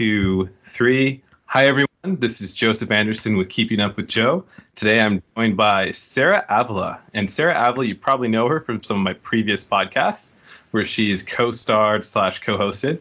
two, 0.00 0.48
three. 0.74 1.22
Hi, 1.44 1.66
everyone. 1.66 1.86
This 2.04 2.40
is 2.40 2.52
Joseph 2.52 2.90
Anderson 2.90 3.36
with 3.36 3.50
Keeping 3.50 3.80
Up 3.80 3.98
with 3.98 4.08
Joe. 4.08 4.46
Today 4.74 4.98
I'm 4.98 5.22
joined 5.36 5.58
by 5.58 5.90
Sarah 5.90 6.42
Avila. 6.48 7.02
And 7.12 7.30
Sarah 7.30 7.68
Avila, 7.68 7.84
you 7.84 7.94
probably 7.94 8.28
know 8.28 8.48
her 8.48 8.60
from 8.60 8.82
some 8.82 8.96
of 8.96 9.02
my 9.02 9.12
previous 9.12 9.62
podcasts 9.62 10.38
where 10.70 10.86
she's 10.86 11.22
co 11.22 11.50
starred 11.50 12.06
slash 12.06 12.38
co 12.38 12.56
hosted. 12.56 13.00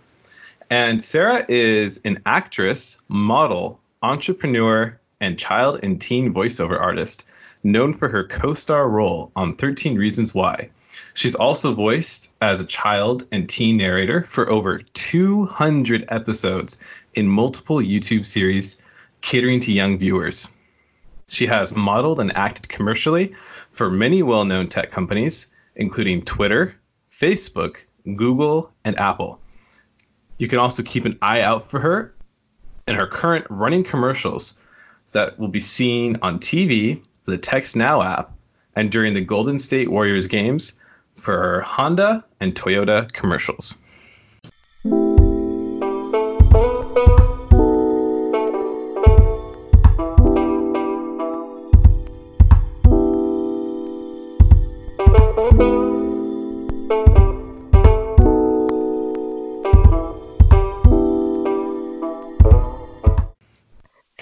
And 0.70 1.02
Sarah 1.02 1.46
is 1.48 2.02
an 2.04 2.22
actress, 2.26 2.98
model, 3.08 3.80
entrepreneur, 4.04 5.00
and 5.22 5.40
child 5.40 5.80
and 5.82 6.02
teen 6.02 6.34
voiceover 6.34 6.78
artist 6.78 7.24
known 7.64 7.94
for 7.94 8.10
her 8.10 8.26
co 8.26 8.54
star 8.54 8.90
role 8.90 9.32
on 9.38 9.56
13 9.56 9.98
Reasons 9.98 10.36
Why. 10.36 10.70
She's 11.14 11.36
also 11.36 11.74
voiced 11.74 12.34
as 12.42 12.62
a 12.62 12.66
child 12.66 13.28
and 13.32 13.48
teen 13.48 13.78
narrator 13.78 14.24
for 14.24 14.50
over 14.50 14.80
200 14.80 16.12
episodes 16.12 16.80
in 17.14 17.28
multiple 17.28 17.78
YouTube 17.78 18.26
series 18.26 18.82
catering 19.22 19.60
to 19.62 19.72
young 19.72 19.98
viewers. 19.98 20.54
She 21.28 21.46
has 21.46 21.76
modeled 21.76 22.20
and 22.20 22.36
acted 22.36 22.70
commercially 22.70 23.36
for 23.72 23.90
many 23.90 24.24
well 24.24 24.46
known 24.46 24.68
tech 24.68 24.92
companies, 24.92 25.48
including 25.76 26.24
Twitter, 26.24 26.76
Facebook, 27.12 27.84
Google, 28.16 28.72
and 28.84 28.98
Apple. 28.98 29.40
You 30.38 30.48
can 30.48 30.60
also 30.60 30.84
keep 30.84 31.06
an 31.06 31.20
eye 31.22 31.42
out 31.42 31.70
for 31.70 31.80
her 31.80 32.16
in 32.88 32.96
her 32.96 33.08
current 33.08 33.46
running 33.50 33.84
commercials 33.84 34.58
that 35.12 35.38
will 35.38 35.50
be 35.50 35.62
seen 35.62 36.18
on 36.22 36.40
TV, 36.40 37.04
the 37.26 37.38
TextNow 37.38 38.04
app, 38.06 38.32
and 38.76 38.92
during 38.92 39.14
the 39.14 39.22
Golden 39.22 39.60
State 39.60 39.92
Warriors 39.92 40.28
games 40.28 40.79
for 41.20 41.62
Honda 41.62 42.26
and 42.40 42.56
Toyota 42.56 43.12
commercials. 43.12 43.78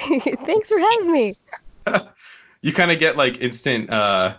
Thanks 0.45 0.70
for 0.70 0.80
having 0.80 1.12
me. 1.12 1.34
you 2.62 2.73
kind 2.73 2.92
of 2.92 3.00
get 3.00 3.18
like 3.18 3.42
instant 3.42 3.90
uh 3.90 4.38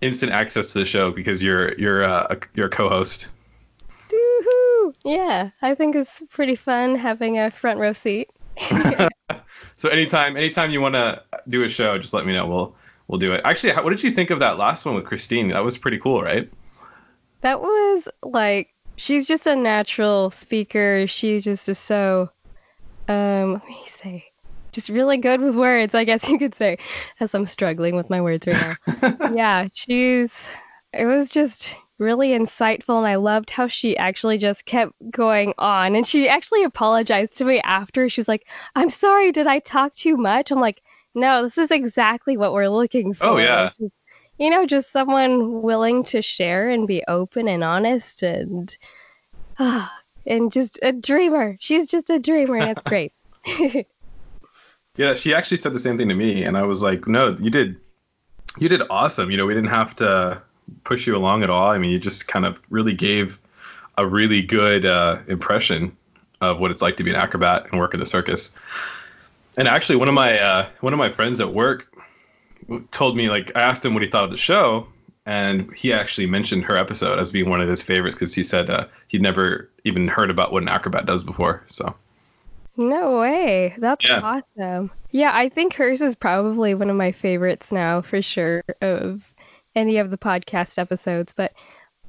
instant 0.00 0.32
access 0.32 0.72
to 0.72 0.78
the 0.78 0.84
show 0.84 1.10
because 1.10 1.42
you're 1.42 1.74
you're 1.78 2.04
uh, 2.04 2.26
a, 2.30 2.38
you're 2.54 2.66
a 2.66 2.70
co-host. 2.70 3.30
Woohoo! 4.10 4.94
Yeah, 5.04 5.50
I 5.62 5.74
think 5.74 5.96
it's 5.96 6.22
pretty 6.30 6.56
fun 6.56 6.96
having 6.96 7.38
a 7.38 7.50
front 7.50 7.78
row 7.78 7.92
seat. 7.92 8.30
so 9.74 9.88
anytime 9.88 10.36
anytime 10.36 10.70
you 10.70 10.80
want 10.80 10.94
to 10.94 11.22
do 11.48 11.62
a 11.62 11.68
show, 11.68 11.98
just 11.98 12.14
let 12.14 12.26
me 12.26 12.32
know. 12.32 12.46
We'll 12.46 12.74
we'll 13.08 13.18
do 13.18 13.32
it. 13.32 13.42
Actually, 13.44 13.72
how, 13.72 13.82
what 13.82 13.90
did 13.90 14.02
you 14.02 14.10
think 14.10 14.30
of 14.30 14.40
that 14.40 14.58
last 14.58 14.84
one 14.86 14.94
with 14.94 15.04
Christine? 15.04 15.48
That 15.48 15.64
was 15.64 15.78
pretty 15.78 15.98
cool, 15.98 16.22
right? 16.22 16.50
That 17.42 17.60
was 17.60 18.08
like 18.22 18.74
she's 18.96 19.26
just 19.26 19.46
a 19.46 19.56
natural 19.56 20.30
speaker. 20.30 21.06
She 21.06 21.40
just 21.40 21.68
is 21.68 21.78
so 21.78 22.30
um 23.08 23.54
let 23.54 23.66
me 23.66 23.82
say 23.86 24.24
just 24.76 24.90
really 24.90 25.16
good 25.16 25.40
with 25.40 25.56
words, 25.56 25.94
I 25.94 26.04
guess 26.04 26.28
you 26.28 26.38
could 26.38 26.54
say, 26.54 26.76
as 27.18 27.34
I'm 27.34 27.46
struggling 27.46 27.96
with 27.96 28.10
my 28.10 28.20
words 28.20 28.46
right 28.46 28.76
now. 29.02 29.30
yeah, 29.34 29.68
she's, 29.72 30.46
it 30.92 31.06
was 31.06 31.30
just 31.30 31.74
really 31.98 32.32
insightful, 32.32 32.98
and 32.98 33.06
I 33.06 33.14
loved 33.14 33.48
how 33.48 33.68
she 33.68 33.96
actually 33.96 34.36
just 34.36 34.66
kept 34.66 34.92
going 35.10 35.54
on. 35.56 35.96
And 35.96 36.06
she 36.06 36.28
actually 36.28 36.62
apologized 36.62 37.38
to 37.38 37.46
me 37.46 37.58
after. 37.60 38.10
She's 38.10 38.28
like, 38.28 38.46
I'm 38.74 38.90
sorry, 38.90 39.32
did 39.32 39.46
I 39.46 39.60
talk 39.60 39.94
too 39.94 40.18
much? 40.18 40.50
I'm 40.50 40.60
like, 40.60 40.82
no, 41.14 41.42
this 41.42 41.56
is 41.56 41.70
exactly 41.70 42.36
what 42.36 42.52
we're 42.52 42.68
looking 42.68 43.14
for. 43.14 43.24
Oh, 43.24 43.36
yeah. 43.38 43.70
You 44.38 44.50
know, 44.50 44.66
just 44.66 44.92
someone 44.92 45.62
willing 45.62 46.04
to 46.04 46.20
share 46.20 46.68
and 46.68 46.86
be 46.86 47.02
open 47.08 47.48
and 47.48 47.64
honest 47.64 48.22
and, 48.22 48.76
ah, 49.58 49.90
and 50.26 50.52
just 50.52 50.78
a 50.82 50.92
dreamer. 50.92 51.56
She's 51.60 51.86
just 51.86 52.10
a 52.10 52.18
dreamer, 52.18 52.56
and 52.56 52.72
it's 52.72 52.82
great. 52.84 53.14
Yeah, 54.96 55.14
she 55.14 55.34
actually 55.34 55.58
said 55.58 55.72
the 55.72 55.78
same 55.78 55.98
thing 55.98 56.08
to 56.08 56.14
me, 56.14 56.44
and 56.44 56.56
I 56.56 56.62
was 56.62 56.82
like, 56.82 57.06
"No, 57.06 57.36
you 57.38 57.50
did, 57.50 57.76
you 58.58 58.68
did 58.68 58.82
awesome. 58.88 59.30
You 59.30 59.36
know, 59.36 59.46
we 59.46 59.54
didn't 59.54 59.70
have 59.70 59.94
to 59.96 60.42
push 60.84 61.06
you 61.06 61.16
along 61.16 61.42
at 61.42 61.50
all. 61.50 61.70
I 61.70 61.78
mean, 61.78 61.90
you 61.90 61.98
just 61.98 62.28
kind 62.28 62.44
of 62.44 62.60
really 62.70 62.94
gave 62.94 63.38
a 63.98 64.06
really 64.06 64.42
good 64.42 64.86
uh, 64.86 65.18
impression 65.28 65.96
of 66.40 66.58
what 66.60 66.70
it's 66.70 66.82
like 66.82 66.96
to 66.96 67.04
be 67.04 67.10
an 67.10 67.16
acrobat 67.16 67.66
and 67.70 67.78
work 67.78 67.94
in 67.94 68.00
the 68.00 68.06
circus." 68.06 68.56
And 69.58 69.68
actually, 69.68 69.96
one 69.96 70.08
of 70.08 70.14
my 70.14 70.38
uh, 70.38 70.66
one 70.80 70.92
of 70.92 70.98
my 70.98 71.10
friends 71.10 71.40
at 71.40 71.52
work 71.52 71.92
told 72.90 73.16
me, 73.16 73.28
like, 73.28 73.54
I 73.56 73.62
asked 73.62 73.84
him 73.84 73.94
what 73.94 74.02
he 74.02 74.08
thought 74.08 74.24
of 74.24 74.30
the 74.30 74.36
show, 74.36 74.88
and 75.26 75.72
he 75.74 75.92
actually 75.92 76.26
mentioned 76.26 76.64
her 76.64 76.76
episode 76.76 77.18
as 77.18 77.30
being 77.30 77.48
one 77.50 77.60
of 77.60 77.68
his 77.68 77.82
favorites 77.82 78.14
because 78.14 78.34
he 78.34 78.42
said 78.42 78.70
uh, 78.70 78.86
he'd 79.08 79.22
never 79.22 79.70
even 79.84 80.08
heard 80.08 80.30
about 80.30 80.52
what 80.52 80.62
an 80.62 80.68
acrobat 80.68 81.04
does 81.06 81.22
before. 81.22 81.62
So. 81.66 81.94
No 82.76 83.20
way. 83.20 83.74
That's 83.78 84.06
yeah. 84.06 84.20
awesome. 84.20 84.90
Yeah, 85.10 85.30
I 85.34 85.48
think 85.48 85.74
hers 85.74 86.02
is 86.02 86.14
probably 86.14 86.74
one 86.74 86.90
of 86.90 86.96
my 86.96 87.12
favorites 87.12 87.72
now 87.72 88.02
for 88.02 88.20
sure 88.20 88.62
of 88.82 89.34
any 89.74 89.98
of 89.98 90.10
the 90.10 90.18
podcast 90.18 90.78
episodes. 90.78 91.32
But 91.34 91.52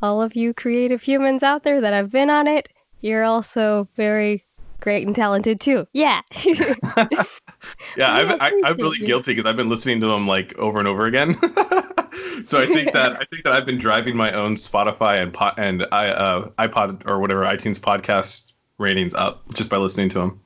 all 0.02 0.22
of 0.22 0.36
you 0.36 0.54
creative 0.54 1.02
humans 1.02 1.44
out 1.44 1.64
there 1.64 1.82
that 1.82 1.94
have 1.94 2.12
been 2.12 2.30
on 2.30 2.48
it, 2.48 2.70
you're 3.02 3.24
also 3.24 3.88
very 3.96 4.44
great 4.80 5.08
and 5.08 5.16
talented 5.16 5.60
too. 5.60 5.88
Yeah. 5.94 6.22
yeah, 6.46 8.14
I'm, 8.14 8.42
I, 8.42 8.62
I'm 8.66 8.78
really 8.78 9.00
guilty 9.00 9.32
because 9.32 9.46
I've 9.46 9.56
been 9.56 9.70
listening 9.70 10.02
to 10.02 10.08
them 10.08 10.28
like 10.28 10.58
over 10.58 10.80
and 10.80 10.88
over 10.88 11.06
again. 11.06 11.34
so 12.44 12.60
I 12.60 12.66
think 12.66 12.94
that 12.94 13.14
I 13.14 13.26
think 13.26 13.44
that 13.44 13.54
I've 13.54 13.66
been 13.66 13.78
driving 13.80 14.16
my 14.16 14.32
own 14.34 14.56
Spotify 14.56 15.22
and 15.22 15.34
pot 15.34 15.56
and 15.58 15.86
I, 15.92 16.10
uh, 16.10 16.50
iPod 16.60 17.08
or 17.08 17.20
whatever 17.20 17.44
iTunes 17.44 17.80
podcast 17.80 18.52
ratings 18.78 19.14
up 19.14 19.44
just 19.54 19.70
by 19.70 19.78
listening 19.78 20.10
to 20.10 20.20
them. 20.20 20.42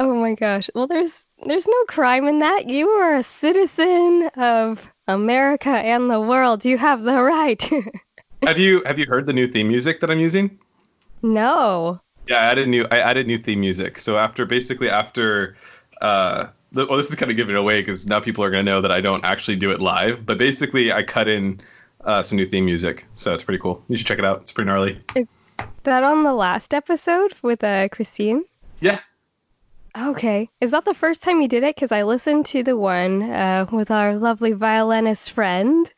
Oh 0.00 0.14
my 0.14 0.32
gosh. 0.32 0.70
Well, 0.74 0.86
there's 0.86 1.26
there's 1.46 1.66
no 1.66 1.84
crime 1.86 2.26
in 2.26 2.38
that. 2.38 2.70
You 2.70 2.88
are 2.88 3.16
a 3.16 3.22
citizen 3.22 4.30
of 4.34 4.90
America 5.06 5.68
and 5.68 6.10
the 6.10 6.18
world. 6.18 6.64
You 6.64 6.78
have 6.78 7.02
the 7.02 7.20
right. 7.20 7.62
have 8.42 8.58
you 8.58 8.82
have 8.86 8.98
you 8.98 9.04
heard 9.04 9.26
the 9.26 9.34
new 9.34 9.46
theme 9.46 9.68
music 9.68 10.00
that 10.00 10.10
I'm 10.10 10.18
using? 10.18 10.58
No. 11.20 12.00
Yeah, 12.26 12.36
I 12.36 12.44
added 12.44 12.68
new 12.68 12.86
I 12.90 13.00
added 13.00 13.26
new 13.26 13.36
theme 13.36 13.60
music. 13.60 13.98
So 13.98 14.16
after 14.16 14.46
basically 14.46 14.88
after 14.88 15.58
uh 16.00 16.46
the, 16.72 16.86
well 16.86 16.96
this 16.96 17.10
is 17.10 17.16
kind 17.16 17.30
of 17.30 17.36
giving 17.36 17.54
it 17.54 17.58
away 17.58 17.82
because 17.82 18.06
now 18.06 18.20
people 18.20 18.42
are 18.42 18.50
going 18.50 18.64
to 18.64 18.72
know 18.72 18.80
that 18.80 18.90
I 18.90 19.02
don't 19.02 19.22
actually 19.26 19.56
do 19.56 19.70
it 19.70 19.82
live, 19.82 20.24
but 20.24 20.38
basically 20.38 20.94
I 20.94 21.02
cut 21.02 21.28
in 21.28 21.60
uh, 22.02 22.22
some 22.22 22.36
new 22.36 22.46
theme 22.46 22.64
music. 22.64 23.06
So 23.16 23.34
it's 23.34 23.42
pretty 23.42 23.58
cool. 23.58 23.84
You 23.88 23.98
should 23.98 24.06
check 24.06 24.18
it 24.18 24.24
out. 24.24 24.40
It's 24.40 24.52
pretty 24.52 24.68
gnarly. 24.68 24.98
Is 25.14 25.26
that 25.82 26.04
on 26.04 26.22
the 26.22 26.32
last 26.32 26.72
episode 26.72 27.34
with 27.42 27.62
uh, 27.62 27.88
Christine? 27.90 28.44
Yeah, 28.80 29.00
Okay. 29.96 30.48
Is 30.60 30.70
that 30.70 30.84
the 30.84 30.94
first 30.94 31.22
time 31.22 31.40
you 31.40 31.48
did 31.48 31.62
it? 31.62 31.74
Because 31.74 31.92
I 31.92 32.02
listened 32.02 32.46
to 32.46 32.62
the 32.62 32.76
one 32.76 33.22
uh, 33.22 33.66
with 33.70 33.90
our 33.90 34.16
lovely 34.16 34.52
violinist 34.52 35.32
friend, 35.32 35.90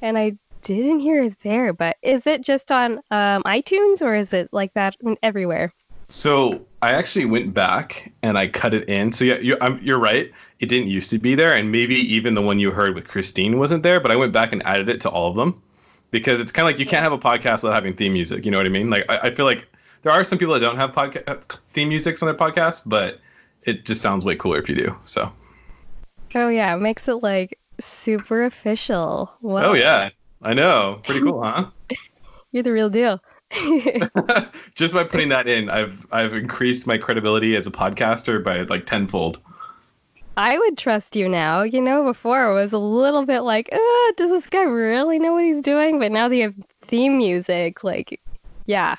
and 0.00 0.16
I 0.16 0.38
didn't 0.62 1.00
hear 1.00 1.22
it 1.22 1.38
there. 1.42 1.72
But 1.72 1.96
is 2.02 2.26
it 2.26 2.42
just 2.42 2.72
on 2.72 2.98
um, 3.10 3.42
iTunes 3.44 4.02
or 4.02 4.14
is 4.14 4.32
it 4.32 4.48
like 4.52 4.72
that 4.74 4.96
everywhere? 5.22 5.70
So 6.08 6.66
I 6.82 6.92
actually 6.92 7.24
went 7.24 7.54
back 7.54 8.12
and 8.22 8.38
I 8.38 8.46
cut 8.48 8.74
it 8.74 8.88
in. 8.88 9.12
So 9.12 9.24
yeah, 9.24 9.38
you're, 9.38 9.62
I'm, 9.62 9.80
you're 9.82 9.98
right. 9.98 10.30
It 10.60 10.68
didn't 10.68 10.88
used 10.88 11.10
to 11.10 11.18
be 11.18 11.34
there, 11.34 11.54
and 11.54 11.72
maybe 11.72 11.96
even 11.96 12.34
the 12.34 12.42
one 12.42 12.58
you 12.58 12.70
heard 12.70 12.94
with 12.94 13.08
Christine 13.08 13.58
wasn't 13.58 13.82
there. 13.82 14.00
But 14.00 14.10
I 14.10 14.16
went 14.16 14.32
back 14.32 14.52
and 14.52 14.64
added 14.66 14.88
it 14.88 15.00
to 15.02 15.10
all 15.10 15.28
of 15.28 15.36
them 15.36 15.62
because 16.10 16.40
it's 16.40 16.52
kind 16.52 16.66
of 16.66 16.72
like 16.72 16.78
you 16.78 16.86
can't 16.86 17.02
have 17.02 17.12
a 17.12 17.18
podcast 17.18 17.62
without 17.62 17.74
having 17.74 17.94
theme 17.94 18.12
music. 18.12 18.44
You 18.44 18.50
know 18.50 18.58
what 18.58 18.66
I 18.66 18.70
mean? 18.70 18.90
Like 18.90 19.04
I, 19.08 19.18
I 19.18 19.34
feel 19.34 19.44
like 19.46 19.66
there 20.02 20.12
are 20.12 20.24
some 20.24 20.38
people 20.38 20.54
that 20.54 20.60
don't 20.60 20.76
have 20.76 20.92
podcast 20.92 21.58
theme 21.72 21.88
music 21.88 22.22
on 22.22 22.26
their 22.26 22.36
podcast, 22.36 22.82
but 22.86 23.20
it 23.64 23.84
just 23.84 24.02
sounds 24.02 24.24
way 24.24 24.36
cooler 24.36 24.58
if 24.58 24.68
you 24.68 24.74
do. 24.74 24.96
So. 25.02 25.32
Oh 26.34 26.48
yeah, 26.48 26.74
it 26.74 26.80
makes 26.80 27.08
it 27.08 27.22
like 27.22 27.58
super 27.80 28.44
official. 28.44 29.32
Wow. 29.40 29.70
Oh 29.70 29.72
yeah, 29.74 30.10
I 30.42 30.54
know. 30.54 31.00
Pretty 31.04 31.20
cool, 31.20 31.42
huh? 31.42 31.70
You're 32.52 32.62
the 32.62 32.72
real 32.72 32.90
deal. 32.90 33.22
just 34.74 34.94
by 34.94 35.04
putting 35.04 35.28
that 35.30 35.46
in, 35.48 35.70
I've 35.70 36.06
I've 36.12 36.34
increased 36.34 36.86
my 36.86 36.98
credibility 36.98 37.56
as 37.56 37.66
a 37.66 37.70
podcaster 37.70 38.42
by 38.42 38.62
like 38.62 38.86
tenfold. 38.86 39.40
I 40.36 40.58
would 40.58 40.76
trust 40.76 41.14
you 41.14 41.28
now. 41.28 41.62
You 41.62 41.80
know, 41.80 42.04
before 42.04 42.50
it 42.50 42.54
was 42.54 42.72
a 42.72 42.78
little 42.78 43.24
bit 43.24 43.40
like, 43.40 43.68
uh, 43.72 44.12
does 44.16 44.30
this 44.30 44.48
guy 44.50 44.62
really 44.62 45.20
know 45.20 45.34
what 45.34 45.44
he's 45.44 45.60
doing? 45.60 46.00
But 46.00 46.10
now 46.10 46.26
they 46.26 46.40
have 46.40 46.54
theme 46.82 47.18
music, 47.18 47.84
like, 47.84 48.20
yeah. 48.66 48.96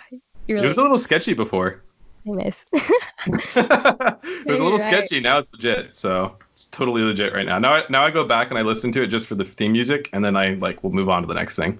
Really... 0.48 0.64
It 0.64 0.68
was 0.68 0.78
a 0.78 0.82
little 0.82 0.98
sketchy 0.98 1.34
before 1.34 1.82
famous. 2.26 2.66
it 2.74 4.46
was 4.46 4.60
a 4.60 4.64
little 4.64 4.80
right. 4.80 4.82
sketchy. 4.82 5.20
Now 5.20 5.38
it's 5.38 5.54
legit. 5.54 5.96
So 5.96 6.36
it's 6.54 6.66
totally 6.66 7.04
legit 7.04 7.34
right 7.34 7.46
now. 7.46 7.60
Now 7.60 7.74
I, 7.74 7.84
now 7.90 8.04
I 8.04 8.12
go 8.12 8.26
back 8.26 8.50
and 8.50 8.58
I 8.58 8.64
listen 8.64 8.92
to 8.94 9.04
it 9.04 9.08
just 9.08 9.28
for 9.28 9.36
the 9.36 9.46
theme 9.46 9.74
music, 9.74 10.10
and 10.14 10.24
then 10.24 10.36
I 10.36 10.56
like 10.56 10.84
we'll 10.84 10.94
move 10.94 11.10
on 11.10 11.22
to 11.22 11.28
the 11.28 11.34
next 11.34 11.56
thing. 11.56 11.80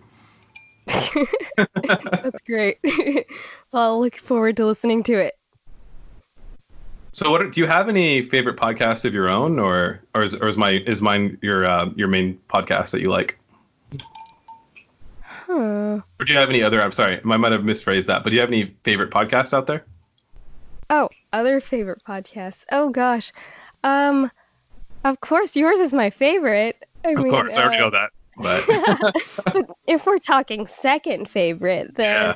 That's 0.88 2.42
great. 2.46 2.80
well, 2.84 3.84
I'll 3.84 4.02
look 4.02 4.16
forward 4.18 4.58
to 4.58 4.66
listening 4.66 5.04
to 5.04 5.14
it. 5.14 5.34
So, 7.12 7.32
what 7.32 7.52
do 7.52 7.62
you 7.62 7.68
have 7.68 7.88
any 7.88 8.22
favorite 8.22 8.58
podcasts 8.58 9.06
of 9.06 9.14
your 9.14 9.30
own, 9.30 9.58
or 9.58 10.02
or 10.14 10.24
is, 10.24 10.36
or 10.36 10.48
is 10.48 10.58
my 10.58 10.72
is 10.72 11.02
mine 11.02 11.38
your 11.42 11.66
uh, 11.66 11.90
your 11.96 12.08
main 12.08 12.40
podcast 12.50 12.92
that 12.92 13.02
you 13.02 13.10
like? 13.10 13.40
Huh. 15.22 16.02
Or 16.20 16.26
do 16.26 16.34
you 16.34 16.40
have 16.40 16.50
any 16.50 16.62
other? 16.62 16.82
I'm 16.82 16.92
sorry, 16.92 17.22
I 17.24 17.38
might 17.38 17.52
have 17.52 17.62
misphrased 17.62 18.08
that, 18.08 18.24
but 18.24 18.32
do 18.32 18.36
you 18.36 18.42
have 18.42 18.50
any 18.50 18.76
favorite 18.84 19.12
podcasts 19.12 19.54
out 19.54 19.68
there? 19.68 19.86
Oh, 20.90 21.10
other 21.34 21.60
favorite 21.60 22.02
podcasts. 22.08 22.64
Oh 22.72 22.90
gosh. 22.90 23.32
Um 23.84 24.32
of 25.04 25.20
course 25.22 25.56
yours 25.56 25.80
is 25.80 25.94
my 25.94 26.10
favorite. 26.12 26.84
I 27.06 27.16
Of 27.16 27.16
mean, 27.16 27.30
course, 27.30 27.58
I 27.58 27.62
already 27.62 27.78
uh, 27.78 27.86
know 27.86 27.90
that. 27.92 28.12
But 28.42 28.66
but 29.36 29.66
if 29.88 30.06
we're 30.06 30.20
talking 30.20 30.68
second 30.68 31.30
favorite, 31.30 31.96
then 31.96 32.36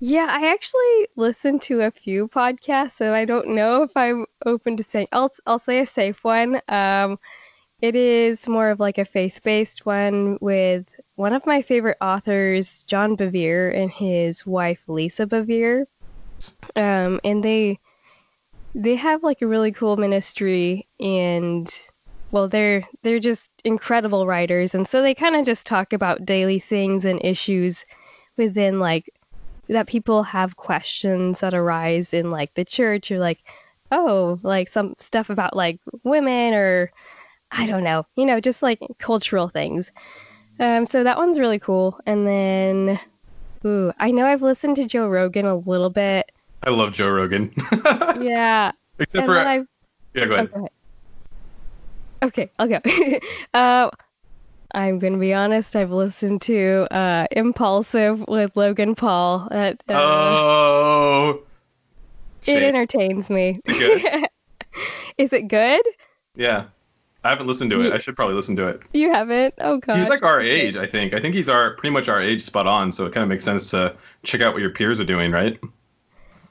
yeah. 0.00 0.26
I 0.30 0.48
actually 0.52 1.08
listen 1.16 1.58
to 1.60 1.82
a 1.82 1.90
few 1.90 2.28
podcasts, 2.28 2.96
so 2.96 3.14
I 3.14 3.24
don't 3.24 3.48
know 3.50 3.82
if 3.82 3.96
I'm 3.96 4.26
open 4.46 4.76
to 4.78 4.84
saying. 4.84 5.08
I'll 5.12 5.30
I'll 5.46 5.58
say 5.58 5.80
a 5.80 5.86
safe 5.86 6.24
one. 6.24 6.60
Um, 6.68 7.18
it 7.80 7.96
is 7.96 8.48
more 8.48 8.70
of 8.70 8.80
like 8.80 8.98
a 8.98 9.04
faith-based 9.04 9.86
one 9.86 10.38
with 10.40 10.88
one 11.16 11.32
of 11.34 11.46
my 11.46 11.62
favorite 11.62 11.98
authors, 12.00 12.84
John 12.84 13.16
Bevere, 13.16 13.70
and 13.76 13.90
his 13.90 14.46
wife 14.46 14.82
Lisa 14.88 15.26
Bevere. 15.26 15.86
Um, 16.76 17.20
and 17.24 17.42
they 17.42 17.78
they 18.74 18.96
have 18.96 19.22
like 19.22 19.40
a 19.40 19.46
really 19.46 19.70
cool 19.70 19.96
ministry 19.96 20.88
and 20.98 21.72
well 22.32 22.48
they're 22.48 22.82
they're 23.02 23.20
just 23.20 23.48
incredible 23.64 24.26
writers. 24.26 24.74
And 24.74 24.86
so 24.86 25.02
they 25.02 25.14
kind 25.14 25.36
of 25.36 25.46
just 25.46 25.66
talk 25.66 25.92
about 25.92 26.24
daily 26.24 26.58
things 26.58 27.04
and 27.04 27.24
issues 27.24 27.84
within 28.36 28.80
like 28.80 29.10
that 29.68 29.86
people 29.86 30.22
have 30.22 30.56
questions 30.56 31.40
that 31.40 31.54
arise 31.54 32.12
in 32.12 32.30
like 32.30 32.52
the 32.54 32.64
church 32.64 33.10
or 33.10 33.18
like 33.18 33.38
oh 33.90 34.38
like 34.42 34.68
some 34.68 34.94
stuff 34.98 35.30
about 35.30 35.56
like 35.56 35.78
women 36.02 36.52
or 36.52 36.90
i 37.50 37.66
don't 37.66 37.84
know 37.84 38.04
you 38.16 38.26
know 38.26 38.40
just 38.40 38.62
like 38.62 38.80
cultural 38.98 39.48
things. 39.48 39.92
Um 40.58 40.84
so 40.84 41.04
that 41.04 41.18
one's 41.18 41.38
really 41.38 41.58
cool. 41.58 41.98
And 42.06 42.26
then 42.26 43.00
ooh 43.66 43.92
i 43.98 44.10
know 44.10 44.26
i've 44.26 44.42
listened 44.42 44.76
to 44.76 44.86
joe 44.86 45.06
rogan 45.08 45.46
a 45.46 45.56
little 45.56 45.90
bit 45.90 46.30
I 46.66 46.70
love 46.70 46.92
Joe 46.92 47.10
Rogan. 47.10 47.52
yeah 48.22 48.72
Except 48.98 49.24
and 49.24 49.32
for 49.32 49.38
i've 49.38 49.66
yeah, 50.14 50.26
go 50.26 50.32
Oh, 50.32 50.34
ahead. 50.36 50.50
go 50.52 50.58
ahead. 50.60 50.70
Okay, 52.22 52.50
I'll 52.58 52.68
go. 52.68 52.80
uh, 53.54 53.90
I'm 54.74 54.98
gonna 54.98 55.18
be 55.18 55.34
honest. 55.34 55.76
I've 55.76 55.90
listened 55.90 56.42
to 56.42 56.86
uh, 56.90 57.26
"Impulsive" 57.32 58.24
with 58.28 58.56
Logan 58.56 58.94
Paul. 58.94 59.48
That 59.50 59.82
uh, 59.88 59.94
oh, 59.96 61.42
it 62.46 62.50
shame. 62.54 62.62
entertains 62.62 63.28
me. 63.30 63.60
Is 63.66 63.76
it 63.80 64.30
Is 65.18 65.32
it 65.32 65.48
good? 65.48 65.82
yeah. 66.34 66.66
I 67.24 67.30
haven't 67.30 67.46
listened 67.46 67.70
to 67.70 67.80
it. 67.80 67.92
I 67.92 67.98
should 67.98 68.16
probably 68.16 68.34
listen 68.34 68.54
to 68.56 68.66
it. 68.68 68.82
You 68.92 69.10
haven't? 69.10 69.54
Oh 69.58 69.78
god. 69.78 69.96
He's 69.96 70.10
like 70.10 70.22
our 70.22 70.40
age, 70.40 70.76
I 70.76 70.86
think. 70.86 71.14
I 71.14 71.20
think 71.20 71.34
he's 71.34 71.48
our 71.48 71.74
pretty 71.74 71.92
much 71.92 72.08
our 72.08 72.20
age, 72.20 72.42
spot 72.42 72.66
on. 72.66 72.92
So 72.92 73.06
it 73.06 73.12
kind 73.12 73.22
of 73.22 73.30
makes 73.30 73.44
sense 73.44 73.70
to 73.70 73.96
check 74.22 74.42
out 74.42 74.52
what 74.52 74.60
your 74.60 74.70
peers 74.70 75.00
are 75.00 75.04
doing, 75.04 75.32
right? 75.32 75.58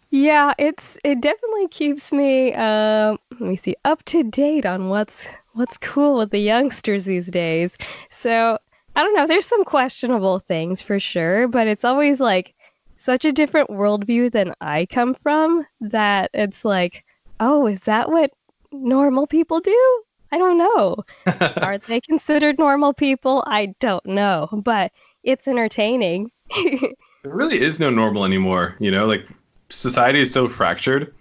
Yeah, 0.09 0.53
it's 0.57 0.97
it 1.03 1.21
definitely 1.21 1.67
keeps 1.69 2.11
me 2.11 2.53
um 2.53 3.19
let 3.31 3.41
me 3.41 3.55
see 3.55 3.75
up 3.85 4.03
to 4.05 4.23
date 4.23 4.65
on 4.65 4.89
what's 4.89 5.27
what's 5.53 5.77
cool 5.77 6.17
with 6.17 6.31
the 6.31 6.39
youngsters 6.39 7.05
these 7.05 7.27
days. 7.27 7.77
So, 8.09 8.57
I 8.95 9.03
don't 9.03 9.15
know, 9.15 9.27
there's 9.27 9.45
some 9.45 9.63
questionable 9.63 10.39
things 10.39 10.81
for 10.81 10.99
sure, 10.99 11.47
but 11.47 11.67
it's 11.67 11.85
always 11.85 12.19
like 12.19 12.55
such 12.97 13.25
a 13.25 13.31
different 13.31 13.69
worldview 13.69 14.31
than 14.31 14.53
I 14.61 14.87
come 14.87 15.13
from 15.13 15.65
that 15.81 16.31
it's 16.33 16.63
like, 16.65 17.05
oh, 17.39 17.67
is 17.67 17.81
that 17.81 18.09
what 18.11 18.31
normal 18.71 19.27
people 19.27 19.59
do? 19.59 20.03
I 20.33 20.39
don't 20.39 20.57
know. 20.57 20.95
Are 21.61 21.77
they 21.77 22.01
considered 22.01 22.57
normal 22.57 22.91
people? 22.91 23.43
I 23.45 23.67
don't 23.79 24.03
know, 24.03 24.49
but 24.51 24.91
it's 25.23 25.47
entertaining. 25.47 26.31
There 27.23 27.33
really 27.33 27.61
is 27.61 27.79
no 27.79 27.89
normal 27.89 28.25
anymore. 28.25 28.75
You 28.79 28.91
know, 28.91 29.05
like 29.05 29.25
society 29.69 30.19
is 30.19 30.33
so 30.33 30.49
fractured 30.49 31.15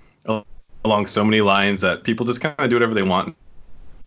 along 0.85 1.07
so 1.07 1.25
many 1.25 1.41
lines 1.43 1.81
that 1.83 2.03
people 2.03 2.27
just 2.27 2.41
kind 2.41 2.57
of 2.59 2.71
do 2.71 2.75
whatever 2.75 2.93
they 2.93 3.05
want 3.05 3.37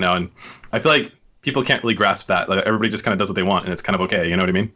now. 0.01 0.15
And 0.15 0.29
I 0.73 0.79
feel 0.79 0.91
like 0.91 1.13
people 1.41 1.63
can't 1.63 1.81
really 1.83 1.93
grasp 1.93 2.27
that. 2.27 2.49
Like 2.49 2.65
everybody 2.65 2.89
just 2.89 3.05
kind 3.05 3.13
of 3.13 3.19
does 3.19 3.29
what 3.29 3.37
they 3.37 3.43
want, 3.43 3.63
and 3.63 3.71
it's 3.71 3.81
kind 3.81 3.95
of 3.95 4.01
okay. 4.01 4.29
You 4.29 4.35
know 4.35 4.43
what 4.43 4.49
I 4.49 4.51
mean? 4.51 4.73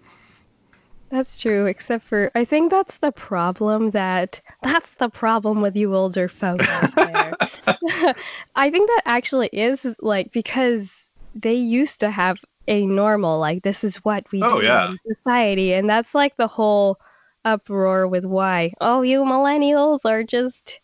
That's 1.11 1.37
true, 1.37 1.65
except 1.65 2.03
for 2.03 2.31
I 2.35 2.45
think 2.45 2.69
that's 2.71 2.97
the 2.99 3.11
problem 3.11 3.91
that 3.91 4.41
that's 4.61 4.93
the 4.95 5.09
problem 5.09 5.61
with 5.61 5.75
you 5.75 5.95
older 5.95 6.27
folks 6.27 6.69
out 6.69 6.93
there. 6.95 7.37
I 8.55 8.69
think 8.69 8.89
that 8.89 9.01
actually 9.05 9.49
is 9.53 9.95
like 10.01 10.31
because 10.31 10.93
they 11.33 11.53
used 11.55 11.99
to 12.01 12.11
have 12.11 12.43
a 12.67 12.85
normal 12.85 13.39
like 13.39 13.63
this 13.63 13.83
is 13.83 13.97
what 13.97 14.31
we 14.31 14.43
Oh, 14.43 14.59
do 14.59 14.61
yeah. 14.61 14.87
in 14.87 14.99
society 15.07 15.73
and 15.73 15.89
that's 15.89 16.13
like 16.13 16.35
the 16.37 16.47
whole 16.47 16.99
uproar 17.45 18.07
with 18.07 18.25
why 18.25 18.71
all 18.81 19.03
you 19.03 19.23
millennials 19.23 20.01
are 20.05 20.23
just 20.23 20.81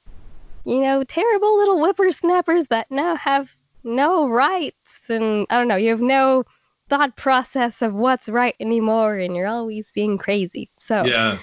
you 0.66 0.82
know 0.82 1.04
terrible 1.04 1.58
little 1.58 1.80
whippersnappers 1.80 2.66
that 2.68 2.88
now 2.92 3.16
have 3.16 3.50
no 3.84 4.28
rights 4.30 5.10
and 5.10 5.46
I 5.50 5.58
don't 5.58 5.68
know 5.68 5.76
you 5.76 5.90
have 5.90 6.02
no 6.02 6.44
thought 6.90 7.16
process 7.18 7.82
of 7.82 7.94
what's 7.94 8.30
right 8.30 8.56
anymore 8.60 9.16
and 9.18 9.36
you're 9.36 9.48
always 9.48 9.92
being 9.92 10.18
crazy. 10.18 10.70
So 10.78 11.04
Yeah. 11.06 11.40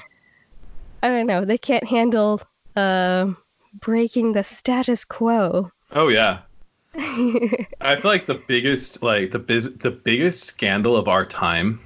I 1.02 1.08
don't 1.08 1.26
know, 1.26 1.44
they 1.44 1.58
can't 1.58 1.84
handle 1.84 2.40
uh, 2.76 3.32
breaking 3.80 4.32
the 4.32 4.44
status 4.44 5.04
quo. 5.04 5.70
Oh 5.92 6.08
yeah. 6.08 6.40
I 6.94 7.96
feel 7.96 8.10
like 8.10 8.26
the 8.26 8.40
biggest 8.46 9.02
like 9.02 9.30
the 9.30 9.38
biz- 9.38 9.76
the 9.78 9.90
biggest 9.90 10.44
scandal 10.44 10.94
of 10.94 11.08
our 11.08 11.24
time, 11.24 11.80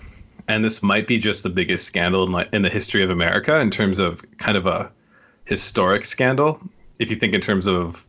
and 0.49 0.65
this 0.65 0.83
might 0.83 1.07
be 1.07 1.17
just 1.19 1.45
the 1.45 1.49
biggest 1.49 1.87
scandal 1.87 2.25
in 2.25 2.33
like 2.33 2.53
in 2.53 2.63
the 2.63 2.69
history 2.69 3.05
of 3.05 3.11
America 3.11 3.61
in 3.61 3.71
terms 3.71 4.01
of 4.01 4.25
kind 4.39 4.57
of 4.57 4.67
a 4.67 4.91
historic 5.45 6.05
scandal. 6.05 6.61
If 6.99 7.09
you 7.09 7.17
think 7.17 7.35
in 7.35 7.41
terms 7.41 7.69
of 7.69 8.05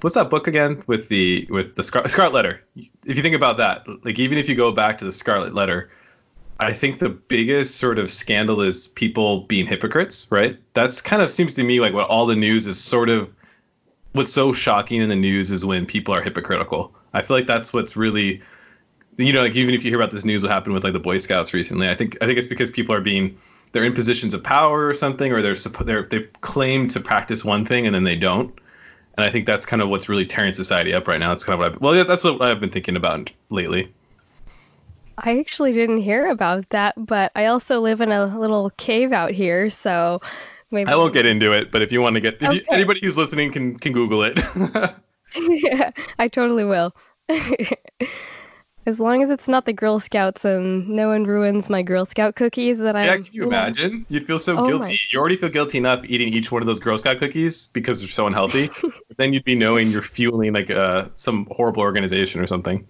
what's 0.00 0.14
that 0.14 0.30
book 0.30 0.46
again 0.46 0.82
with 0.86 1.08
the 1.08 1.46
with 1.50 1.74
the 1.76 1.82
Scar- 1.82 2.08
Scarlet 2.08 2.32
Letter? 2.32 2.62
If 2.76 3.16
you 3.16 3.22
think 3.22 3.34
about 3.34 3.56
that, 3.58 3.86
like 4.04 4.18
even 4.18 4.38
if 4.38 4.48
you 4.48 4.54
go 4.54 4.72
back 4.72 4.98
to 4.98 5.04
the 5.04 5.12
Scarlet 5.12 5.54
Letter, 5.54 5.90
I 6.60 6.72
think 6.72 6.98
the 6.98 7.08
biggest 7.08 7.76
sort 7.76 7.98
of 7.98 8.10
scandal 8.10 8.60
is 8.60 8.88
people 8.88 9.42
being 9.42 9.66
hypocrites, 9.66 10.26
right? 10.30 10.58
That's 10.74 11.00
kind 11.00 11.22
of 11.22 11.30
seems 11.30 11.54
to 11.54 11.64
me 11.64 11.80
like 11.80 11.92
what 11.92 12.08
all 12.08 12.26
the 12.26 12.36
news 12.36 12.66
is 12.66 12.78
sort 12.78 13.08
of 13.08 13.32
what's 14.12 14.32
so 14.32 14.52
shocking 14.52 15.00
in 15.02 15.08
the 15.08 15.16
news 15.16 15.50
is 15.50 15.64
when 15.64 15.86
people 15.86 16.14
are 16.14 16.22
hypocritical. 16.22 16.94
I 17.12 17.22
feel 17.22 17.36
like 17.36 17.46
that's 17.46 17.72
what's 17.72 17.96
really 17.96 18.42
you 19.18 19.32
know, 19.32 19.42
like 19.42 19.56
even 19.56 19.74
if 19.74 19.84
you 19.84 19.90
hear 19.90 19.98
about 19.98 20.12
this 20.12 20.24
news 20.24 20.42
what 20.42 20.52
happened 20.52 20.74
with 20.74 20.84
like 20.84 20.92
the 20.92 21.00
Boy 21.00 21.18
Scouts 21.18 21.52
recently, 21.52 21.88
I 21.88 21.94
think 21.94 22.16
I 22.20 22.26
think 22.26 22.38
it's 22.38 22.46
because 22.46 22.70
people 22.70 22.94
are 22.94 23.00
being 23.00 23.36
they're 23.72 23.84
in 23.84 23.92
positions 23.92 24.32
of 24.32 24.42
power 24.42 24.86
or 24.86 24.94
something 24.94 25.32
or 25.32 25.42
they're 25.42 25.56
they're 25.84 26.04
they 26.04 26.20
claim 26.40 26.88
to 26.88 27.00
practice 27.00 27.44
one 27.44 27.64
thing 27.64 27.86
and 27.86 27.94
then 27.94 28.04
they 28.04 28.16
don't. 28.16 28.56
And 29.18 29.24
I 29.24 29.30
think 29.30 29.46
that's 29.46 29.66
kind 29.66 29.82
of 29.82 29.88
what's 29.88 30.08
really 30.08 30.24
tearing 30.24 30.52
society 30.52 30.94
up 30.94 31.08
right 31.08 31.18
now. 31.18 31.30
That's 31.30 31.44
kind 31.44 31.54
of 31.54 31.58
what 31.58 31.74
I've, 31.74 31.80
well, 31.80 31.96
yeah, 31.96 32.04
that's 32.04 32.22
what 32.22 32.40
I've 32.40 32.60
been 32.60 32.70
thinking 32.70 32.94
about 32.94 33.32
lately. 33.50 33.92
I 35.18 35.40
actually 35.40 35.72
didn't 35.72 36.02
hear 36.02 36.28
about 36.28 36.68
that, 36.70 36.94
but 36.96 37.32
I 37.34 37.46
also 37.46 37.80
live 37.80 38.00
in 38.00 38.12
a 38.12 38.38
little 38.38 38.70
cave 38.76 39.12
out 39.12 39.32
here, 39.32 39.70
so 39.70 40.20
maybe 40.70 40.88
I 40.88 40.94
won't 40.94 41.12
get 41.12 41.26
into 41.26 41.50
it, 41.50 41.72
but 41.72 41.82
if 41.82 41.90
you 41.90 42.00
want 42.00 42.14
to 42.14 42.20
get 42.20 42.40
if 42.40 42.52
you, 42.52 42.60
anybody 42.70 43.00
who's 43.00 43.18
listening 43.18 43.50
can 43.50 43.76
can 43.76 43.92
Google 43.92 44.22
it. 44.22 44.38
yeah, 45.36 45.90
I 46.20 46.28
totally 46.28 46.64
will. 46.64 46.94
as 48.88 48.98
long 48.98 49.22
as 49.22 49.28
it's 49.28 49.48
not 49.48 49.66
the 49.66 49.72
Girl 49.74 50.00
Scouts 50.00 50.46
and 50.46 50.88
no 50.88 51.08
one 51.08 51.24
ruins 51.24 51.68
my 51.68 51.82
Girl 51.82 52.06
Scout 52.06 52.36
cookies 52.36 52.78
that 52.78 52.96
I 52.96 53.04
yeah, 53.04 53.16
can 53.16 53.26
you 53.32 53.44
imagine? 53.44 54.06
You'd 54.08 54.26
feel 54.26 54.38
so 54.38 54.56
Oh 54.56 54.62
my- 54.62 54.68
guilty. 54.70 54.98
You 55.10 55.20
already 55.20 55.36
feel 55.36 55.50
guilty 55.50 55.76
enough 55.76 56.02
eating 56.06 56.32
each 56.32 56.50
one 56.50 56.62
of 56.62 56.66
those 56.66 56.80
Girl 56.80 56.96
Scout 56.96 57.18
cookies 57.18 57.66
because 57.66 58.00
they're 58.00 58.08
so 58.08 58.26
unhealthy. 58.26 58.70
but 58.82 59.16
then 59.18 59.34
you'd 59.34 59.44
be 59.44 59.54
knowing 59.54 59.90
you're 59.90 60.00
fueling 60.00 60.54
like 60.54 60.70
uh, 60.70 61.04
some 61.16 61.46
horrible 61.50 61.82
organization 61.82 62.40
or 62.40 62.46
something. 62.46 62.86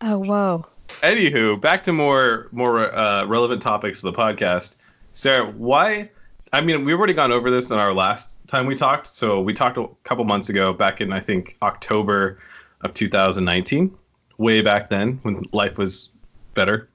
Oh 0.00 0.18
whoa. 0.18 0.66
Anywho, 1.02 1.60
back 1.60 1.84
to 1.84 1.92
more 1.92 2.48
more 2.50 2.90
uh, 2.94 3.26
relevant 3.26 3.60
topics 3.60 4.02
of 4.02 4.14
the 4.14 4.18
podcast. 4.18 4.76
Sarah, 5.12 5.50
why? 5.50 6.10
I 6.54 6.62
mean, 6.62 6.86
we've 6.86 6.96
already 6.96 7.12
gone 7.12 7.30
over 7.30 7.50
this 7.50 7.70
in 7.70 7.78
our 7.78 7.92
last 7.92 8.38
time 8.46 8.64
we 8.64 8.74
talked. 8.74 9.06
So 9.06 9.42
we 9.42 9.52
talked 9.52 9.76
a 9.76 9.86
couple 10.04 10.24
months 10.24 10.48
ago, 10.48 10.72
back 10.72 11.02
in 11.02 11.12
I 11.12 11.20
think 11.20 11.58
October 11.60 12.38
of 12.80 12.94
2019, 12.94 13.94
way 14.42 14.62
back 14.62 14.88
then 14.88 15.18
when 15.22 15.42
life 15.52 15.78
was 15.78 16.10
better 16.54 16.88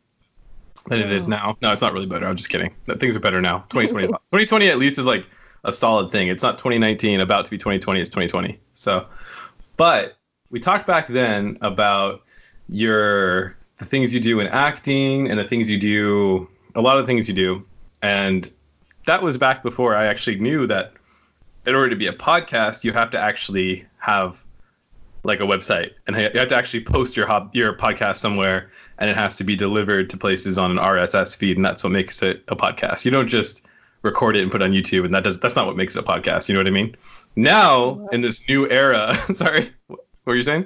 than 0.88 1.00
it 1.00 1.12
is 1.12 1.28
now. 1.28 1.58
No, 1.62 1.72
it's 1.72 1.82
not 1.82 1.94
really 1.94 2.06
better. 2.06 2.28
I'm 2.28 2.36
just 2.36 2.50
kidding. 2.50 2.74
Things 2.98 3.16
are 3.16 3.20
better 3.20 3.42
now. 3.42 3.60
2020, 3.70 4.08
2020 4.08 4.68
at 4.70 4.78
least 4.78 4.98
is 4.98 5.06
like 5.06 5.26
a 5.64 5.72
solid 5.72 6.12
thing. 6.12 6.28
It's 6.28 6.44
not 6.44 6.58
2019 6.58 7.20
about 7.20 7.46
to 7.46 7.52
be 7.52 7.58
2020. 7.58 8.00
It's 8.00 8.10
2020. 8.10 8.60
So, 8.76 9.08
but 9.76 10.18
we 10.50 10.60
talked 10.60 10.88
back 10.88 11.08
then 11.08 11.58
about 11.62 12.22
your 12.70 13.56
the 13.80 13.86
things 13.86 14.14
you 14.14 14.20
do 14.20 14.40
in 14.40 14.48
acting 14.48 15.30
and 15.30 15.40
the 15.40 15.48
things 15.48 15.70
you 15.70 15.78
do 15.78 16.48
a 16.76 16.82
lot 16.82 16.98
of 16.98 17.04
the 17.04 17.08
things 17.08 17.28
you 17.28 17.34
do 17.34 17.64
and 18.02 18.52
that 19.06 19.22
was 19.22 19.38
back 19.38 19.64
before 19.64 19.96
i 19.96 20.06
actually 20.06 20.38
knew 20.38 20.68
that 20.68 20.92
in 21.68 21.76
order 21.76 21.90
to 21.90 21.96
be 21.96 22.08
a 22.08 22.14
podcast, 22.14 22.86
you 22.86 22.94
have 22.94 23.12
to 23.12 23.20
actually 23.20 23.86
have 24.00 24.44
like 25.28 25.42
a 25.42 25.44
website, 25.44 25.92
and 26.08 26.16
you 26.16 26.40
have 26.40 26.48
to 26.48 26.56
actually 26.56 26.84
post 26.84 27.16
your 27.16 27.28
your 27.54 27.74
podcast 27.74 28.18
somewhere, 28.18 28.72
and 28.98 29.10
it 29.10 29.16
has 29.16 29.38
to 29.38 29.44
be 29.44 29.56
delivered 29.56 30.10
to 30.12 30.18
places 30.18 30.58
on 30.58 30.72
an 30.72 30.78
RSS 30.78 31.38
feed, 31.38 31.58
and 31.58 31.66
that's 31.66 31.84
what 31.84 31.92
makes 31.92 32.24
it 32.24 32.44
a 32.48 32.56
podcast. 32.56 33.06
You 33.06 33.12
don't 33.12 33.28
just 33.28 33.68
record 34.02 34.38
it 34.38 34.44
and 34.44 34.52
put 34.52 34.62
it 34.62 34.66
on 34.66 34.72
YouTube, 34.72 35.06
and 35.06 35.14
that 35.14 35.24
does 35.24 35.40
that's 35.40 35.56
not 35.56 35.68
what 35.68 35.76
makes 35.76 35.96
it 35.96 36.00
a 36.00 36.04
podcast. 36.04 36.48
You 36.48 36.56
know 36.56 36.62
what 36.62 36.68
I 36.68 36.72
mean? 36.72 36.96
Now 37.36 38.08
in 38.12 38.22
this 38.22 38.48
new 38.48 38.68
era, 38.70 39.14
sorry, 39.34 39.70
what 39.88 40.00
were 40.26 40.36
you 40.36 40.44
saying? 40.44 40.66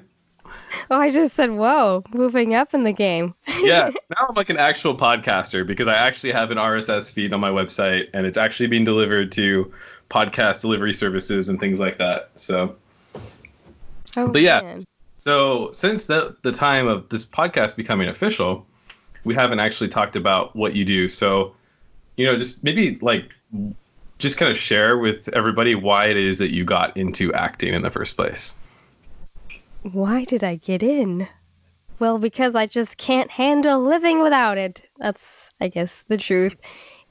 Oh, 0.90 1.00
I 1.00 1.12
just 1.12 1.36
said, 1.36 1.52
whoa, 1.52 2.04
moving 2.14 2.54
up 2.54 2.74
in 2.74 2.84
the 2.84 2.92
game. 2.92 3.34
yeah, 3.62 3.90
now 4.10 4.28
I'm 4.28 4.36
like 4.36 4.50
an 4.50 4.58
actual 4.58 4.96
podcaster 4.96 5.66
because 5.66 5.88
I 5.88 5.96
actually 5.96 6.34
have 6.34 6.52
an 6.52 6.58
RSS 6.58 7.14
feed 7.14 7.32
on 7.34 7.40
my 7.40 7.50
website 7.50 8.10
and 8.14 8.26
it's 8.26 8.38
actually 8.38 8.68
being 8.68 8.84
delivered 8.84 9.32
to 9.34 9.72
podcast 10.10 10.62
delivery 10.62 10.94
services 10.94 11.48
and 11.48 11.60
things 11.60 11.80
like 11.80 11.98
that. 12.00 12.32
So, 12.36 12.76
Oh, 14.18 14.28
But 14.28 14.42
yeah. 14.42 14.62
man. 14.62 14.86
so 15.14 15.72
since 15.72 16.06
the 16.06 16.36
the 16.42 16.52
time 16.52 16.88
of 16.88 17.10
this 17.10 17.26
podcast 17.26 17.76
becoming 17.76 18.10
official, 18.10 18.66
we 19.24 19.36
haven't 19.36 19.60
actually 19.60 19.90
talked 19.90 20.16
about 20.16 20.56
what 20.56 20.76
you 20.76 20.86
do. 20.86 21.08
So, 21.08 21.56
you 22.18 22.26
know, 22.26 22.38
just 22.38 22.64
maybe 22.64 22.98
like 23.02 23.32
just 24.18 24.38
kind 24.38 24.52
of 24.52 24.58
share 24.58 24.98
with 24.98 25.30
everybody 25.30 25.76
why 25.76 26.06
it 26.06 26.18
is 26.18 26.38
that 26.40 26.52
you 26.54 26.64
got 26.64 26.96
into 26.96 27.34
acting 27.34 27.74
in 27.74 27.82
the 27.82 27.92
first 27.92 28.16
place. 28.16 28.58
Why 29.84 30.26
did 30.26 30.44
I 30.44 30.56
get 30.56 30.84
in? 30.84 31.28
Well, 32.00 32.18
because 32.20 32.56
I 32.56 32.68
just 32.68 32.98
can't 32.98 33.30
handle 33.30 33.82
living 33.82 34.22
without 34.22 34.58
it. 34.58 34.90
That's, 34.98 35.52
I 35.60 35.68
guess, 35.68 36.04
the 36.08 36.18
truth 36.18 36.56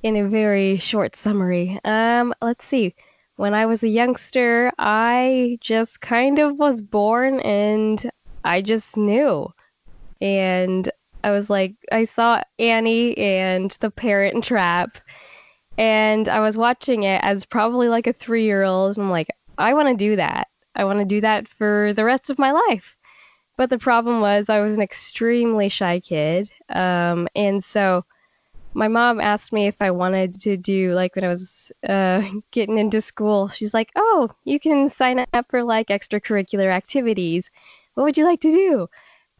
in 0.02 0.16
a 0.16 0.28
very 0.28 0.78
short 0.78 1.16
summary. 1.16 1.78
Um, 1.85 2.33
let's 2.40 2.64
see. 2.64 2.95
When 3.41 3.55
I 3.55 3.65
was 3.65 3.83
a 3.83 3.89
youngster, 3.89 4.71
I 4.79 5.57
just 5.63 6.03
kind 6.03 6.39
of 6.39 6.59
was 6.59 6.83
born 6.83 7.41
and 7.41 8.11
I 8.45 8.61
just 8.61 8.99
knew. 8.99 9.49
And 10.21 10.91
I 11.25 11.31
was 11.31 11.49
like, 11.49 11.73
I 11.91 12.05
saw 12.05 12.43
Annie 12.59 13.17
and 13.17 13.71
The 13.81 13.91
Parent 13.91 14.45
Trap, 14.45 14.99
and 15.79 16.29
I 16.29 16.41
was 16.41 16.59
watching 16.59 17.05
it 17.05 17.25
as 17.25 17.47
probably 17.47 17.89
like 17.89 18.07
a 18.07 18.13
three 18.13 18.45
year 18.45 18.63
old. 18.63 18.99
And 18.99 19.07
I'm 19.07 19.11
like, 19.11 19.29
I 19.57 19.73
want 19.73 19.89
to 19.89 19.95
do 19.95 20.17
that. 20.17 20.49
I 20.77 20.85
want 20.85 20.99
to 20.99 21.07
do 21.07 21.23
that 21.23 21.49
for 21.49 21.95
the 21.95 22.05
rest 22.05 22.29
of 22.29 22.39
my 22.39 22.53
life. 22.53 22.95
But 23.57 23.71
the 23.71 23.79
problem 23.79 24.21
was 24.21 24.51
I 24.51 24.61
was 24.61 24.75
an 24.75 24.83
extremely 24.83 25.71
shy 25.71 26.01
kid. 26.01 26.51
Um, 26.69 27.27
and 27.35 27.65
so 27.65 28.05
my 28.75 28.89
mom 28.89 29.21
asked 29.21 29.53
me 29.53 29.67
if 29.67 29.81
I 29.81 29.91
wanted 29.91 30.41
to 30.43 30.57
do, 30.57 30.93
like, 30.93 31.17
when 31.17 31.25
I 31.25 31.29
was 31.29 31.73
uh, 31.89 32.23
getting 32.50 32.79
into 32.79 33.00
school, 33.00 33.49
she's 33.49 33.75
like, 33.75 33.91
oh, 33.97 34.31
you 34.45 34.61
can 34.61 34.89
sign 34.91 35.25
up 35.33 35.50
for 35.50 35.62
like 35.65 35.89
extracurricular 35.89 36.73
activities. 36.73 37.50
What 37.95 38.05
would 38.05 38.17
you 38.17 38.25
like 38.25 38.41
to 38.41 38.53
do? 38.53 38.89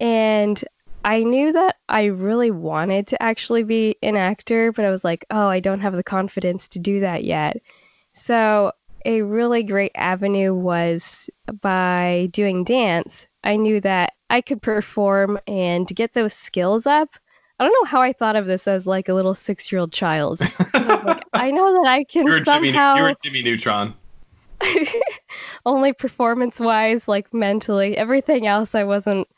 And 0.01 0.63
I 1.05 1.23
knew 1.23 1.53
that 1.53 1.77
I 1.89 2.07
really 2.07 2.51
wanted 2.51 3.07
to 3.09 3.23
actually 3.23 3.63
be 3.63 3.97
an 4.03 4.17
actor, 4.17 4.73
but 4.73 4.85
I 4.85 4.91
was 4.91 5.05
like, 5.05 5.25
oh, 5.31 5.49
I 5.49 5.61
don't 5.61 5.81
have 5.81 5.95
the 5.95 6.03
confidence 6.03 6.69
to 6.71 6.79
do 6.79 7.01
that 7.01 7.25
yet. 7.25 7.59
So 8.13 8.73
a 9.05 9.23
really 9.23 9.63
great 9.63 9.93
avenue 9.95 10.53
was 10.53 11.31
by 11.61 12.29
doing 12.33 12.65
dance. 12.65 13.27
I 13.43 13.57
knew 13.57 13.81
that 13.81 14.13
I 14.29 14.43
could 14.43 14.61
perform 14.61 15.39
and 15.47 15.87
get 15.87 16.13
those 16.13 16.35
skills 16.35 16.87
up. 16.87 17.09
I 17.61 17.65
don't 17.65 17.85
know 17.85 17.89
how 17.91 18.01
I 18.01 18.15
thought 18.15 18.37
of 18.37 18.47
this 18.47 18.67
as 18.67 18.87
like 18.87 19.11
a 19.11 19.15
little 19.15 19.35
six 19.35 19.71
year 19.71 19.81
old 19.81 19.93
child. 19.93 20.41
I, 20.73 21.03
like, 21.05 21.25
I 21.35 21.51
know 21.51 21.75
that 21.75 21.91
I 21.91 22.05
can 22.05 22.27
You 22.27 22.33
were 22.33 22.41
Jimmy. 22.41 22.73
somehow 22.73 22.97
You 22.97 23.03
were 23.03 23.15
Jimmy 23.23 23.43
Neutron. 23.43 23.95
only 25.67 25.93
performance 25.93 26.59
wise, 26.59 27.07
like 27.07 27.35
mentally. 27.35 27.99
Everything 27.99 28.47
else 28.47 28.75
I 28.75 28.85
wasn't 28.85 29.29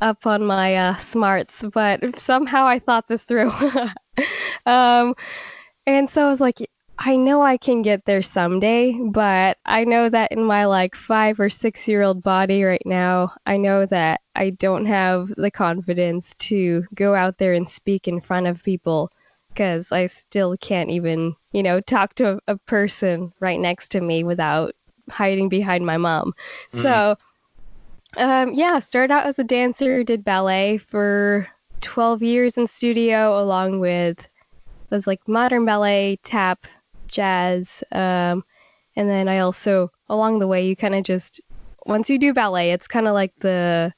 up 0.00 0.26
on 0.26 0.46
my 0.46 0.76
uh, 0.76 0.96
smarts, 0.96 1.62
but 1.62 2.18
somehow 2.18 2.66
I 2.66 2.78
thought 2.78 3.06
this 3.06 3.22
through. 3.22 3.52
um, 4.66 5.14
and 5.86 6.08
so 6.08 6.26
I 6.26 6.30
was 6.30 6.40
like, 6.40 6.58
I 7.04 7.16
know 7.16 7.42
I 7.42 7.56
can 7.56 7.82
get 7.82 8.04
there 8.04 8.22
someday, 8.22 8.92
but 8.92 9.58
I 9.66 9.82
know 9.82 10.08
that 10.08 10.30
in 10.30 10.44
my 10.44 10.66
like 10.66 10.94
five 10.94 11.40
or 11.40 11.50
six 11.50 11.88
year 11.88 12.02
old 12.02 12.22
body 12.22 12.62
right 12.62 12.86
now, 12.86 13.34
I 13.44 13.56
know 13.56 13.86
that 13.86 14.20
I 14.36 14.50
don't 14.50 14.86
have 14.86 15.26
the 15.36 15.50
confidence 15.50 16.32
to 16.40 16.84
go 16.94 17.12
out 17.16 17.38
there 17.38 17.54
and 17.54 17.68
speak 17.68 18.06
in 18.06 18.20
front 18.20 18.46
of 18.46 18.62
people 18.62 19.10
because 19.48 19.90
I 19.90 20.06
still 20.06 20.56
can't 20.56 20.90
even, 20.90 21.34
you 21.50 21.64
know, 21.64 21.80
talk 21.80 22.14
to 22.16 22.34
a, 22.34 22.52
a 22.52 22.56
person 22.56 23.32
right 23.40 23.58
next 23.58 23.88
to 23.90 24.00
me 24.00 24.22
without 24.22 24.72
hiding 25.10 25.48
behind 25.48 25.84
my 25.84 25.96
mom. 25.96 26.34
So, 26.70 27.16
um, 28.16 28.52
yeah, 28.52 28.78
started 28.78 29.12
out 29.12 29.26
as 29.26 29.40
a 29.40 29.44
dancer, 29.44 30.04
did 30.04 30.24
ballet 30.24 30.78
for 30.78 31.48
12 31.80 32.22
years 32.22 32.56
in 32.56 32.68
studio, 32.68 33.42
along 33.42 33.80
with 33.80 34.28
was 34.88 35.08
like 35.08 35.26
modern 35.26 35.64
ballet, 35.64 36.20
tap, 36.22 36.66
jazz, 37.12 37.84
um, 37.92 38.42
and 38.96 39.08
then 39.08 39.28
I 39.28 39.38
also 39.40 39.90
along 40.08 40.38
the 40.40 40.46
way 40.48 40.66
you 40.66 40.74
kind 40.76 40.94
of 40.94 41.04
just 41.04 41.40
once 41.86 42.10
you 42.10 42.18
do 42.18 42.32
ballet, 42.34 42.72
it's 42.72 42.86
kind 42.88 43.06
of 43.06 43.14
like 43.14 43.32
the 43.40 43.92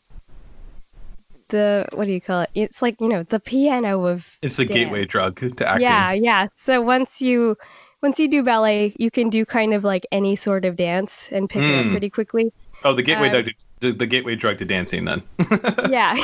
the 1.48 1.86
what 1.92 2.06
do 2.06 2.12
you 2.12 2.20
call 2.20 2.42
it? 2.42 2.50
It's 2.54 2.82
like 2.82 3.00
you 3.00 3.08
know 3.08 3.22
the 3.22 3.40
piano 3.40 4.06
of 4.06 4.26
It's 4.42 4.56
the 4.56 4.64
dance. 4.64 4.76
gateway 4.78 5.04
drug 5.04 5.36
to 5.56 5.68
acting. 5.68 5.82
yeah, 5.82 6.12
yeah. 6.12 6.46
So 6.56 6.80
once 6.80 7.20
you 7.20 7.56
once 8.02 8.18
you 8.18 8.28
do 8.28 8.42
ballet, 8.42 8.94
you 8.98 9.10
can 9.10 9.30
do 9.30 9.44
kind 9.44 9.74
of 9.74 9.84
like 9.84 10.06
any 10.12 10.36
sort 10.36 10.64
of 10.64 10.76
dance 10.76 11.28
and 11.32 11.48
pick 11.48 11.62
it 11.62 11.78
up 11.78 11.86
Mm. 11.86 11.90
pretty 11.92 12.10
quickly. 12.10 12.52
Oh, 12.84 12.92
the 12.94 13.02
gateway 13.02 13.28
Uh, 13.28 13.42
drug. 13.42 13.50
To, 13.80 13.92
the 13.92 14.06
gateway 14.06 14.34
drug 14.36 14.58
to 14.58 14.64
dancing 14.64 15.04
then. 15.04 15.22
yeah. 15.90 16.16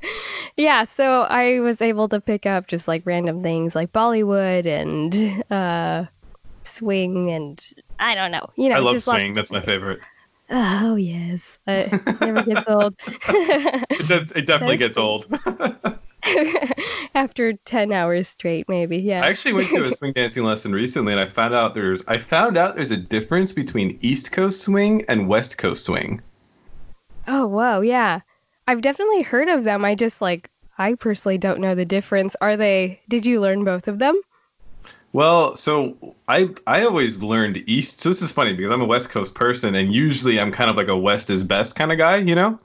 yeah, 0.56 0.84
so 0.84 1.22
I 1.22 1.60
was 1.60 1.80
able 1.80 2.08
to 2.10 2.20
pick 2.20 2.46
up 2.46 2.66
just 2.66 2.88
like 2.88 3.02
random 3.06 3.42
things 3.42 3.74
like 3.74 3.92
Bollywood 3.92 4.66
and 4.66 5.42
uh 5.50 6.06
swing 6.78 7.30
and 7.30 7.62
I 7.98 8.14
don't 8.14 8.30
know. 8.30 8.50
You 8.56 8.70
know, 8.70 8.76
I 8.76 8.78
love 8.78 9.02
swing. 9.02 9.34
That's 9.34 9.50
my 9.50 9.60
favorite. 9.60 10.00
Oh, 10.50 10.96
yes. 10.96 11.58
Uh, 11.66 11.84
it 11.90 12.20
never 12.20 12.42
gets 12.42 12.68
old. 12.68 12.94
It 13.90 14.08
does. 14.08 14.32
It 14.32 14.46
definitely 14.46 14.78
gets 14.78 14.96
old. 14.96 15.26
After 17.14 17.52
10 17.52 17.92
hours 17.92 18.28
straight 18.28 18.68
maybe. 18.68 18.98
Yeah. 18.98 19.22
I 19.22 19.28
actually 19.28 19.54
went 19.54 19.70
to 19.70 19.84
a 19.84 19.92
swing 19.92 20.12
dancing 20.12 20.44
lesson 20.44 20.72
recently, 20.72 21.12
and 21.12 21.20
I 21.20 21.26
found 21.26 21.54
out 21.54 21.74
there's 21.74 22.06
I 22.06 22.18
found 22.18 22.56
out 22.56 22.76
there's 22.76 22.90
a 22.90 22.96
difference 22.96 23.52
between 23.52 23.98
East 24.00 24.32
Coast 24.32 24.62
swing 24.62 25.04
and 25.08 25.28
West 25.28 25.58
Coast 25.58 25.84
swing. 25.84 26.22
Oh, 27.26 27.46
whoa, 27.46 27.80
yeah. 27.80 28.20
I've 28.66 28.80
definitely 28.80 29.22
heard 29.22 29.48
of 29.48 29.64
them. 29.64 29.84
I 29.84 29.94
just 29.94 30.20
like 30.22 30.48
I 30.78 30.94
personally 30.94 31.38
don't 31.38 31.60
know 31.60 31.74
the 31.74 31.84
difference. 31.84 32.36
Are 32.40 32.56
they 32.56 33.00
did 33.08 33.26
you 33.26 33.40
learn 33.40 33.64
both 33.64 33.88
of 33.88 33.98
them? 33.98 34.20
Well, 35.12 35.56
so 35.56 36.14
I 36.28 36.50
I 36.66 36.84
always 36.84 37.22
learned 37.22 37.62
East. 37.68 38.00
So 38.00 38.08
this 38.10 38.22
is 38.22 38.32
funny 38.32 38.52
because 38.52 38.70
I'm 38.70 38.82
a 38.82 38.86
West 38.86 39.10
Coast 39.10 39.34
person, 39.34 39.74
and 39.74 39.92
usually 39.92 40.38
I'm 40.38 40.52
kind 40.52 40.70
of 40.70 40.76
like 40.76 40.88
a 40.88 40.96
West 40.96 41.30
is 41.30 41.42
best 41.42 41.76
kind 41.76 41.90
of 41.92 41.98
guy, 41.98 42.16
you 42.16 42.34
know. 42.34 42.58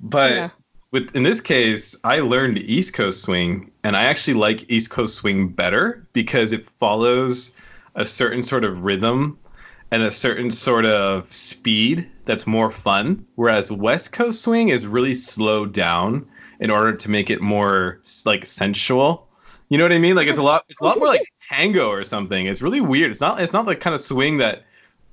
But 0.00 0.32
Yeah. 0.32 0.50
with 0.90 1.16
in 1.16 1.22
this 1.22 1.40
case, 1.40 1.96
I 2.04 2.20
learned 2.20 2.58
East 2.58 2.92
Coast 2.94 3.22
swing, 3.22 3.70
and 3.84 3.96
I 3.96 4.04
actually 4.04 4.34
like 4.34 4.70
East 4.70 4.90
Coast 4.90 5.14
swing 5.16 5.48
better 5.48 6.06
because 6.12 6.52
it 6.52 6.68
follows 6.78 7.56
a 7.94 8.04
certain 8.04 8.42
sort 8.42 8.64
of 8.64 8.84
rhythm 8.84 9.38
and 9.90 10.02
a 10.02 10.10
certain 10.10 10.50
sort 10.50 10.84
of 10.84 11.32
speed 11.34 12.06
that's 12.26 12.46
more 12.46 12.70
fun. 12.70 13.24
Whereas 13.36 13.72
West 13.72 14.12
Coast 14.12 14.42
swing 14.42 14.68
is 14.68 14.86
really 14.86 15.14
slowed 15.14 15.72
down 15.72 16.26
in 16.60 16.70
order 16.70 16.92
to 16.92 17.10
make 17.10 17.30
it 17.30 17.40
more 17.40 18.00
like 18.26 18.44
sensual. 18.44 19.27
You 19.68 19.76
know 19.78 19.84
what 19.84 19.92
I 19.92 19.98
mean? 19.98 20.16
Like 20.16 20.28
it's 20.28 20.38
a 20.38 20.42
lot. 20.42 20.64
It's 20.68 20.80
a 20.80 20.84
lot 20.84 20.98
more 20.98 21.08
like 21.08 21.22
tango 21.48 21.90
or 21.90 22.04
something. 22.04 22.46
It's 22.46 22.62
really 22.62 22.80
weird. 22.80 23.10
It's 23.10 23.20
not. 23.20 23.40
It's 23.40 23.52
not 23.52 23.66
the 23.66 23.76
kind 23.76 23.94
of 23.94 24.00
swing 24.00 24.38
that 24.38 24.64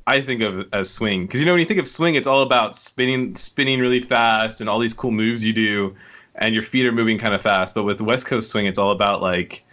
I 0.08 0.22
think 0.22 0.42
of 0.42 0.68
as 0.74 0.90
swing. 0.90 1.26
Because 1.26 1.40
you 1.40 1.46
know 1.46 1.54
when 1.54 1.60
you 1.60 1.66
think 1.66 1.80
of 1.80 1.88
swing, 1.88 2.16
it's 2.16 2.28
all 2.28 2.42
about 2.42 2.76
spinning, 2.76 3.36
spinning 3.36 3.80
really 3.80 4.00
fast, 4.00 4.62
and 4.62 4.70
all 4.70 4.80
these 4.80 4.94
cool 4.94 5.12
moves 5.12 5.44
you 5.44 5.52
do, 5.54 5.96
and 6.36 6.54
your 6.54 6.64
feet 6.64 6.86
are 6.86 6.92
moving 6.92 7.18
kind 7.18 7.34
of 7.34 7.42
fast. 7.42 7.76
But 7.76 7.84
with 7.84 8.02
West 8.02 8.26
Coast 8.28 8.50
swing, 8.50 8.66
it's 8.66 8.80
all 8.80 8.92
about 8.92 9.22
like, 9.22 9.66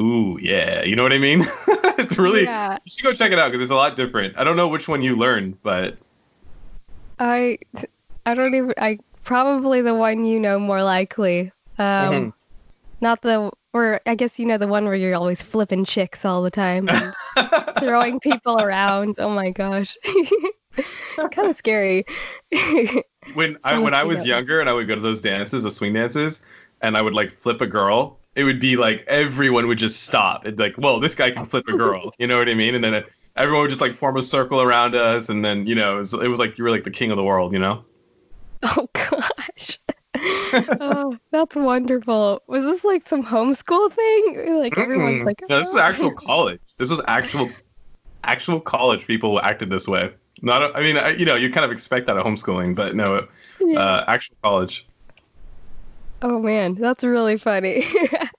ooh 0.00 0.38
yeah, 0.42 0.82
you 0.82 0.96
know 0.96 1.02
what 1.02 1.12
I 1.14 1.18
mean? 1.18 1.44
it's 1.98 2.18
really. 2.18 2.44
Yeah. 2.44 2.78
You 2.84 2.90
should 2.90 3.04
go 3.04 3.12
check 3.14 3.32
it 3.32 3.38
out 3.38 3.50
because 3.50 3.62
it's 3.62 3.70
a 3.70 3.76
lot 3.76 3.96
different. 3.96 4.36
I 4.36 4.44
don't 4.44 4.56
know 4.56 4.68
which 4.68 4.86
one 4.88 5.00
you 5.00 5.16
learned, 5.16 5.62
but 5.62 5.96
I 7.18 7.58
I 8.26 8.34
don't 8.34 8.54
even 8.54 8.74
I 8.76 8.98
probably 9.24 9.80
the 9.80 9.94
one 9.94 10.24
you 10.24 10.38
know 10.40 10.58
more 10.58 10.82
likely. 10.82 11.52
Um 11.78 12.12
Mhm. 12.12 12.32
not 13.00 13.22
the 13.22 13.50
or 13.76 14.00
I 14.06 14.14
guess 14.14 14.38
you 14.38 14.46
know 14.46 14.58
the 14.58 14.66
one 14.66 14.86
where 14.86 14.94
you're 14.94 15.14
always 15.14 15.42
flipping 15.42 15.84
chicks 15.84 16.24
all 16.24 16.42
the 16.42 16.50
time 16.50 16.88
and 16.88 17.14
throwing 17.78 18.20
people 18.20 18.60
around. 18.60 19.16
Oh 19.18 19.28
my 19.28 19.50
gosh. 19.50 19.96
kind 21.30 21.50
of 21.50 21.56
scary. 21.58 22.04
when 23.34 23.58
I 23.64 23.78
when 23.78 23.94
I 23.94 24.04
was 24.04 24.26
younger 24.26 24.60
and 24.60 24.68
I 24.68 24.72
would 24.72 24.88
go 24.88 24.94
to 24.94 25.00
those 25.00 25.20
dances, 25.20 25.62
the 25.62 25.70
swing 25.70 25.92
dances, 25.92 26.42
and 26.80 26.96
I 26.96 27.02
would 27.02 27.14
like 27.14 27.32
flip 27.32 27.60
a 27.60 27.66
girl, 27.66 28.18
it 28.34 28.44
would 28.44 28.60
be 28.60 28.76
like 28.76 29.04
everyone 29.08 29.66
would 29.68 29.78
just 29.78 30.04
stop. 30.04 30.46
It'd 30.46 30.58
like, 30.58 30.76
whoa, 30.76 30.98
this 30.98 31.14
guy 31.14 31.30
can 31.30 31.44
flip 31.44 31.68
a 31.68 31.76
girl. 31.76 32.12
You 32.18 32.26
know 32.26 32.38
what 32.38 32.48
I 32.48 32.54
mean? 32.54 32.74
And 32.74 32.82
then 32.82 33.04
everyone 33.36 33.62
would 33.62 33.68
just 33.68 33.82
like 33.82 33.96
form 33.96 34.16
a 34.16 34.22
circle 34.22 34.62
around 34.62 34.94
us, 34.94 35.28
and 35.28 35.44
then 35.44 35.66
you 35.66 35.74
know 35.74 35.96
it 35.96 35.98
was, 35.98 36.14
it 36.14 36.28
was 36.28 36.38
like 36.38 36.56
you 36.56 36.64
were 36.64 36.70
like 36.70 36.84
the 36.84 36.90
king 36.90 37.10
of 37.10 37.16
the 37.18 37.24
world, 37.24 37.52
you 37.52 37.58
know. 37.58 37.84
Oh 38.62 38.88
gosh. 38.94 39.45
Oh, 40.80 41.16
that's 41.30 41.56
wonderful. 41.56 42.42
Was 42.46 42.64
this 42.64 42.84
like 42.84 43.08
some 43.08 43.24
homeschool 43.24 43.92
thing? 43.92 44.58
Like 44.58 44.76
everyone's 44.78 45.24
like, 45.24 45.42
no, 45.48 45.58
this 45.58 45.68
is 45.68 45.74
"Oh." 45.74 45.80
actual 45.80 46.10
college. 46.12 46.60
This 46.78 46.90
was 46.90 47.00
actual, 47.06 47.50
actual 48.24 48.60
college 48.60 49.06
people 49.06 49.40
acted 49.40 49.70
this 49.70 49.86
way. 49.88 50.12
Not, 50.42 50.76
I 50.76 50.80
mean, 50.80 50.96
I, 50.98 51.10
you 51.10 51.24
know, 51.24 51.34
you 51.34 51.48
kind 51.50 51.64
of 51.64 51.70
expect 51.72 52.06
that 52.06 52.16
at 52.18 52.24
homeschooling, 52.24 52.74
but 52.74 52.94
no, 52.94 53.26
Yeah. 53.60 53.78
uh, 53.80 54.04
actual 54.06 54.36
college. 54.42 54.86
oh 56.22 56.38
man, 56.38 56.74
that's 56.74 57.04
really 57.04 57.36
funny. 57.38 57.84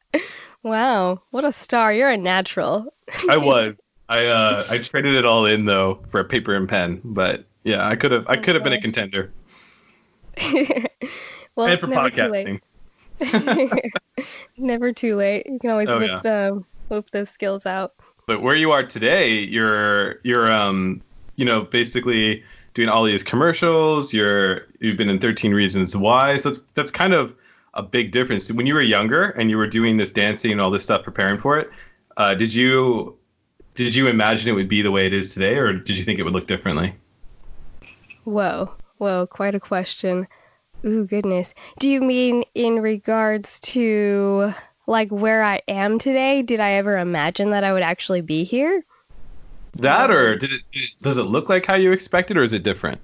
wow, 0.63 1.21
what 1.31 1.43
a 1.43 1.51
star! 1.51 1.93
You're 1.93 2.09
a 2.09 2.17
natural. 2.17 2.93
I 3.29 3.37
was. 3.37 3.81
I 4.09 4.25
uh, 4.27 4.63
I 4.69 4.77
traded 4.77 5.15
it 5.15 5.25
all 5.25 5.45
in 5.45 5.65
though 5.65 5.99
for 6.09 6.19
a 6.19 6.25
paper 6.25 6.55
and 6.55 6.69
pen, 6.69 7.01
but 7.03 7.45
yeah, 7.63 7.85
I 7.85 7.95
could 7.95 8.11
have, 8.11 8.25
I 8.29 8.37
could 8.37 8.55
have 8.55 8.63
been 8.63 8.73
a 8.73 8.81
contender. 8.81 9.31
well, 11.57 11.67
and 11.67 11.79
for 11.79 11.87
never 11.87 12.09
too 12.09 12.29
late. 12.29 12.61
podcasting. 13.19 13.91
never 14.57 14.93
too 14.93 15.15
late. 15.15 15.45
You 15.47 15.59
can 15.59 15.71
always 15.71 15.89
Oh, 15.89 15.99
whip 15.99 16.25
um, 16.25 16.65
whip 16.87 17.09
those 17.11 17.29
skills 17.29 17.65
out. 17.65 17.93
But 18.27 18.41
where 18.41 18.55
you 18.55 18.71
are 18.71 18.83
today, 18.83 19.39
you're 19.39 20.19
you're 20.23 20.51
um 20.51 21.01
you 21.35 21.45
know 21.45 21.61
basically 21.63 22.43
doing 22.73 22.89
all 22.89 23.03
these 23.03 23.23
commercials. 23.23 24.13
You're 24.13 24.67
you've 24.79 24.97
been 24.97 25.09
in 25.09 25.19
13 25.19 25.53
Reasons 25.53 25.97
Why. 25.97 26.37
So 26.37 26.49
that's 26.49 26.61
that's 26.75 26.91
kind 26.91 27.13
of 27.13 27.35
a 27.73 27.81
big 27.81 28.11
difference. 28.11 28.51
When 28.51 28.65
you 28.65 28.73
were 28.75 28.81
younger 28.81 29.29
and 29.31 29.49
you 29.49 29.57
were 29.57 29.67
doing 29.67 29.97
this 29.97 30.11
dancing 30.11 30.51
and 30.51 30.61
all 30.61 30.69
this 30.69 30.83
stuff, 30.83 31.03
preparing 31.03 31.37
for 31.39 31.57
it, 31.59 31.71
uh, 32.17 32.35
did 32.35 32.53
you 32.53 33.17
did 33.73 33.95
you 33.95 34.07
imagine 34.07 34.49
it 34.49 34.53
would 34.53 34.69
be 34.69 34.81
the 34.83 34.91
way 34.91 35.05
it 35.07 35.13
is 35.13 35.33
today, 35.33 35.55
or 35.55 35.73
did 35.73 35.97
you 35.97 36.03
think 36.03 36.19
it 36.19 36.23
would 36.23 36.33
look 36.33 36.47
differently? 36.47 36.93
Whoa, 38.25 38.71
whoa, 38.97 39.25
quite 39.27 39.55
a 39.55 39.59
question. 39.59 40.27
Ooh, 40.85 41.05
goodness. 41.05 41.53
Do 41.79 41.89
you 41.89 42.01
mean 42.01 42.43
in 42.53 42.79
regards 42.79 43.59
to 43.61 44.53
like 44.85 45.09
where 45.09 45.43
I 45.43 45.61
am 45.67 45.99
today? 45.99 46.41
Did 46.41 46.59
I 46.59 46.73
ever 46.73 46.97
imagine 46.97 47.51
that 47.51 47.63
I 47.63 47.73
would 47.73 47.83
actually 47.83 48.21
be 48.21 48.43
here? 48.43 48.83
That 49.73 50.09
or 50.09 50.35
did 50.35 50.51
it, 50.51 50.61
does 51.01 51.17
it 51.17 51.23
look 51.23 51.49
like 51.49 51.65
how 51.65 51.75
you 51.75 51.91
expected, 51.91 52.37
or 52.37 52.43
is 52.43 52.53
it 52.53 52.63
different? 52.63 52.99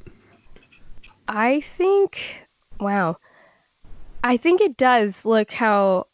I 1.27 1.61
think, 1.61 2.47
wow. 2.79 3.17
I 4.23 4.37
think 4.37 4.61
it 4.61 4.77
does 4.77 5.23
look 5.25 5.51
how 5.51 6.07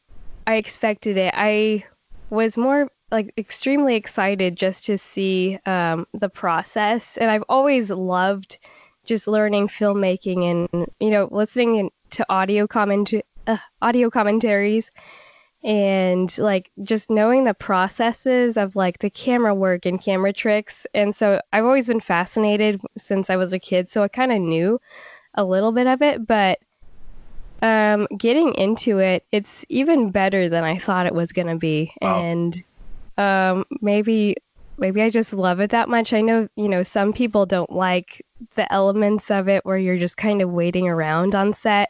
I 0.48 0.56
expected 0.56 1.18
it. 1.18 1.34
I 1.38 1.86
was 2.30 2.58
more 2.58 2.90
like 3.12 3.34
extremely 3.38 3.96
excited 3.96 4.56
just 4.56 4.86
to 4.86 4.98
see 4.98 5.60
um, 5.66 6.08
the 6.14 6.30
process, 6.30 7.18
and 7.18 7.32
I've 7.32 7.46
always 7.48 7.90
loved 7.90 8.58
just 9.10 9.28
learning 9.28 9.68
filmmaking 9.68 10.44
and 10.52 10.88
you 11.00 11.10
know 11.10 11.28
listening 11.32 11.90
to 12.12 12.24
audio 12.30 12.68
comment 12.68 13.12
uh, 13.48 13.58
audio 13.82 14.08
commentaries 14.12 14.92
and 15.64 16.38
like 16.38 16.72
just 16.84 17.10
knowing 17.10 17.44
the 17.44 17.56
processes 17.56 18.56
of 18.56 18.76
like 18.76 19.00
the 19.00 19.10
camera 19.10 19.54
work 19.54 19.88
and 19.88 20.00
camera 20.02 20.32
tricks 20.32 20.86
and 20.94 21.16
so 21.16 21.42
i've 21.52 21.66
always 21.66 21.88
been 21.88 22.00
fascinated 22.00 22.80
since 22.98 23.32
i 23.32 23.36
was 23.36 23.52
a 23.52 23.60
kid 23.60 23.90
so 23.90 24.04
i 24.04 24.08
kind 24.08 24.32
of 24.32 24.40
knew 24.40 24.80
a 25.34 25.44
little 25.44 25.72
bit 25.72 25.88
of 25.88 26.04
it 26.04 26.28
but 26.28 26.60
um 27.64 28.08
getting 28.16 28.54
into 28.54 29.00
it 29.00 29.26
it's 29.32 29.66
even 29.70 30.12
better 30.12 30.50
than 30.50 30.64
i 30.64 30.78
thought 30.78 31.08
it 31.08 31.16
was 31.16 31.32
going 31.32 31.48
to 31.48 31.58
be 31.58 31.92
Wow. 32.00 32.22
and 32.22 32.64
um 33.18 33.66
maybe 33.82 34.38
maybe 34.80 35.02
i 35.02 35.10
just 35.10 35.34
love 35.34 35.60
it 35.60 35.72
that 35.72 35.90
much 35.90 36.14
i 36.14 36.22
know 36.22 36.48
you 36.56 36.68
know 36.70 36.84
some 36.84 37.12
people 37.14 37.46
don't 37.46 37.72
like 37.72 38.26
the 38.56 38.72
elements 38.74 39.30
of 39.30 39.48
it 39.48 39.66
where 39.66 39.78
you're 39.78 39.98
just 39.98 40.18
kind 40.18 40.42
of 40.42 40.50
waiting 40.50 40.88
around 40.88 41.36
on 41.36 41.54
set 41.54 41.90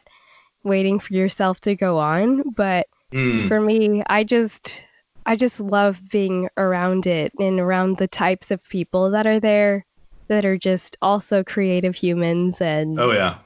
waiting 0.64 0.98
for 0.98 1.14
yourself 1.14 1.60
to 1.60 1.74
go 1.74 1.98
on 1.98 2.42
but 2.50 2.86
Hmm. 3.12 3.48
for 3.48 3.60
me 3.60 4.04
i 4.08 4.22
just 4.22 4.86
i 5.26 5.34
just 5.34 5.58
love 5.58 6.00
being 6.10 6.48
around 6.56 7.08
it 7.08 7.32
and 7.40 7.58
around 7.58 7.96
the 7.98 8.06
types 8.06 8.52
of 8.52 8.68
people 8.68 9.10
that 9.10 9.26
are 9.26 9.40
there 9.40 9.84
that 10.28 10.44
are 10.44 10.56
just 10.56 10.96
also 11.02 11.42
creative 11.42 11.96
humans 11.96 12.60
and 12.60 13.00
Oh 13.00 13.10
yeah. 13.10 13.38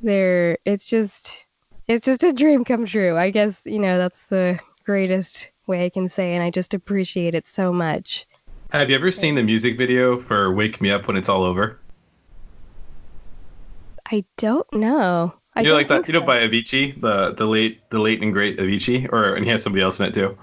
they're 0.00 0.58
it's 0.64 0.84
just 0.86 1.46
it's 1.86 2.04
just 2.04 2.22
a 2.24 2.32
dream 2.32 2.64
come 2.64 2.86
true 2.86 3.16
i 3.16 3.30
guess 3.30 3.60
you 3.64 3.78
know 3.78 3.98
that's 3.98 4.26
the 4.26 4.58
greatest 4.84 5.50
way 5.66 5.84
i 5.84 5.88
can 5.88 6.08
say 6.08 6.34
and 6.34 6.42
i 6.42 6.50
just 6.50 6.74
appreciate 6.74 7.34
it 7.34 7.46
so 7.46 7.72
much 7.72 8.26
Have 8.70 8.90
you 8.90 8.96
ever 8.96 9.10
seen 9.10 9.34
the 9.34 9.42
music 9.42 9.78
video 9.78 10.18
for 10.18 10.52
"Wake 10.52 10.82
Me 10.82 10.90
Up 10.90 11.08
When 11.08 11.16
It's 11.16 11.30
All 11.30 11.42
Over"? 11.42 11.78
i 14.10 14.24
don't 14.36 14.70
know 14.74 15.32
I 15.54 15.62
you 15.62 15.68
know, 15.68 15.74
like 15.74 15.88
that, 15.88 16.04
think 16.04 16.08
you 16.08 16.20
know, 16.20 16.26
by 16.26 16.38
Avicii, 16.46 17.00
the 17.00 17.32
the 17.32 17.46
late 17.46 17.88
the 17.88 17.98
late 17.98 18.22
and 18.22 18.32
great 18.32 18.58
Avicii, 18.58 19.10
or 19.10 19.34
and 19.34 19.44
he 19.44 19.50
has 19.50 19.62
somebody 19.62 19.82
else 19.82 19.98
in 20.00 20.06
it 20.06 20.14
too. 20.14 20.36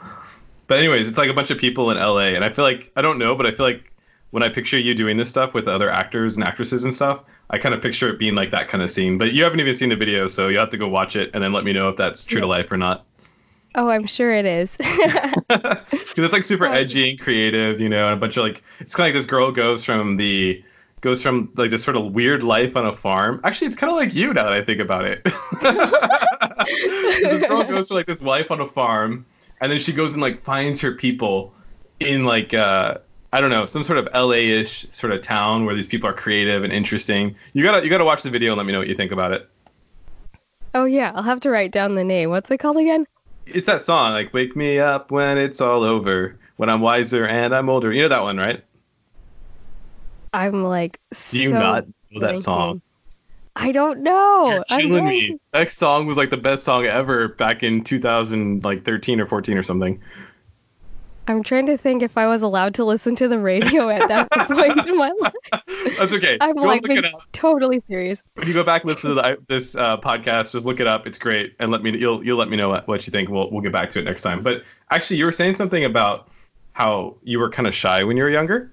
But 0.65 0.79
anyways, 0.79 1.07
it's 1.07 1.17
like 1.19 1.29
a 1.29 1.33
bunch 1.35 1.51
of 1.51 1.59
people 1.59 1.91
in 1.91 1.97
LA, 1.97 2.33
and 2.33 2.43
I 2.43 2.49
feel 2.49 2.65
like 2.65 2.91
I 2.95 3.03
don't 3.03 3.19
know, 3.19 3.35
but 3.35 3.45
I 3.45 3.51
feel 3.51 3.65
like 3.67 3.93
when 4.31 4.41
I 4.41 4.49
picture 4.49 4.79
you 4.79 4.95
doing 4.95 5.17
this 5.17 5.29
stuff 5.29 5.53
with 5.53 5.67
other 5.67 5.89
actors 5.89 6.35
and 6.35 6.43
actresses 6.43 6.83
and 6.83 6.93
stuff, 6.93 7.23
I 7.51 7.59
kind 7.59 7.75
of 7.75 7.81
picture 7.81 8.09
it 8.09 8.17
being 8.17 8.33
like 8.33 8.49
that 8.51 8.67
kind 8.67 8.83
of 8.83 8.89
scene. 8.89 9.19
But 9.19 9.33
you 9.33 9.43
haven't 9.43 9.59
even 9.59 9.75
seen 9.75 9.89
the 9.89 9.95
video, 9.95 10.25
so 10.25 10.47
you 10.47 10.57
have 10.57 10.71
to 10.71 10.77
go 10.77 10.87
watch 10.87 11.15
it 11.15 11.29
and 11.35 11.43
then 11.43 11.53
let 11.53 11.63
me 11.63 11.73
know 11.73 11.89
if 11.89 11.95
that's 11.95 12.23
true 12.23 12.41
to 12.41 12.47
life 12.47 12.71
or 12.71 12.77
not. 12.77 13.05
Oh 13.75 13.89
i'm 13.89 14.05
sure 14.07 14.31
it 14.31 14.45
is 14.45 14.75
Because 15.47 16.25
it's 16.25 16.33
like 16.33 16.43
super 16.43 16.65
edgy 16.65 17.09
and 17.11 17.19
creative, 17.19 17.79
you 17.79 17.89
know, 17.89 18.05
and 18.05 18.13
a 18.13 18.17
bunch 18.17 18.37
of 18.37 18.43
like 18.43 18.63
it's 18.79 18.95
kind 18.95 19.09
of 19.09 19.13
like 19.13 19.19
this 19.21 19.25
girl 19.29 19.51
goes 19.51 19.83
from 19.85 20.17
the 20.17 20.63
goes 21.01 21.21
from 21.21 21.51
like 21.55 21.69
this 21.69 21.83
sort 21.83 21.97
of 21.97 22.13
weird 22.13 22.41
life 22.41 22.75
on 22.75 22.85
a 22.85 22.93
farm. 22.93 23.41
Actually, 23.43 23.67
it's 23.67 23.75
kind 23.75 23.91
of 23.91 23.97
like 23.97 24.15
you 24.15 24.33
now 24.33 24.43
that 24.43 24.53
I 24.53 24.63
think 24.63 24.79
about 24.79 25.05
it. 25.05 25.23
this 27.21 27.43
girl 27.43 27.63
goes 27.63 27.89
to 27.89 27.93
like 27.93 28.05
this 28.07 28.21
life 28.21 28.49
on 28.49 28.61
a 28.61 28.67
farm, 28.67 29.25
and 29.61 29.71
then 29.71 29.79
she 29.79 29.93
goes 29.93 30.13
and 30.13 30.21
like 30.21 30.43
finds 30.43 30.81
her 30.81 30.93
people 30.93 31.53
in 31.99 32.25
like 32.25 32.53
uh 32.53 32.97
I 33.33 33.41
don't 33.41 33.51
know 33.51 33.65
some 33.65 33.83
sort 33.83 33.99
of 33.99 34.07
LA-ish 34.13 34.87
sort 34.91 35.11
of 35.13 35.21
town 35.21 35.65
where 35.65 35.75
these 35.75 35.87
people 35.87 36.09
are 36.09 36.13
creative 36.13 36.63
and 36.63 36.71
interesting. 36.73 37.35
You 37.53 37.61
gotta 37.63 37.83
you 37.83 37.89
gotta 37.89 38.05
watch 38.05 38.23
the 38.23 38.29
video 38.29 38.53
and 38.53 38.57
let 38.57 38.65
me 38.65 38.71
know 38.71 38.79
what 38.79 38.87
you 38.87 38.95
think 38.95 39.11
about 39.11 39.33
it. 39.33 39.47
oh 40.73 40.85
yeah 40.85 41.11
i'll 41.15 41.23
have 41.23 41.39
to 41.41 41.49
write 41.49 41.71
down 41.71 41.95
the 41.95 42.03
name 42.03 42.29
what's 42.29 42.49
it 42.49 42.57
called 42.57 42.77
again 42.77 43.05
It's 43.45 43.67
that 43.67 43.81
song 43.81 44.13
like 44.13 44.33
"Wake 44.33 44.55
Me 44.55 44.79
Up 44.79 45.11
When 45.11 45.37
It's 45.37 45.61
All 45.61 45.83
Over." 45.83 46.37
When 46.57 46.69
I'm 46.69 46.79
wiser 46.81 47.25
and 47.25 47.53
I'm 47.53 47.69
older. 47.69 47.91
You 47.91 48.03
know 48.03 48.07
that 48.09 48.23
one, 48.23 48.37
right? 48.37 48.63
i'm 50.33 50.65
like 50.65 50.99
Do 51.29 51.39
you 51.39 51.49
so 51.49 51.59
not 51.59 51.85
know 52.11 52.19
that 52.19 52.39
song? 52.39 52.81
i 53.55 53.71
don't 53.71 54.01
know 54.01 54.47
You're 54.49 54.63
killing 54.65 55.07
me. 55.07 55.39
That 55.53 55.71
song 55.71 56.05
was 56.07 56.17
like 56.17 56.29
the 56.29 56.37
best 56.37 56.65
song 56.65 56.85
ever 56.85 57.29
back 57.29 57.63
in 57.63 57.83
2013 57.85 59.21
or 59.21 59.25
14 59.25 59.57
or 59.57 59.63
something. 59.63 60.01
I'm 61.27 61.43
trying 61.43 61.65
to 61.67 61.77
think 61.77 62.03
if 62.03 62.17
I 62.17 62.27
was 62.27 62.41
allowed 62.41 62.75
to 62.75 62.85
listen 62.85 63.15
to 63.17 63.27
the 63.27 63.39
radio 63.39 63.89
at 63.89 64.07
that 64.09 64.31
point 64.47 64.87
in 64.87 64.97
my 64.97 65.11
life. 65.19 65.33
That's 65.97 66.13
okay. 66.13 66.37
I'm 66.39 66.55
go 66.55 66.61
like 66.61 66.83
being 66.83 67.01
totally 67.33 67.81
serious. 67.87 68.21
When 68.35 68.47
you 68.47 68.53
go 68.53 68.63
back 68.63 68.85
listen 68.85 69.09
to 69.09 69.15
the, 69.15 69.37
this 69.47 69.75
uh, 69.75 69.97
podcast, 69.97 70.51
just 70.51 70.65
look 70.65 70.79
it 70.79 70.87
up. 70.87 71.07
It's 71.07 71.17
great, 71.17 71.55
and 71.59 71.71
let 71.71 71.81
me 71.83 71.97
you'll 71.97 72.23
you'll 72.23 72.37
let 72.37 72.49
me 72.49 72.57
know 72.57 72.69
what, 72.69 72.87
what 72.87 73.07
you 73.07 73.11
think. 73.11 73.29
We'll 73.29 73.49
we'll 73.51 73.61
get 73.61 73.71
back 73.71 73.89
to 73.91 73.99
it 73.99 74.03
next 74.03 74.21
time. 74.21 74.43
But 74.43 74.63
actually, 74.91 75.17
you 75.17 75.25
were 75.25 75.31
saying 75.31 75.55
something 75.55 75.83
about 75.83 76.29
how 76.73 77.15
you 77.23 77.39
were 77.39 77.49
kind 77.49 77.67
of 77.67 77.73
shy 77.73 78.03
when 78.03 78.17
you 78.17 78.23
were 78.23 78.29
younger. 78.29 78.71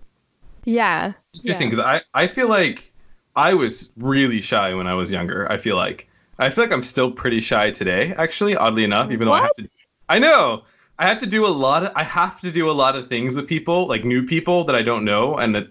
Yeah. 0.65 1.13
Interesting, 1.35 1.69
yeah. 1.69 1.71
because 1.71 1.85
I 2.15 2.23
I 2.23 2.27
feel 2.27 2.49
like 2.49 2.93
I 3.35 3.55
was 3.55 3.93
really 3.97 4.41
shy 4.41 4.75
when 4.75 4.87
I 4.87 4.95
was 4.95 5.11
younger. 5.11 5.51
I 5.51 5.57
feel 5.57 5.77
like 5.77 6.09
I 6.39 6.51
feel 6.51 6.65
like 6.65 6.73
I'm 6.73 6.83
still 6.83 7.11
pretty 7.11 7.41
shy 7.41 7.71
today. 7.71 8.13
Actually, 8.17 8.57
oddly 8.57 8.85
enough, 8.85 9.11
even 9.11 9.27
though 9.27 9.33
I 9.33 9.43
have 9.43 9.55
to. 9.55 9.69
I 10.09 10.19
know. 10.19 10.65
I 11.03 11.07
have 11.09 11.19
to 11.19 11.27
do 11.27 11.45
a 11.45 11.49
lot 11.49 11.83
of 11.83 11.93
I 11.97 12.05
have 12.05 12.41
to 12.43 12.53
do 12.53 12.71
a 12.71 12.73
lot 12.73 12.95
of 12.97 13.09
things 13.09 13.35
with 13.35 13.49
people, 13.49 13.89
like 13.89 14.05
new 14.05 14.25
people 14.25 14.65
that 14.65 14.77
I 14.77 14.83
don't 14.83 15.05
know 15.05 15.37
and 15.37 15.55
that 15.57 15.69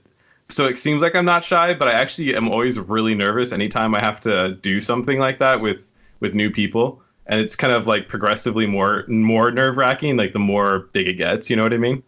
so 0.50 0.68
it 0.68 0.78
seems 0.78 1.02
like 1.02 1.16
I'm 1.16 1.24
not 1.26 1.44
shy, 1.46 1.74
but 1.74 1.88
I 1.88 1.94
actually 1.94 2.36
am 2.36 2.50
always 2.50 2.78
really 2.78 3.16
nervous 3.16 3.54
anytime 3.54 3.96
I 3.96 4.02
have 4.02 4.20
to 4.22 4.56
do 4.62 4.82
something 4.82 5.20
like 5.20 5.40
that 5.40 5.62
with 5.62 5.88
with 6.20 6.34
new 6.36 6.52
people. 6.52 7.02
And 7.28 7.40
it's 7.40 7.56
kind 7.56 7.72
of 7.74 7.88
like 7.88 8.10
progressively 8.10 8.66
more 8.68 9.06
more 9.08 9.52
nerve-wracking 9.52 10.18
like 10.18 10.34
the 10.34 10.40
more 10.40 10.90
big 10.92 11.08
it 11.08 11.14
gets, 11.14 11.50
you 11.50 11.56
know 11.56 11.64
what 11.64 11.74
I 11.74 11.78
mean? 11.78 12.04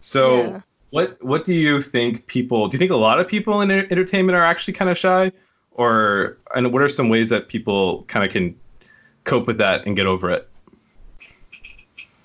So 0.00 0.44
Yeah. 0.44 0.60
what 0.90 1.22
what 1.24 1.44
do 1.44 1.54
you 1.54 1.82
think 1.82 2.26
people 2.28 2.68
do 2.68 2.76
you 2.76 2.78
think 2.78 2.92
a 2.92 2.96
lot 2.96 3.18
of 3.20 3.26
people 3.28 3.60
in 3.62 3.70
entertainment 3.72 4.36
are 4.36 4.44
actually 4.44 4.74
kind 4.74 4.90
of 4.90 4.98
shy 4.98 5.32
or 5.72 6.38
and 6.54 6.72
what 6.72 6.82
are 6.82 6.88
some 6.88 7.08
ways 7.08 7.30
that 7.30 7.48
people 7.48 8.04
kind 8.04 8.24
of 8.24 8.30
can 8.30 8.54
cope 9.24 9.48
with 9.48 9.58
that 9.58 9.86
and 9.86 9.96
get 9.96 10.06
over 10.06 10.30
it? 10.30 10.49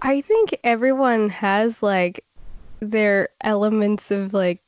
I 0.06 0.22
think 0.22 0.56
everyone 0.64 1.30
has 1.30 1.82
like 1.82 2.24
their 2.80 3.30
elements 3.42 4.12
of 4.12 4.36
like 4.36 4.62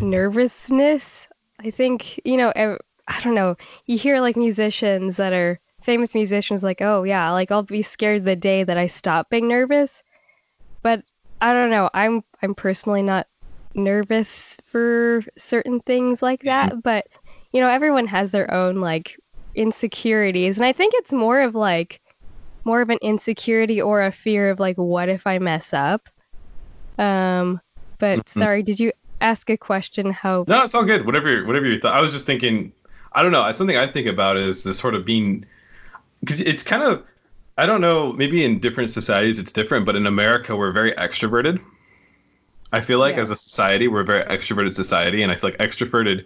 nervousness. 0.00 1.28
I 1.60 1.70
think, 1.70 2.18
you 2.26 2.38
know, 2.38 2.54
ev- 2.56 2.80
I 3.06 3.20
don't 3.20 3.34
know. 3.34 3.56
You 3.84 3.98
hear 3.98 4.18
like 4.22 4.34
musicians 4.34 5.18
that 5.18 5.34
are 5.34 5.60
famous 5.82 6.14
musicians 6.14 6.62
like, 6.62 6.80
"Oh, 6.80 7.02
yeah, 7.02 7.32
like 7.32 7.50
I'll 7.52 7.62
be 7.62 7.82
scared 7.82 8.24
the 8.24 8.34
day 8.34 8.64
that 8.64 8.78
I 8.78 8.86
stop 8.86 9.28
being 9.28 9.46
nervous." 9.46 10.02
But 10.82 11.04
I 11.42 11.52
don't 11.52 11.68
know. 11.68 11.90
I'm 11.92 12.24
I'm 12.40 12.54
personally 12.54 13.02
not 13.02 13.26
nervous 13.74 14.58
for 14.64 15.22
certain 15.36 15.80
things 15.80 16.22
like 16.22 16.44
that. 16.44 16.70
Mm-hmm. 16.70 16.80
But, 16.80 17.08
you 17.52 17.60
know, 17.60 17.68
everyone 17.68 18.06
has 18.06 18.30
their 18.30 18.50
own 18.50 18.76
like 18.76 19.18
insecurities. 19.54 20.56
And 20.56 20.64
I 20.64 20.72
think 20.72 20.94
it's 20.96 21.12
more 21.12 21.40
of 21.40 21.54
like, 21.54 22.00
more 22.64 22.80
of 22.80 22.90
an 22.90 22.98
insecurity 23.02 23.80
or 23.82 24.02
a 24.02 24.12
fear 24.12 24.50
of 24.50 24.60
like, 24.60 24.76
what 24.76 25.08
if 25.08 25.26
I 25.26 25.38
mess 25.38 25.72
up? 25.72 26.08
Um, 26.98 27.60
but 27.98 28.24
Mhm. 28.26 28.40
sorry, 28.40 28.62
did 28.62 28.78
you 28.80 28.92
ask 29.20 29.48
a 29.50 29.56
question? 29.56 30.10
How? 30.10 30.44
No, 30.46 30.62
it's 30.64 30.74
all 30.74 30.84
good. 30.84 31.06
Whatever, 31.06 31.44
whatever 31.44 31.66
you 31.66 31.78
thought. 31.78 31.94
I 31.94 32.00
was 32.00 32.12
just 32.12 32.26
thinking. 32.26 32.72
I 33.14 33.22
don't 33.22 33.32
know. 33.32 33.50
Something 33.52 33.76
I 33.76 33.86
think 33.86 34.06
about 34.06 34.36
is 34.38 34.62
the 34.62 34.72
sort 34.72 34.94
of 34.94 35.04
being, 35.04 35.44
because 36.20 36.40
it's 36.40 36.62
kind 36.62 36.82
of. 36.82 37.04
I 37.58 37.66
don't 37.66 37.82
know. 37.82 38.12
Maybe 38.12 38.44
in 38.44 38.58
different 38.60 38.88
societies 38.88 39.38
it's 39.38 39.52
different, 39.52 39.84
but 39.84 39.94
in 39.96 40.06
America 40.06 40.56
we're 40.56 40.72
very 40.72 40.92
extroverted. 40.92 41.60
I 42.72 42.80
feel 42.80 42.98
like 42.98 43.16
Yeah. 43.16 43.22
as 43.22 43.30
a 43.30 43.36
society 43.36 43.86
we're 43.88 44.00
a 44.00 44.04
very 44.04 44.24
extroverted 44.24 44.72
society, 44.72 45.22
and 45.22 45.30
I 45.30 45.36
feel 45.36 45.50
like 45.50 45.58
extroverted, 45.58 46.24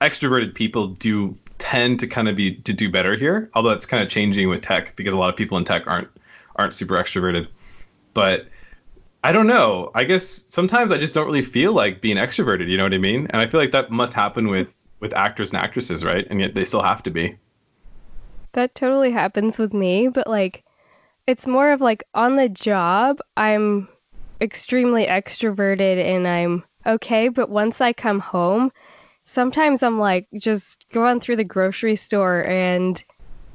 extroverted 0.00 0.54
people 0.54 0.88
do 0.88 1.36
tend 1.58 2.00
to 2.00 2.06
kind 2.06 2.28
of 2.28 2.36
be 2.36 2.56
to 2.56 2.72
do 2.72 2.90
better 2.90 3.16
here. 3.16 3.50
Although 3.54 3.70
it's 3.70 3.86
kind 3.86 4.02
of 4.02 4.08
changing 4.08 4.48
with 4.48 4.60
tech 4.60 4.94
because 4.96 5.14
a 5.14 5.18
lot 5.18 5.30
of 5.30 5.36
people 5.36 5.58
in 5.58 5.64
tech 5.64 5.86
aren't 5.86 6.08
aren't 6.56 6.72
super 6.72 6.94
extroverted. 6.94 7.48
But 8.14 8.48
I 9.24 9.32
don't 9.32 9.46
know. 9.46 9.90
I 9.94 10.04
guess 10.04 10.46
sometimes 10.48 10.92
I 10.92 10.98
just 10.98 11.14
don't 11.14 11.26
really 11.26 11.42
feel 11.42 11.72
like 11.72 12.00
being 12.00 12.16
extroverted. 12.16 12.68
You 12.68 12.76
know 12.76 12.84
what 12.84 12.94
I 12.94 12.98
mean? 12.98 13.26
And 13.30 13.42
I 13.42 13.46
feel 13.46 13.60
like 13.60 13.72
that 13.72 13.90
must 13.90 14.12
happen 14.12 14.48
with 14.48 14.86
with 15.00 15.14
actors 15.14 15.52
and 15.52 15.60
actresses, 15.60 16.04
right? 16.04 16.26
And 16.30 16.40
yet 16.40 16.54
they 16.54 16.64
still 16.64 16.82
have 16.82 17.02
to 17.04 17.10
be. 17.10 17.36
That 18.52 18.74
totally 18.74 19.10
happens 19.10 19.58
with 19.58 19.74
me, 19.74 20.08
but 20.08 20.26
like 20.26 20.64
it's 21.26 21.46
more 21.46 21.72
of 21.72 21.80
like 21.80 22.04
on 22.14 22.36
the 22.36 22.48
job, 22.48 23.18
I'm 23.36 23.88
extremely 24.40 25.06
extroverted 25.06 26.02
and 26.02 26.28
I'm 26.28 26.64
okay, 26.86 27.28
but 27.28 27.50
once 27.50 27.80
I 27.80 27.92
come 27.92 28.20
home, 28.20 28.70
sometimes 29.26 29.82
I'm 29.82 29.98
like 29.98 30.26
just 30.38 30.88
going 30.90 31.20
through 31.20 31.36
the 31.36 31.44
grocery 31.44 31.96
store 31.96 32.44
and 32.44 33.02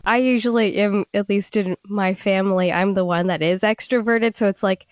I 0.05 0.17
usually 0.17 0.75
am 0.77 1.05
at 1.13 1.29
least 1.29 1.57
in 1.57 1.77
my 1.87 2.13
family, 2.13 2.71
I'm 2.71 2.93
the 2.93 3.05
one 3.05 3.27
that 3.27 3.41
is 3.41 3.61
extroverted, 3.61 4.37
so 4.37 4.47
it's 4.47 4.63
like 4.63 4.85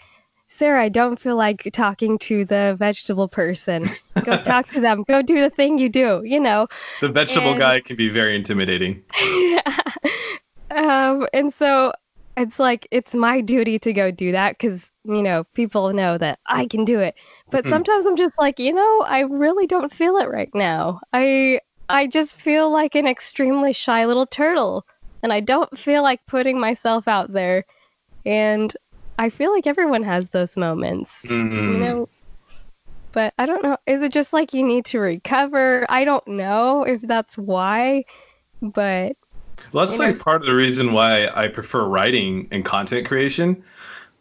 Sarah, 0.52 0.84
I 0.84 0.90
don't 0.90 1.20
feel 1.20 1.36
like 1.36 1.70
talking 1.74 2.18
to 2.20 2.44
the 2.44 2.76
vegetable 2.78 3.28
person. 3.28 3.86
Go 4.24 4.36
talk 4.44 4.68
to 4.70 4.80
them. 4.80 5.04
Go 5.08 5.22
do 5.22 5.42
the 5.42 5.50
thing 5.52 5.78
you 5.78 5.90
do, 5.90 6.24
you 6.26 6.40
know. 6.40 6.68
The 7.02 7.10
vegetable 7.10 7.52
And- 7.52 7.60
guy 7.60 7.80
can 7.82 7.96
be 7.96 8.10
very 8.10 8.36
intimidating. 8.36 9.04
um, 10.72 11.28
and 11.34 11.54
so 11.54 11.94
it's 12.36 12.58
like 12.60 12.88
it's 12.90 13.14
my 13.14 13.42
duty 13.42 13.78
to 13.80 13.94
go 13.94 14.10
do 14.12 14.32
that 14.32 14.58
because 14.58 14.92
you 15.10 15.24
know 15.24 15.44
people 15.56 15.94
know 15.94 16.18
that 16.18 16.40
I 16.48 16.68
can 16.68 16.86
do 16.86 17.00
it. 17.00 17.16
But 17.52 17.66
Mhm. 17.66 17.70
sometimes 17.70 18.06
I'm 18.06 18.16
just 18.18 18.38
like, 18.40 18.60
you 18.60 18.74
know, 18.74 19.02
I 19.08 19.22
really 19.22 19.68
don't 19.68 19.92
feel 19.92 20.18
it 20.18 20.30
right 20.30 20.54
now. 20.54 21.02
I 21.14 21.62
I 21.90 22.08
just 22.08 22.36
feel 22.38 22.72
like 22.72 22.96
an 22.96 23.08
extremely 23.08 23.74
shy 23.74 24.06
little 24.06 24.28
turtle, 24.28 24.86
and 25.24 25.34
I 25.34 25.42
don't 25.42 25.78
feel 25.78 26.04
like 26.04 26.26
putting 26.28 26.60
myself 26.60 27.08
out 27.08 27.32
there. 27.34 27.66
And 28.26 28.76
I 29.20 29.30
feel 29.30 29.54
like 29.54 29.68
everyone 29.68 30.04
has 30.04 30.30
those 30.30 30.58
moments, 30.58 31.26
you 31.26 31.34
Mm. 31.34 31.80
know. 31.80 32.10
But 33.12 33.34
I 33.40 33.46
don't 33.46 33.64
know. 33.64 33.78
Is 33.88 34.02
it 34.02 34.12
just 34.14 34.34
like 34.34 34.54
you 34.54 34.64
need 34.64 34.86
to 34.86 35.00
recover? 35.00 35.86
I 35.90 36.06
don't 36.06 36.28
know 36.28 36.84
if 36.84 37.02
that's 37.02 37.38
why, 37.38 38.04
but 38.62 39.16
Well, 39.74 39.86
that's 39.86 40.00
like 40.00 40.16
know- 40.16 40.22
part 40.24 40.42
of 40.42 40.46
the 40.48 40.56
reason 40.56 40.94
why 40.94 41.28
I 41.36 41.48
prefer 41.48 41.86
writing 41.86 42.48
and 42.52 42.64
content 42.64 43.08
creation 43.08 43.64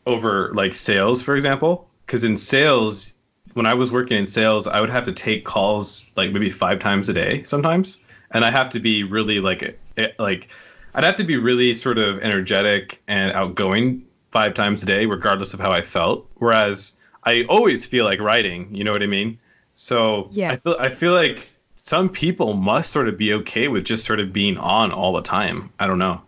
over 0.09 0.51
like 0.55 0.75
sales, 0.75 1.23
for 1.23 1.37
example. 1.37 1.89
Because 2.07 2.25
in 2.25 2.37
sales, 2.37 3.13
when 3.53 3.67
I 3.67 3.75
was 3.75 3.93
working 3.93 4.17
in 4.17 4.27
sales, 4.27 4.67
I 4.67 4.81
would 4.81 4.91
have 4.91 5.05
to 5.05 5.13
take 5.13 5.45
calls 5.45 6.11
like 6.17 6.33
maybe 6.33 6.51
five 6.51 6.79
times 6.79 7.09
a 7.09 7.13
day 7.13 7.43
sometimes, 7.45 8.05
and 8.31 8.45
I 8.45 8.51
have 8.51 8.71
to 8.71 8.81
be 8.81 9.05
really 9.05 9.41
like 9.41 9.79
eh, 9.97 10.09
like 10.19 10.49
I'd 10.95 11.05
have 11.05 11.17
to 11.17 11.25
be 11.25 11.37
really 11.37 11.75
sort 11.75 11.99
of 11.99 12.21
energetic 12.21 13.03
and 13.07 13.33
outgoing 13.33 14.05
five 14.31 14.55
times 14.55 14.83
a 14.83 14.87
day, 14.87 15.07
regardless 15.07 15.55
of 15.55 15.61
how 15.61 15.71
I 15.71 15.83
felt. 15.83 16.29
Whereas 16.37 16.97
I 17.25 17.45
always 17.49 17.85
feel 17.87 18.05
like 18.05 18.21
writing. 18.21 18.75
You 18.75 18.85
know 18.85 18.93
what 18.93 19.03
I 19.03 19.07
mean? 19.07 19.39
So 19.75 20.29
Yeah. 20.33 20.53
I 20.53 20.57
feel 20.57 20.77
I 20.81 20.89
feel 20.89 21.13
like 21.13 21.47
some 21.77 22.09
people 22.09 22.55
must 22.55 22.91
sort 22.91 23.09
of 23.09 23.17
be 23.17 23.33
okay 23.35 23.69
with 23.69 23.85
just 23.85 24.05
sort 24.05 24.21
of 24.21 24.33
being 24.33 24.59
on 24.59 24.93
all 24.93 25.13
the 25.13 25.23
time. 25.23 25.71
I 25.79 25.87
don't 25.87 25.99
know. 25.99 26.21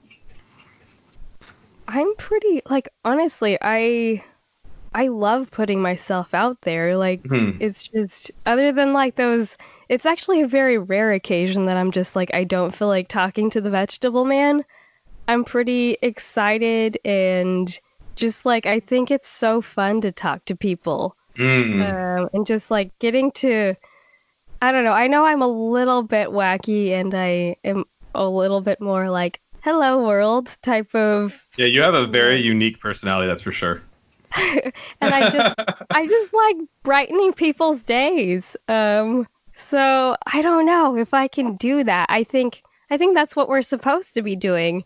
I'm 1.93 2.15
pretty 2.17 2.63
like 2.71 2.89
honestly, 3.05 3.59
I 3.61 4.23
I 4.95 5.09
love 5.09 5.51
putting 5.51 5.83
myself 5.83 6.35
out 6.35 6.61
there. 6.63 6.97
Like 6.97 7.27
Hmm. 7.27 7.53
it's 7.61 7.83
just 7.83 8.31
other 8.47 8.71
than 8.73 8.93
like 8.93 9.17
those 9.17 9.57
it's 9.89 10.07
actually 10.07 10.43
a 10.43 10.47
very 10.47 10.79
rare 10.79 11.11
occasion 11.11 11.67
that 11.67 11.77
I'm 11.77 11.91
just 11.91 12.15
like 12.15 12.33
I 12.33 12.45
don't 12.45 12.75
feel 12.75 12.89
like 12.89 13.09
talking 13.09 13.51
to 13.51 13.61
the 13.61 13.71
vegetable 13.71 14.25
man. 14.25 14.65
I'm 15.27 15.45
pretty 15.45 15.97
excited 16.03 16.99
and 17.05 17.77
just 18.17 18.47
like 18.47 18.67
I 18.67 18.81
think 18.81 19.11
it's 19.11 19.29
so 19.29 19.61
fun 19.61 20.01
to 20.03 20.13
talk 20.13 20.45
to 20.47 20.55
people. 20.57 21.17
Hmm. 21.37 21.83
Um, 21.83 22.29
and 22.33 22.47
just 22.47 22.71
like 22.71 22.97
getting 23.01 23.33
to 23.33 23.75
I 24.63 24.71
don't 24.73 24.85
know. 24.85 24.93
I 24.93 25.09
know 25.09 25.25
I'm 25.25 25.43
a 25.43 25.49
little 25.49 26.03
bit 26.03 26.29
wacky 26.29 26.91
and 26.91 27.15
I 27.15 27.57
am 27.65 27.85
a 28.15 28.29
little 28.29 28.61
bit 28.61 28.81
more 28.81 29.11
like 29.11 29.41
hello 29.63 30.05
world 30.05 30.49
type 30.63 30.95
of 30.95 31.47
Yeah, 31.57 31.67
you 31.67 31.83
have 31.83 31.95
a 31.95 32.07
very 32.07 32.41
unique 32.41 32.81
personality, 32.81 33.29
that's 33.29 33.43
for 33.43 33.53
sure. 33.53 33.83
and 34.37 34.73
I 35.15 35.31
just 35.31 35.59
I 35.91 36.07
just 36.07 36.33
like 36.33 36.57
brightening 36.83 37.33
people's 37.33 37.83
days. 37.83 38.57
Um 38.69 39.27
so 39.57 40.17
I 40.33 40.43
don't 40.43 40.65
know 40.67 40.97
if 40.97 41.13
I 41.13 41.29
can 41.29 41.57
do 41.57 41.85
that. 41.85 42.07
I 42.09 42.25
think 42.25 42.63
I 42.91 42.97
think 42.97 43.15
that's 43.15 43.37
what 43.37 43.49
we're 43.49 43.63
supposed 43.63 44.15
to 44.15 44.23
be 44.23 44.37
doing 44.37 44.85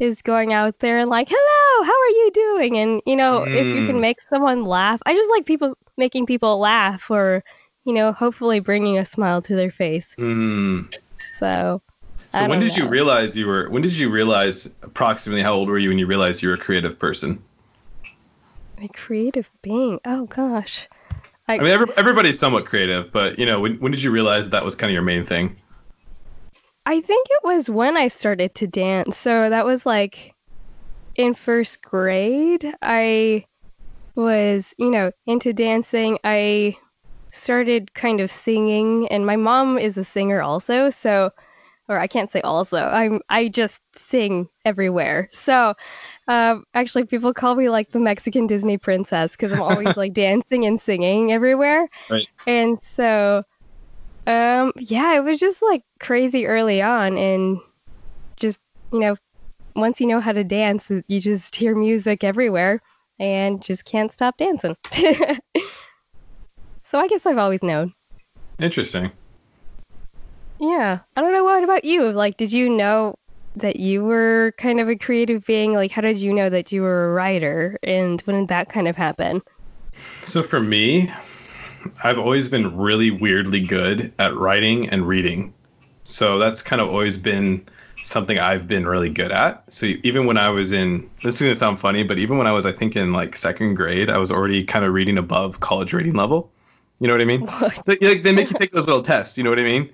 is 0.00 0.22
going 0.22 0.52
out 0.52 0.78
there 0.80 0.98
and 0.98 1.08
like, 1.10 1.28
"Hello, 1.30 1.84
how 1.84 1.92
are 1.92 2.08
you 2.08 2.30
doing?" 2.34 2.78
and 2.78 3.02
you 3.06 3.16
know, 3.16 3.44
if 3.44 3.66
you 3.74 3.86
can 3.86 3.96
Mm. 3.96 4.00
make 4.00 4.18
someone 4.28 4.64
laugh. 4.64 5.00
I 5.06 5.14
just 5.14 5.30
like 5.30 5.46
people 5.46 5.76
making 5.96 6.26
people 6.26 6.58
laugh 6.58 7.10
or 7.10 7.42
you 7.84 7.92
know, 7.92 8.12
hopefully 8.12 8.60
bringing 8.60 8.98
a 8.98 9.04
smile 9.04 9.42
to 9.42 9.54
their 9.54 9.70
face. 9.70 10.14
Hmm. 10.16 10.82
So 11.38 11.82
So 12.34 12.48
when 12.48 12.60
did 12.60 12.76
you 12.76 12.88
realize 12.88 13.36
you 13.36 13.46
were? 13.46 13.68
When 13.70 13.82
did 13.82 13.96
you 13.96 14.10
realize 14.10 14.66
approximately 14.82 15.42
how 15.42 15.54
old 15.54 15.68
were 15.68 15.78
you 15.78 15.88
when 15.88 15.98
you 15.98 16.06
realized 16.06 16.42
you 16.42 16.48
were 16.48 16.56
a 16.56 16.58
creative 16.58 16.98
person? 16.98 17.42
a 18.78 18.88
creative 18.88 19.50
being. 19.62 20.00
Oh 20.04 20.26
gosh. 20.26 20.88
I 21.48 21.58
mean, 21.58 21.68
every, 21.68 21.86
everybody's 21.96 22.38
somewhat 22.38 22.66
creative, 22.66 23.12
but 23.12 23.38
you 23.38 23.46
know, 23.46 23.60
when 23.60 23.76
when 23.76 23.92
did 23.92 24.02
you 24.02 24.10
realize 24.10 24.50
that 24.50 24.64
was 24.64 24.74
kind 24.74 24.90
of 24.90 24.94
your 24.94 25.02
main 25.02 25.24
thing? 25.24 25.56
I 26.86 27.00
think 27.00 27.26
it 27.30 27.40
was 27.44 27.70
when 27.70 27.96
I 27.96 28.08
started 28.08 28.54
to 28.56 28.66
dance. 28.66 29.16
So 29.16 29.48
that 29.48 29.64
was 29.64 29.86
like 29.86 30.34
in 31.16 31.34
first 31.34 31.82
grade. 31.82 32.74
I 32.82 33.46
was, 34.14 34.74
you 34.78 34.90
know, 34.90 35.12
into 35.26 35.52
dancing. 35.52 36.18
I 36.24 36.76
started 37.30 37.94
kind 37.94 38.20
of 38.20 38.30
singing, 38.30 39.08
and 39.08 39.26
my 39.26 39.36
mom 39.36 39.78
is 39.78 39.98
a 39.98 40.04
singer 40.04 40.42
also. 40.42 40.90
So, 40.90 41.30
or 41.88 41.98
I 41.98 42.06
can't 42.06 42.30
say 42.30 42.40
also. 42.40 42.78
I'm 42.78 43.20
I 43.28 43.48
just 43.48 43.80
sing 43.94 44.48
everywhere. 44.64 45.28
So, 45.32 45.74
um, 46.28 46.64
actually, 46.74 47.04
people 47.04 47.34
call 47.34 47.54
me 47.54 47.68
like 47.68 47.90
the 47.90 48.00
Mexican 48.00 48.46
Disney 48.46 48.78
princess 48.78 49.32
because 49.32 49.52
I'm 49.52 49.62
always 49.62 49.96
like 49.96 50.12
dancing 50.12 50.64
and 50.64 50.80
singing 50.80 51.32
everywhere. 51.32 51.88
Right. 52.08 52.26
And 52.46 52.82
so, 52.82 53.44
um, 54.26 54.72
yeah, 54.76 55.16
it 55.16 55.24
was 55.24 55.38
just 55.38 55.62
like 55.62 55.82
crazy 56.00 56.46
early 56.46 56.80
on, 56.82 57.16
and 57.18 57.58
just 58.36 58.60
you 58.92 59.00
know, 59.00 59.16
once 59.76 60.00
you 60.00 60.06
know 60.06 60.20
how 60.20 60.32
to 60.32 60.44
dance, 60.44 60.90
you 61.08 61.20
just 61.20 61.54
hear 61.54 61.76
music 61.76 62.24
everywhere 62.24 62.80
and 63.18 63.62
just 63.62 63.84
can't 63.84 64.12
stop 64.12 64.36
dancing. 64.38 64.76
so 64.92 65.38
I 66.94 67.08
guess 67.08 67.26
I've 67.26 67.38
always 67.38 67.62
known. 67.62 67.92
Interesting. 68.58 69.10
Yeah, 70.58 71.00
I 71.16 71.20
don't 71.20 71.32
know. 71.32 71.44
What 71.44 71.64
about 71.64 71.84
you? 71.84 72.12
Like, 72.12 72.36
did 72.36 72.52
you 72.52 72.70
know 72.70 73.16
that 73.56 73.76
you 73.76 74.04
were 74.04 74.52
kind 74.58 74.80
of 74.80 74.88
a 74.88 74.96
creative 74.96 75.44
being? 75.44 75.74
Like, 75.74 75.90
how 75.90 76.02
did 76.02 76.18
you 76.18 76.32
know 76.32 76.48
that 76.50 76.72
you 76.72 76.82
were 76.82 77.10
a 77.10 77.12
writer, 77.12 77.78
and 77.82 78.20
when 78.22 78.40
did 78.40 78.48
that 78.48 78.68
kind 78.68 78.88
of 78.88 78.96
happen? 78.96 79.42
So 79.92 80.42
for 80.42 80.60
me, 80.60 81.10
I've 82.02 82.18
always 82.18 82.48
been 82.48 82.76
really 82.76 83.10
weirdly 83.10 83.60
good 83.60 84.12
at 84.18 84.34
writing 84.36 84.88
and 84.90 85.06
reading. 85.06 85.54
So 86.04 86.38
that's 86.38 86.62
kind 86.62 86.82
of 86.82 86.88
always 86.88 87.16
been 87.16 87.66
something 88.02 88.38
I've 88.38 88.66
been 88.68 88.86
really 88.86 89.10
good 89.10 89.32
at. 89.32 89.64
So 89.72 89.86
even 90.02 90.26
when 90.26 90.36
I 90.36 90.50
was 90.50 90.72
in, 90.72 91.08
this 91.22 91.36
is 91.36 91.42
gonna 91.42 91.54
sound 91.54 91.80
funny, 91.80 92.02
but 92.02 92.18
even 92.18 92.36
when 92.38 92.46
I 92.46 92.52
was, 92.52 92.66
I 92.66 92.72
think 92.72 92.96
in 92.96 93.12
like 93.12 93.36
second 93.36 93.74
grade, 93.74 94.10
I 94.10 94.18
was 94.18 94.30
already 94.30 94.64
kind 94.64 94.84
of 94.84 94.92
reading 94.92 95.16
above 95.16 95.60
college 95.60 95.92
reading 95.92 96.14
level. 96.14 96.50
You 97.00 97.08
know 97.08 97.14
what 97.14 97.22
I 97.22 97.24
mean? 97.24 97.40
What? 97.46 97.86
So, 97.86 97.94
like, 98.00 98.22
they 98.22 98.32
make 98.32 98.50
you 98.50 98.56
take 98.56 98.70
those 98.72 98.86
little 98.86 99.02
tests. 99.02 99.38
You 99.38 99.44
know 99.44 99.50
what 99.50 99.58
I 99.58 99.64
mean? 99.64 99.90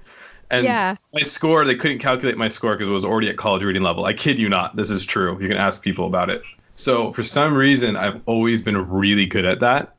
And 0.51 0.65
yeah. 0.65 0.97
my 1.15 1.21
score, 1.23 1.65
they 1.65 1.77
couldn't 1.77 1.99
calculate 1.99 2.37
my 2.37 2.49
score 2.49 2.73
because 2.73 2.89
it 2.89 2.93
was 2.93 3.05
already 3.05 3.29
at 3.29 3.37
college 3.37 3.63
reading 3.63 3.83
level. 3.83 4.05
I 4.05 4.13
kid 4.13 4.39
you 4.39 4.49
not. 4.49 4.75
This 4.75 4.91
is 4.91 5.05
true. 5.05 5.39
You 5.41 5.49
can 5.49 5.57
ask 5.57 5.83
people 5.83 6.07
about 6.07 6.29
it. 6.29 6.43
So 6.75 7.13
for 7.13 7.23
some 7.23 7.55
reason, 7.55 7.97
I've 7.97 8.21
always 8.27 8.63
been 8.63 8.89
really 8.89 9.27
good 9.27 9.45
at 9.45 9.61
that. 9.61 9.95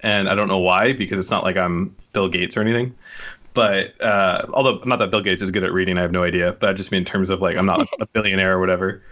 and 0.00 0.28
I 0.28 0.34
don't 0.34 0.48
know 0.48 0.58
why 0.58 0.92
because 0.92 1.18
it's 1.18 1.30
not 1.30 1.42
like 1.42 1.56
I'm 1.56 1.94
Bill 2.12 2.28
Gates 2.28 2.56
or 2.56 2.60
anything. 2.60 2.94
But 3.54 4.00
uh, 4.00 4.46
although 4.52 4.80
not 4.84 5.00
that 5.00 5.10
Bill 5.10 5.20
Gates 5.20 5.42
is 5.42 5.50
good 5.50 5.64
at 5.64 5.72
reading, 5.72 5.98
I 5.98 6.02
have 6.02 6.12
no 6.12 6.22
idea. 6.22 6.52
But 6.52 6.70
I 6.70 6.72
just 6.74 6.92
mean 6.92 7.00
in 7.00 7.04
terms 7.04 7.30
of 7.30 7.40
like 7.40 7.56
I'm 7.56 7.66
not 7.66 7.88
a 8.00 8.06
billionaire 8.06 8.56
or 8.56 8.60
whatever. 8.60 9.02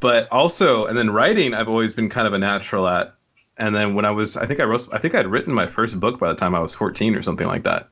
But 0.00 0.30
also, 0.30 0.84
and 0.86 0.98
then 0.98 1.10
writing, 1.10 1.54
I've 1.54 1.68
always 1.68 1.94
been 1.94 2.10
kind 2.10 2.26
of 2.26 2.34
a 2.34 2.38
natural 2.38 2.86
at. 2.86 3.14
And 3.56 3.74
then 3.74 3.94
when 3.94 4.04
I 4.04 4.10
was, 4.10 4.36
I 4.36 4.46
think 4.46 4.60
I 4.60 4.64
wrote, 4.64 4.88
I 4.92 4.98
think 4.98 5.14
I'd 5.14 5.28
written 5.28 5.54
my 5.54 5.66
first 5.66 5.98
book 6.00 6.18
by 6.18 6.28
the 6.28 6.34
time 6.34 6.54
I 6.54 6.60
was 6.60 6.74
14 6.74 7.14
or 7.14 7.22
something 7.22 7.46
like 7.46 7.62
that, 7.62 7.88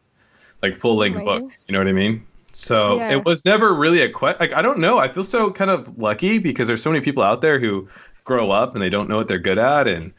like 0.61 0.77
full 0.77 0.97
length 0.97 1.25
book. 1.25 1.51
You 1.69 1.73
know 1.73 1.79
what 1.79 1.89
I 1.89 1.93
mean? 1.93 2.27
So 2.53 2.97
Yeah. 2.99 3.13
it 3.13 3.25
was 3.25 3.45
never 3.45 3.75
really 3.75 4.03
a 4.03 4.09
question. 4.11 4.39
Like 4.41 4.53
I 4.53 4.63
don't 4.63 4.79
know. 4.79 4.99
I 4.99 5.09
feel 5.09 5.25
so 5.25 5.51
kind 5.51 5.71
of 5.71 5.99
lucky 5.99 6.39
because 6.39 6.69
there's 6.69 6.83
so 6.83 6.91
many 6.91 7.03
people 7.03 7.23
out 7.23 7.41
there 7.41 7.59
who 7.59 7.89
grow 8.25 8.51
up 8.51 8.75
and 8.75 8.83
they 8.83 8.91
don't 8.91 9.09
know 9.09 9.17
what 9.17 9.29
they're 9.29 9.39
good 9.39 9.59
at, 9.59 9.89
and 9.89 10.13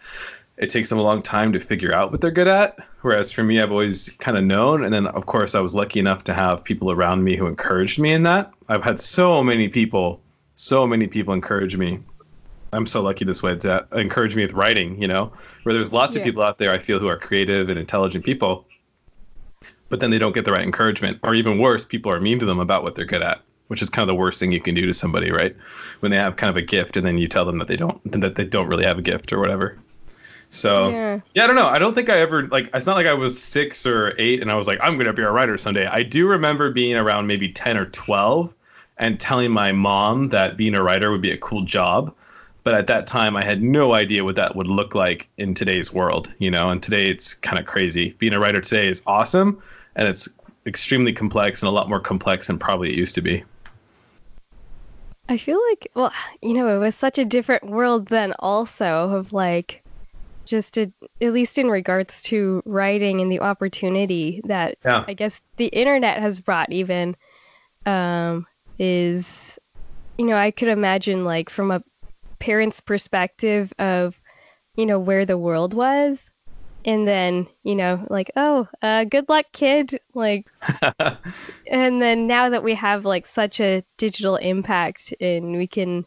it 0.57 0.69
takes 0.69 0.89
them 0.89 0.99
a 0.99 1.01
long 1.01 1.21
time 1.21 1.53
to 1.53 1.59
figure 1.59 1.93
out 1.93 2.11
what 2.11 2.21
they're 2.21 2.31
good 2.31 2.47
at. 2.47 2.77
Whereas 3.01 3.31
for 3.31 3.43
me, 3.43 3.59
I've 3.59 3.71
always 3.71 4.09
kind 4.19 4.37
of 4.37 4.43
known. 4.43 4.83
And 4.83 4.93
then, 4.93 5.07
of 5.07 5.25
course, 5.25 5.55
I 5.55 5.61
was 5.61 5.73
lucky 5.73 5.99
enough 5.99 6.23
to 6.25 6.33
have 6.33 6.63
people 6.63 6.91
around 6.91 7.23
me 7.23 7.35
who 7.35 7.47
encouraged 7.47 7.99
me 7.99 8.11
in 8.11 8.23
that. 8.23 8.51
I've 8.69 8.83
had 8.83 8.99
so 8.99 9.43
many 9.43 9.67
people, 9.67 10.21
so 10.55 10.85
many 10.85 11.07
people 11.07 11.33
encourage 11.33 11.75
me. 11.75 11.99
I'm 12.71 12.85
so 12.85 13.01
lucky 13.01 13.25
this 13.25 13.43
way 13.43 13.55
to 13.57 13.87
encourage 13.93 14.35
me 14.35 14.43
with 14.43 14.53
writing, 14.53 15.01
you 15.01 15.07
know, 15.07 15.31
where 15.63 15.73
there's 15.73 15.93
lots 15.93 16.15
of 16.15 16.23
people 16.23 16.43
out 16.43 16.57
there 16.57 16.71
I 16.71 16.79
feel 16.79 16.97
who 16.99 17.07
are 17.07 17.17
creative 17.17 17.69
and 17.69 17.77
intelligent 17.79 18.25
people, 18.25 18.65
but 19.93 19.99
then 19.99 20.09
they 20.09 20.17
don't 20.17 20.33
get 20.33 20.43
the 20.43 20.51
right 20.51 20.65
encouragement. 20.65 21.19
Or 21.21 21.35
even 21.35 21.59
worse, 21.59 21.85
people 21.85 22.11
are 22.11 22.19
mean 22.19 22.39
to 22.39 22.47
them 22.47 22.57
about 22.59 22.81
what 22.81 22.95
they're 22.95 23.05
good 23.05 23.21
at, 23.21 23.41
which 23.67 23.79
is 23.79 23.91
kind 23.91 24.01
of 24.01 24.07
the 24.07 24.19
worst 24.19 24.39
thing 24.39 24.51
you 24.51 24.59
can 24.59 24.73
do 24.73 24.87
to 24.87 24.93
somebody, 24.95 25.29
right? 25.29 25.55
When 25.99 26.09
they 26.09 26.17
have 26.17 26.35
kind 26.35 26.49
of 26.49 26.57
a 26.57 26.63
gift 26.63 26.97
and 26.97 27.05
then 27.05 27.19
you 27.19 27.27
tell 27.27 27.45
them 27.45 27.59
that 27.59 27.67
they 27.67 27.77
don't 27.77 28.01
that 28.11 28.33
they 28.33 28.43
don't 28.43 28.67
really 28.67 28.85
have 28.85 28.97
a 28.97 29.03
gift 29.03 29.31
or 29.31 29.39
whatever. 29.39 29.77
So 30.49 30.89
Yeah. 30.89 31.19
yeah, 31.35 31.43
I 31.43 31.45
don't 31.45 31.55
know. 31.55 31.67
I 31.67 31.77
don't 31.77 31.93
think 31.93 32.09
I 32.09 32.17
ever 32.21 32.47
like. 32.47 32.71
It's 32.73 32.87
not 32.87 32.95
like 32.95 33.05
I 33.05 33.13
was 33.13 33.39
six 33.39 33.85
or 33.85 34.15
eight 34.17 34.41
and 34.41 34.49
I 34.49 34.55
was 34.55 34.65
like, 34.65 34.79
I'm 34.81 34.97
gonna 34.97 35.13
be 35.13 35.21
a 35.21 35.29
writer 35.29 35.59
someday. 35.59 35.85
I 35.85 36.01
do 36.01 36.25
remember 36.27 36.71
being 36.71 36.95
around 36.95 37.27
maybe 37.27 37.51
ten 37.51 37.77
or 37.77 37.85
twelve, 37.85 38.51
and 38.97 39.19
telling 39.19 39.51
my 39.51 39.73
mom 39.73 40.29
that 40.29 40.57
being 40.57 40.73
a 40.73 40.81
writer 40.81 41.11
would 41.11 41.21
be 41.21 41.29
a 41.29 41.37
cool 41.37 41.61
job. 41.65 42.15
But 42.63 42.73
at 42.73 42.87
that 42.87 43.05
time, 43.05 43.35
I 43.35 43.43
had 43.43 43.61
no 43.61 43.93
idea 43.93 44.23
what 44.23 44.37
that 44.37 44.55
would 44.55 44.67
look 44.67 44.95
like 44.95 45.29
in 45.37 45.53
today's 45.53 45.93
world. 45.93 46.33
You 46.39 46.49
know, 46.49 46.69
and 46.69 46.81
today 46.81 47.09
it's 47.11 47.35
kind 47.35 47.59
of 47.59 47.67
crazy. 47.67 48.15
Being 48.17 48.33
a 48.33 48.39
writer 48.39 48.61
today 48.61 48.87
is 48.87 49.03
awesome, 49.05 49.61
and 49.95 50.07
it's 50.07 50.29
extremely 50.65 51.13
complex 51.13 51.61
and 51.61 51.67
a 51.67 51.71
lot 51.71 51.89
more 51.89 51.99
complex 51.99 52.47
than 52.47 52.57
probably 52.57 52.89
it 52.89 52.95
used 52.97 53.15
to 53.15 53.21
be. 53.21 53.43
I 55.29 55.37
feel 55.37 55.59
like, 55.69 55.89
well, 55.95 56.11
you 56.41 56.53
know, 56.53 56.75
it 56.75 56.79
was 56.79 56.95
such 56.95 57.17
a 57.17 57.25
different 57.25 57.65
world 57.65 58.07
then, 58.07 58.33
also, 58.39 59.09
of 59.11 59.31
like, 59.31 59.81
just 60.45 60.73
to, 60.73 60.91
at 61.21 61.31
least 61.31 61.57
in 61.57 61.69
regards 61.69 62.21
to 62.23 62.61
writing 62.65 63.21
and 63.21 63.31
the 63.31 63.39
opportunity 63.39 64.41
that 64.45 64.77
Yeah. 64.83 65.05
I 65.07 65.13
guess 65.13 65.39
the 65.55 65.67
internet 65.67 66.19
has 66.19 66.41
brought, 66.41 66.73
even, 66.73 67.15
um, 67.85 68.45
is, 68.77 69.57
you 70.17 70.25
know, 70.25 70.35
I 70.35 70.51
could 70.51 70.67
imagine, 70.67 71.23
like, 71.23 71.49
from 71.49 71.71
a 71.71 71.81
parent's 72.39 72.81
perspective 72.81 73.71
of, 73.79 74.19
you 74.75 74.85
know, 74.85 74.99
where 74.99 75.25
the 75.25 75.37
world 75.37 75.73
was. 75.73 76.29
And 76.85 77.07
then, 77.07 77.47
you 77.63 77.75
know, 77.75 78.05
like, 78.09 78.31
oh, 78.35 78.67
uh, 78.81 79.05
good 79.05 79.29
luck, 79.29 79.45
kid. 79.53 79.99
Like, 80.13 80.47
and 81.71 82.01
then 82.01 82.27
now 82.27 82.49
that 82.49 82.63
we 82.63 82.75
have 82.75 83.05
like 83.05 83.25
such 83.25 83.59
a 83.59 83.83
digital 83.97 84.35
impact 84.35 85.13
and 85.21 85.55
we 85.57 85.67
can 85.67 86.05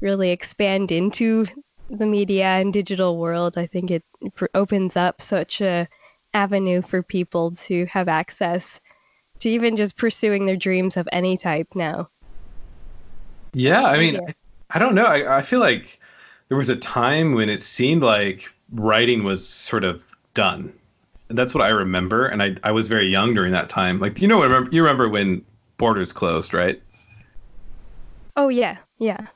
really 0.00 0.30
expand 0.30 0.92
into 0.92 1.46
the 1.88 2.06
media 2.06 2.46
and 2.46 2.72
digital 2.72 3.18
world, 3.18 3.56
I 3.56 3.66
think 3.66 3.90
it 3.90 4.04
pr- 4.34 4.46
opens 4.54 4.96
up 4.96 5.20
such 5.22 5.60
a 5.60 5.88
avenue 6.34 6.82
for 6.82 7.02
people 7.02 7.52
to 7.52 7.86
have 7.86 8.08
access 8.08 8.80
to 9.40 9.48
even 9.48 9.76
just 9.76 9.96
pursuing 9.96 10.46
their 10.46 10.56
dreams 10.56 10.96
of 10.96 11.08
any 11.12 11.36
type 11.36 11.68
now. 11.74 12.10
Yeah, 13.54 13.82
I 13.82 13.98
mean, 13.98 14.14
Yeah. 14.14 14.20
I, 14.26 14.76
I 14.76 14.78
don't 14.78 14.94
know. 14.94 15.04
I, 15.04 15.38
I 15.38 15.42
feel 15.42 15.60
like 15.60 16.00
there 16.54 16.58
was 16.58 16.70
a 16.70 16.76
time 16.76 17.34
when 17.34 17.48
it 17.48 17.60
seemed 17.60 18.00
like 18.00 18.48
writing 18.70 19.24
was 19.24 19.44
sort 19.44 19.82
of 19.82 20.06
done. 20.34 20.72
And 21.28 21.36
that's 21.36 21.52
what 21.52 21.64
I 21.64 21.70
remember. 21.70 22.26
And 22.26 22.40
I, 22.40 22.54
I 22.62 22.70
was 22.70 22.86
very 22.86 23.08
young 23.08 23.34
during 23.34 23.50
that 23.50 23.68
time. 23.68 23.98
Like, 23.98 24.22
you 24.22 24.28
know, 24.28 24.40
remember, 24.40 24.70
you 24.70 24.80
remember 24.80 25.08
when 25.08 25.44
Borders 25.78 26.12
closed, 26.12 26.54
right? 26.54 26.80
Oh 28.36 28.50
yeah, 28.50 28.76
yeah. 28.98 29.26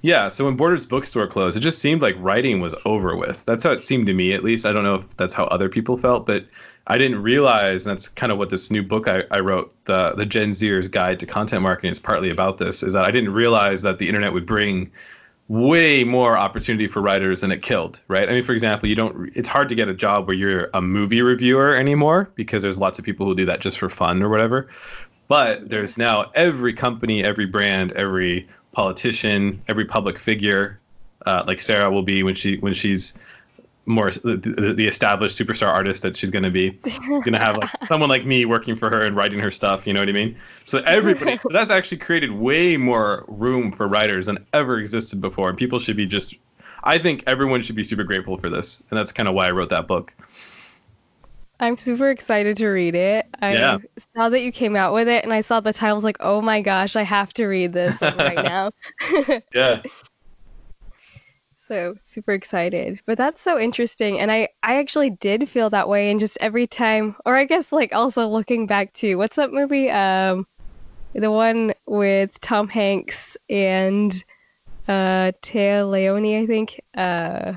Yeah. 0.00 0.28
So 0.28 0.46
when 0.46 0.56
Borders 0.56 0.86
bookstore 0.86 1.26
closed, 1.26 1.58
it 1.58 1.60
just 1.60 1.80
seemed 1.80 2.00
like 2.00 2.16
writing 2.18 2.62
was 2.62 2.74
over 2.86 3.14
with. 3.14 3.44
That's 3.44 3.62
how 3.62 3.72
it 3.72 3.84
seemed 3.84 4.06
to 4.06 4.14
me, 4.14 4.32
at 4.32 4.42
least. 4.42 4.64
I 4.64 4.72
don't 4.72 4.84
know 4.84 4.94
if 4.94 5.16
that's 5.18 5.34
how 5.34 5.44
other 5.44 5.68
people 5.68 5.98
felt, 5.98 6.24
but 6.24 6.46
I 6.86 6.96
didn't 6.96 7.22
realize, 7.22 7.84
and 7.84 7.94
that's 7.94 8.08
kind 8.08 8.32
of 8.32 8.38
what 8.38 8.48
this 8.48 8.70
new 8.70 8.82
book 8.82 9.06
I, 9.06 9.24
I 9.30 9.40
wrote, 9.40 9.74
the 9.84 10.12
the 10.12 10.24
Gen 10.24 10.52
Zers 10.52 10.90
Guide 10.90 11.20
to 11.20 11.26
Content 11.26 11.60
Marketing, 11.60 11.90
is 11.90 11.98
partly 11.98 12.30
about 12.30 12.56
this. 12.56 12.82
Is 12.82 12.94
that 12.94 13.04
I 13.04 13.10
didn't 13.10 13.34
realize 13.34 13.82
that 13.82 13.98
the 13.98 14.08
internet 14.08 14.32
would 14.32 14.46
bring 14.46 14.90
way 15.48 16.04
more 16.04 16.36
opportunity 16.36 16.86
for 16.86 17.02
writers 17.02 17.42
than 17.42 17.52
it 17.52 17.62
killed, 17.62 18.00
right? 18.08 18.28
I 18.28 18.32
mean, 18.32 18.42
for 18.42 18.52
example, 18.52 18.88
you 18.88 18.94
don't. 18.94 19.30
It's 19.34 19.48
hard 19.48 19.68
to 19.68 19.74
get 19.74 19.88
a 19.88 19.94
job 19.94 20.26
where 20.26 20.36
you're 20.36 20.70
a 20.74 20.80
movie 20.80 21.22
reviewer 21.22 21.74
anymore 21.74 22.30
because 22.34 22.62
there's 22.62 22.78
lots 22.78 22.98
of 22.98 23.04
people 23.04 23.26
who 23.26 23.34
do 23.34 23.44
that 23.46 23.60
just 23.60 23.78
for 23.78 23.88
fun 23.88 24.22
or 24.22 24.28
whatever. 24.28 24.68
But 25.28 25.68
there's 25.68 25.96
now 25.96 26.30
every 26.34 26.72
company, 26.72 27.24
every 27.24 27.46
brand, 27.46 27.92
every 27.92 28.48
politician, 28.72 29.62
every 29.68 29.84
public 29.84 30.18
figure, 30.18 30.80
uh, 31.26 31.44
like 31.46 31.60
Sarah 31.60 31.90
will 31.90 32.02
be 32.02 32.22
when 32.22 32.34
she 32.34 32.56
when 32.58 32.72
she's 32.72 33.14
more 33.86 34.10
the, 34.10 34.74
the, 34.76 34.86
established 34.86 35.38
superstar 35.38 35.68
artist 35.68 36.02
that 36.02 36.16
she's 36.16 36.30
going 36.30 36.42
to 36.42 36.50
be 36.50 36.70
going 37.08 37.32
to 37.32 37.38
have 37.38 37.56
like 37.56 37.68
someone 37.84 38.08
like 38.08 38.24
me 38.24 38.44
working 38.44 38.76
for 38.76 38.88
her 38.90 39.02
and 39.02 39.14
writing 39.16 39.38
her 39.38 39.50
stuff 39.50 39.86
you 39.86 39.92
know 39.92 40.00
what 40.00 40.08
i 40.08 40.12
mean 40.12 40.36
so 40.64 40.78
everybody 40.80 41.38
so 41.38 41.48
that's 41.52 41.70
actually 41.70 41.98
created 41.98 42.32
way 42.32 42.76
more 42.76 43.24
room 43.28 43.72
for 43.72 43.86
writers 43.86 44.26
than 44.26 44.38
ever 44.52 44.78
existed 44.78 45.20
before 45.20 45.48
and 45.48 45.58
people 45.58 45.78
should 45.78 45.96
be 45.96 46.06
just 46.06 46.34
i 46.82 46.98
think 46.98 47.22
everyone 47.26 47.60
should 47.62 47.76
be 47.76 47.84
super 47.84 48.04
grateful 48.04 48.38
for 48.38 48.48
this 48.48 48.82
and 48.90 48.98
that's 48.98 49.12
kind 49.12 49.28
of 49.28 49.34
why 49.34 49.46
i 49.46 49.50
wrote 49.50 49.70
that 49.70 49.86
book 49.86 50.14
I'm 51.60 51.76
super 51.76 52.10
excited 52.10 52.56
to 52.58 52.68
read 52.68 52.96
it. 52.96 53.26
I 53.40 53.52
Yeah. 53.52 53.78
saw 54.14 54.28
that 54.28 54.40
you 54.40 54.50
came 54.50 54.74
out 54.74 54.92
with 54.92 55.06
it 55.08 55.22
and 55.22 55.32
I 55.32 55.40
saw 55.40 55.60
the 55.60 55.72
title 55.72 55.92
I 55.92 55.94
was 55.94 56.04
like, 56.04 56.16
"Oh 56.18 56.42
my 56.42 56.60
gosh, 56.60 56.96
I 56.96 57.02
have 57.04 57.32
to 57.34 57.46
read 57.46 57.72
this 57.72 58.02
right 58.02 58.34
now." 58.42 58.72
yeah 59.54 59.80
So 61.66 61.96
super 62.04 62.32
excited. 62.32 63.00
But 63.06 63.16
that's 63.18 63.40
so 63.42 63.58
interesting. 63.58 64.18
And 64.20 64.30
I, 64.30 64.48
I 64.62 64.76
actually 64.76 65.10
did 65.10 65.48
feel 65.48 65.70
that 65.70 65.88
way 65.88 66.10
and 66.10 66.20
just 66.20 66.36
every 66.40 66.66
time 66.66 67.16
or 67.24 67.36
I 67.36 67.44
guess 67.44 67.72
like 67.72 67.94
also 67.94 68.28
looking 68.28 68.66
back 68.66 68.92
to 68.94 69.14
what's 69.16 69.36
that 69.36 69.52
movie? 69.52 69.90
Um 69.90 70.46
the 71.14 71.30
one 71.30 71.72
with 71.86 72.38
Tom 72.40 72.68
Hanks 72.68 73.36
and 73.48 74.12
uh 74.88 75.32
Téa 75.42 75.88
Leoni, 75.90 76.38
I 76.42 76.46
think. 76.46 76.80
Uh 76.96 77.54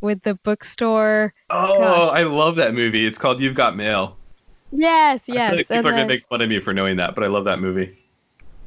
with 0.00 0.22
the 0.22 0.34
bookstore. 0.36 1.34
oh 1.50 1.78
Gosh. 1.78 2.18
i 2.18 2.22
love 2.22 2.56
that 2.56 2.72
movie 2.74 3.04
it's 3.04 3.18
called 3.18 3.40
you've 3.40 3.54
got 3.54 3.76
mail 3.76 4.16
Yes, 4.72 5.22
I 5.28 5.32
yes. 5.34 5.48
feel 5.50 5.56
like 5.58 5.66
people 5.66 5.76
and 5.78 5.86
are 5.86 5.90
gonna 5.90 6.06
make 6.06 6.24
fun 6.28 6.40
of 6.40 6.48
me 6.48 6.60
for 6.60 6.72
knowing 6.72 6.96
that 6.96 7.14
but 7.14 7.24
i 7.24 7.26
love 7.26 7.44
that 7.44 7.58
movie 7.58 7.98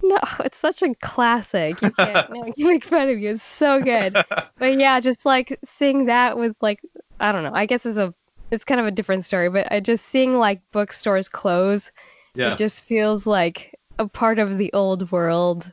No, 0.04 0.20
it's 0.42 0.58
such 0.58 0.84
a 0.84 0.94
classic. 0.96 1.82
You 1.82 1.92
can't 1.92 2.28
you 2.58 2.68
make 2.68 2.84
fun 2.84 3.10
of 3.10 3.18
you. 3.18 3.32
It's 3.32 3.44
so 3.44 3.82
good. 3.82 4.14
But 4.58 4.78
yeah, 4.78 5.00
just 5.00 5.26
like 5.26 5.58
seeing 5.66 6.06
that 6.06 6.38
with 6.38 6.56
like 6.62 6.82
I 7.20 7.32
don't 7.32 7.44
know. 7.44 7.54
I 7.54 7.66
guess 7.66 7.86
it's 7.86 7.98
a 7.98 8.14
it's 8.52 8.66
kind 8.66 8.80
of 8.80 8.86
a 8.86 8.92
different 8.92 9.26
story, 9.26 9.50
but 9.50 9.72
I 9.72 9.80
just 9.80 10.06
seeing 10.06 10.38
like 10.38 10.62
bookstores 10.72 11.30
close, 11.30 11.92
yeah 12.36 12.54
it 12.54 12.58
just 12.58 12.84
feels 12.84 13.26
like 13.26 13.74
a 13.98 14.08
part 14.08 14.38
of 14.40 14.58
the 14.58 14.72
old 14.74 15.12
world 15.12 15.72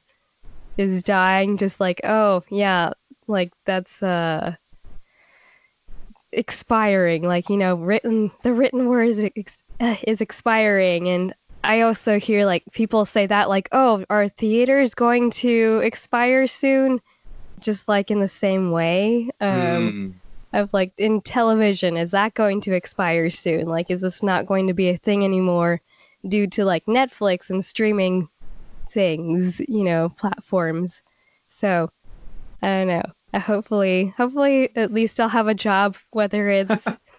is 0.78 1.02
dying. 1.02 1.58
Just 1.58 1.80
like 1.80 2.00
oh 2.04 2.42
yeah, 2.48 2.92
like 3.26 3.52
that's 3.66 4.02
uh 4.02 4.54
expiring. 6.32 7.22
Like 7.22 7.48
you 7.50 7.56
know, 7.56 7.74
written 7.74 8.30
the 8.42 8.52
written 8.52 8.86
word 8.86 9.08
is 9.08 9.20
ex- 9.36 9.58
uh, 9.80 9.96
is 10.06 10.20
expiring, 10.20 11.08
and 11.08 11.34
I 11.62 11.82
also 11.82 12.18
hear 12.18 12.46
like 12.46 12.64
people 12.72 13.04
say 13.04 13.26
that 13.26 13.48
like 13.48 13.68
oh 13.72 14.04
are 14.10 14.28
theaters 14.28 14.94
going 14.94 15.30
to 15.32 15.80
expire 15.84 16.46
soon? 16.46 17.00
Just 17.60 17.88
like 17.88 18.10
in 18.10 18.20
the 18.20 18.28
same 18.28 18.70
way. 18.72 19.30
Um, 19.40 19.92
Mm. 19.92 20.14
of 20.52 20.72
like 20.72 20.92
in 20.98 21.20
television 21.22 21.96
is 21.96 22.12
that 22.12 22.34
going 22.34 22.60
to 22.62 22.72
expire 22.74 23.30
soon 23.30 23.66
like 23.68 23.90
is 23.90 24.00
this 24.02 24.22
not 24.22 24.46
going 24.46 24.66
to 24.68 24.74
be 24.74 24.88
a 24.90 24.96
thing 24.96 25.24
anymore 25.24 25.80
due 26.28 26.46
to 26.48 26.64
like 26.64 26.84
netflix 26.86 27.50
and 27.50 27.64
streaming 27.64 28.28
things 28.90 29.60
you 29.68 29.84
know 29.84 30.08
platforms 30.10 31.02
so 31.46 31.90
i 32.62 32.66
don't 32.68 32.88
know 32.88 33.40
hopefully 33.40 34.12
hopefully 34.16 34.74
at 34.76 34.92
least 34.92 35.20
i'll 35.20 35.28
have 35.28 35.48
a 35.48 35.54
job 35.54 35.96
whether 36.10 36.48
it's 36.48 36.84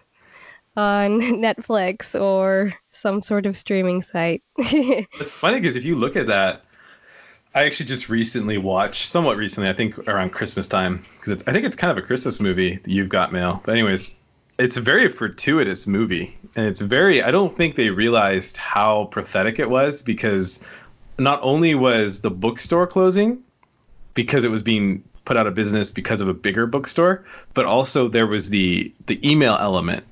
on 0.76 1.20
netflix 1.20 2.18
or 2.18 2.72
some 2.90 3.22
sort 3.22 3.46
of 3.46 3.56
streaming 3.56 4.02
site 4.02 4.42
It's 4.58 5.34
funny 5.34 5.60
because 5.60 5.76
if 5.76 5.84
you 5.84 5.96
look 5.96 6.16
at 6.16 6.28
that, 6.28 6.64
I 7.54 7.64
actually 7.64 7.86
just 7.86 8.08
recently 8.08 8.56
watched, 8.56 9.06
somewhat 9.06 9.36
recently, 9.36 9.68
I 9.68 9.74
think 9.74 10.08
around 10.08 10.30
Christmas 10.30 10.68
time, 10.68 11.04
because 11.20 11.42
I 11.46 11.52
think 11.52 11.66
it's 11.66 11.76
kind 11.76 11.90
of 11.90 12.02
a 12.02 12.06
Christmas 12.06 12.40
movie, 12.40 12.80
You've 12.86 13.10
Got 13.10 13.30
Mail. 13.32 13.60
But 13.62 13.72
anyways, 13.72 14.16
it's 14.58 14.78
a 14.78 14.80
very 14.80 15.08
fortuitous 15.10 15.86
movie, 15.86 16.38
and 16.56 16.66
it's 16.66 16.80
very. 16.80 17.22
I 17.22 17.30
don't 17.30 17.54
think 17.54 17.76
they 17.76 17.90
realized 17.90 18.56
how 18.56 19.06
prophetic 19.06 19.58
it 19.58 19.68
was 19.68 20.02
because 20.02 20.66
not 21.18 21.40
only 21.42 21.74
was 21.74 22.20
the 22.20 22.30
bookstore 22.30 22.86
closing 22.86 23.42
because 24.14 24.44
it 24.44 24.50
was 24.50 24.62
being 24.62 25.04
put 25.24 25.36
out 25.36 25.46
of 25.46 25.54
business 25.54 25.90
because 25.90 26.20
of 26.20 26.28
a 26.28 26.34
bigger 26.34 26.66
bookstore, 26.66 27.24
but 27.54 27.66
also 27.66 28.08
there 28.08 28.26
was 28.26 28.48
the 28.48 28.92
the 29.06 29.18
email 29.28 29.56
element, 29.60 30.04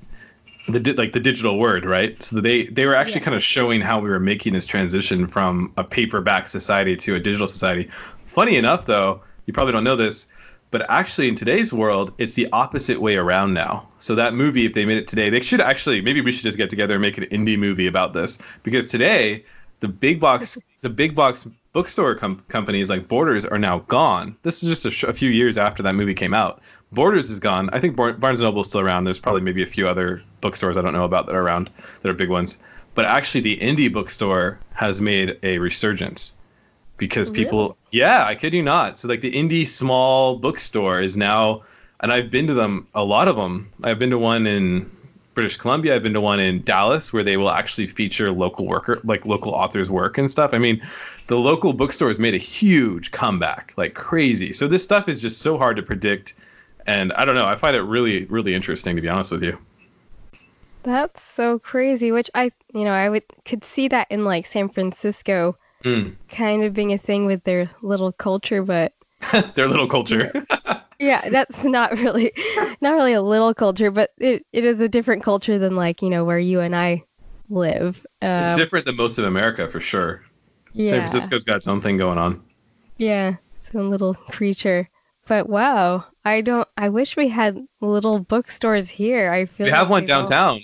the 0.72 0.80
di- 0.80 0.92
like 0.92 1.12
the 1.12 1.20
digital 1.20 1.59
word, 1.59 1.85
right? 1.85 2.20
So 2.22 2.40
they 2.40 2.64
they 2.64 2.87
were 2.87 2.94
actually 2.94 3.20
Yeah. 3.20 3.24
kind 3.26 3.37
of 3.37 3.42
showing 3.42 3.80
how 3.80 4.00
we 4.00 4.09
were 4.11 4.20
making 4.20 4.52
this 4.54 4.66
transition 4.66 5.26
from 5.26 5.72
a 5.76 5.85
paperback 5.85 6.48
society 6.48 6.96
to 6.96 7.14
a 7.14 7.20
digital 7.20 7.46
society. 7.46 7.88
Funny 8.26 8.56
enough, 8.56 8.87
though, 8.87 9.20
you 9.46 9.52
probably 9.52 9.72
don't 9.72 9.85
know 9.85 9.96
this, 9.96 10.28
but 10.70 10.87
actually 10.88 11.28
in 11.28 11.35
today's 11.35 11.72
world, 11.72 12.12
it's 12.18 12.35
the 12.35 12.48
opposite 12.52 13.00
way 13.00 13.16
around 13.16 13.54
now. 13.54 13.88
So 13.98 14.14
that 14.14 14.35
movie, 14.35 14.64
if 14.66 14.74
they 14.74 14.85
made 14.87 14.98
it 14.98 15.09
today, 15.09 15.28
they 15.30 15.40
should 15.40 15.61
actually 15.61 16.00
maybe 16.00 16.20
we 16.20 16.33
should 16.33 16.44
just 16.44 16.59
get 16.59 16.70
together 16.70 16.94
and 16.94 17.02
make 17.02 17.18
an 17.18 17.24
indie 17.24 17.59
movie 17.59 17.87
about 17.87 18.12
this 18.14 18.38
because 18.62 18.87
today 18.87 19.44
the 19.80 19.88
big 19.88 20.20
box 20.20 20.59
the 20.83 20.90
big 20.90 21.14
box 21.14 21.46
bookstore 21.72 22.14
com- 22.14 22.42
companies 22.48 22.90
like 22.90 23.06
Borders 23.09 23.44
are 23.44 23.59
now 23.59 23.78
gone. 23.88 24.37
This 24.42 24.62
is 24.62 24.68
just 24.70 24.87
a, 24.87 24.90
sh- 24.90 25.04
a 25.04 25.12
few 25.14 25.30
years 25.30 25.56
after 25.56 25.83
that 25.85 25.94
movie 25.94 26.14
came 26.14 26.35
out. 26.35 26.61
Borders 26.92 27.31
is 27.31 27.38
gone. 27.38 27.70
I 27.72 27.81
think 27.81 27.96
Barnes 27.96 28.40
and 28.40 28.40
Noble 28.40 28.62
is 28.62 28.68
still 28.68 28.81
around. 28.81 29.05
There's 29.05 29.20
probably 29.20 29.42
maybe 29.42 29.62
a 29.62 29.66
few 29.66 29.87
other 29.87 30.22
bookstores 30.40 30.76
I 30.76 30.83
don't 30.83 30.92
know 30.92 31.05
about 31.05 31.26
that 31.26 31.37
are 31.37 31.42
around 31.42 31.70
that 32.00 32.09
are 32.09 32.14
big 32.14 32.31
ones. 32.31 32.61
But 32.94 33.05
actually, 33.05 33.42
the 33.42 33.57
indie 33.59 33.92
bookstore 33.92 34.59
has 34.72 35.00
made 35.00 35.38
a 35.42 35.59
resurgence 35.59 36.37
because 36.96 37.31
oh, 37.31 37.35
people, 37.35 37.76
yeah, 37.90 38.24
I 38.26 38.35
kid 38.35 38.53
you 38.55 38.62
not. 38.62 38.98
So 38.98 39.09
like 39.09 39.20
the 39.20 39.33
indie 39.33 39.66
small 39.66 40.37
bookstore 40.37 41.00
is 41.00 41.16
now, 41.16 41.62
and 42.00 42.12
I've 42.12 42.31
been 42.31 42.48
to 42.48 42.55
them, 42.55 42.88
a 42.94 43.05
lot 43.05 43.29
of 43.29 43.37
them. 43.37 43.72
I've 43.83 43.98
been 43.98 44.11
to 44.11 44.18
one 44.18 44.46
in 44.46 44.90
British 45.35 45.57
Columbia. 45.57 45.94
I've 45.94 46.03
been 46.03 46.14
to 46.14 46.20
one 46.20 46.40
in 46.40 46.62
Dallas 46.62 47.12
where 47.12 47.22
they 47.22 47.37
will 47.37 47.50
actually 47.50 47.87
feature 47.87 48.33
local 48.33 48.66
worker, 48.66 49.00
like 49.05 49.24
local 49.24 49.53
authors' 49.53 49.88
work 49.88 50.18
and 50.18 50.31
stuff. 50.31 50.53
I 50.53 50.59
mean, 50.59 50.83
the 51.29 51.38
local 51.38 51.72
bookstores 51.72 52.18
made 52.18 52.35
a 52.35 52.38
huge 52.38 53.12
comeback, 53.12 53.72
like 53.76 53.94
crazy. 53.94 54.53
So 54.53 54.66
this 54.66 54.83
stuff 54.83 55.09
is 55.09 55.20
just 55.20 55.40
so 55.40 55.57
hard 55.57 55.76
to 55.76 55.83
predict, 55.83 56.35
and 56.90 57.12
I 57.12 57.24
don't 57.24 57.35
know. 57.35 57.46
I 57.46 57.57
find 57.57 57.76
it 57.76 57.83
really, 57.83 58.24
really 58.26 58.55
interesting 58.55 58.96
to 58.96 59.03
be 59.03 59.09
honest 59.09 59.33
with 59.33 59.42
you. 59.42 59.59
That's 60.83 61.22
so 61.22 61.59
crazy. 61.59 62.12
Which 62.12 62.31
I, 62.35 62.50
you 62.74 62.85
know, 62.85 62.92
I 62.92 63.09
would 63.09 63.24
could 63.46 63.64
see 63.64 63.88
that 63.88 64.09
in 64.11 64.24
like 64.26 64.44
San 64.46 64.68
Francisco, 64.68 65.57
Mm. 65.85 66.16
kind 66.31 66.64
of 66.64 66.74
being 66.74 66.92
a 66.92 66.98
thing 66.98 67.26
with 67.26 67.44
their 67.44 67.70
little 67.83 68.12
culture, 68.12 68.62
but 68.64 68.94
Their 69.55 69.68
little 69.68 69.87
culture. 69.88 70.33
yeah, 70.98 71.29
that's 71.31 71.64
not 71.64 71.92
really, 71.98 72.33
not 72.81 72.94
really 72.94 73.14
a 73.14 73.22
little 73.22 73.55
culture, 73.55 73.90
but 73.90 74.11
it, 74.18 74.44
it 74.53 74.64
is 74.64 74.81
a 74.81 74.88
different 74.88 75.24
culture 75.24 75.59
than 75.59 75.76
like 75.76 76.03
you 76.03 76.11
know 76.11 76.24
where 76.24 76.38
you 76.38 76.61
and 76.61 76.76
I 76.76 77.05
live. 77.48 78.05
it's 78.37 78.55
Um, 78.55 78.57
different 78.57 78.87
than 78.87 78.96
most 78.96 79.18
of 79.18 79.24
America 79.24 79.68
for 79.68 79.81
sure. 79.81 80.22
yeah, 80.72 80.85
San 80.85 81.00
Francisco's 81.03 81.44
got 81.44 81.62
something 81.62 81.96
going 81.96 82.18
on. 82.18 82.42
Yeah, 82.98 83.38
its 83.57 83.70
some 83.72 83.90
little 83.90 84.14
creature. 84.14 84.88
But 85.30 85.48
wow, 85.48 86.06
I 86.24 86.40
don't. 86.40 86.66
I 86.76 86.88
wish 86.88 87.16
we 87.16 87.28
had 87.28 87.56
little 87.80 88.18
bookstores 88.18 88.88
here. 88.90 89.30
I 89.30 89.46
feel 89.46 89.66
We 89.66 89.70
have 89.70 89.82
like 89.82 89.90
one 89.90 90.02
they 90.02 90.08
don't- 90.08 90.28
downtown. 90.28 90.60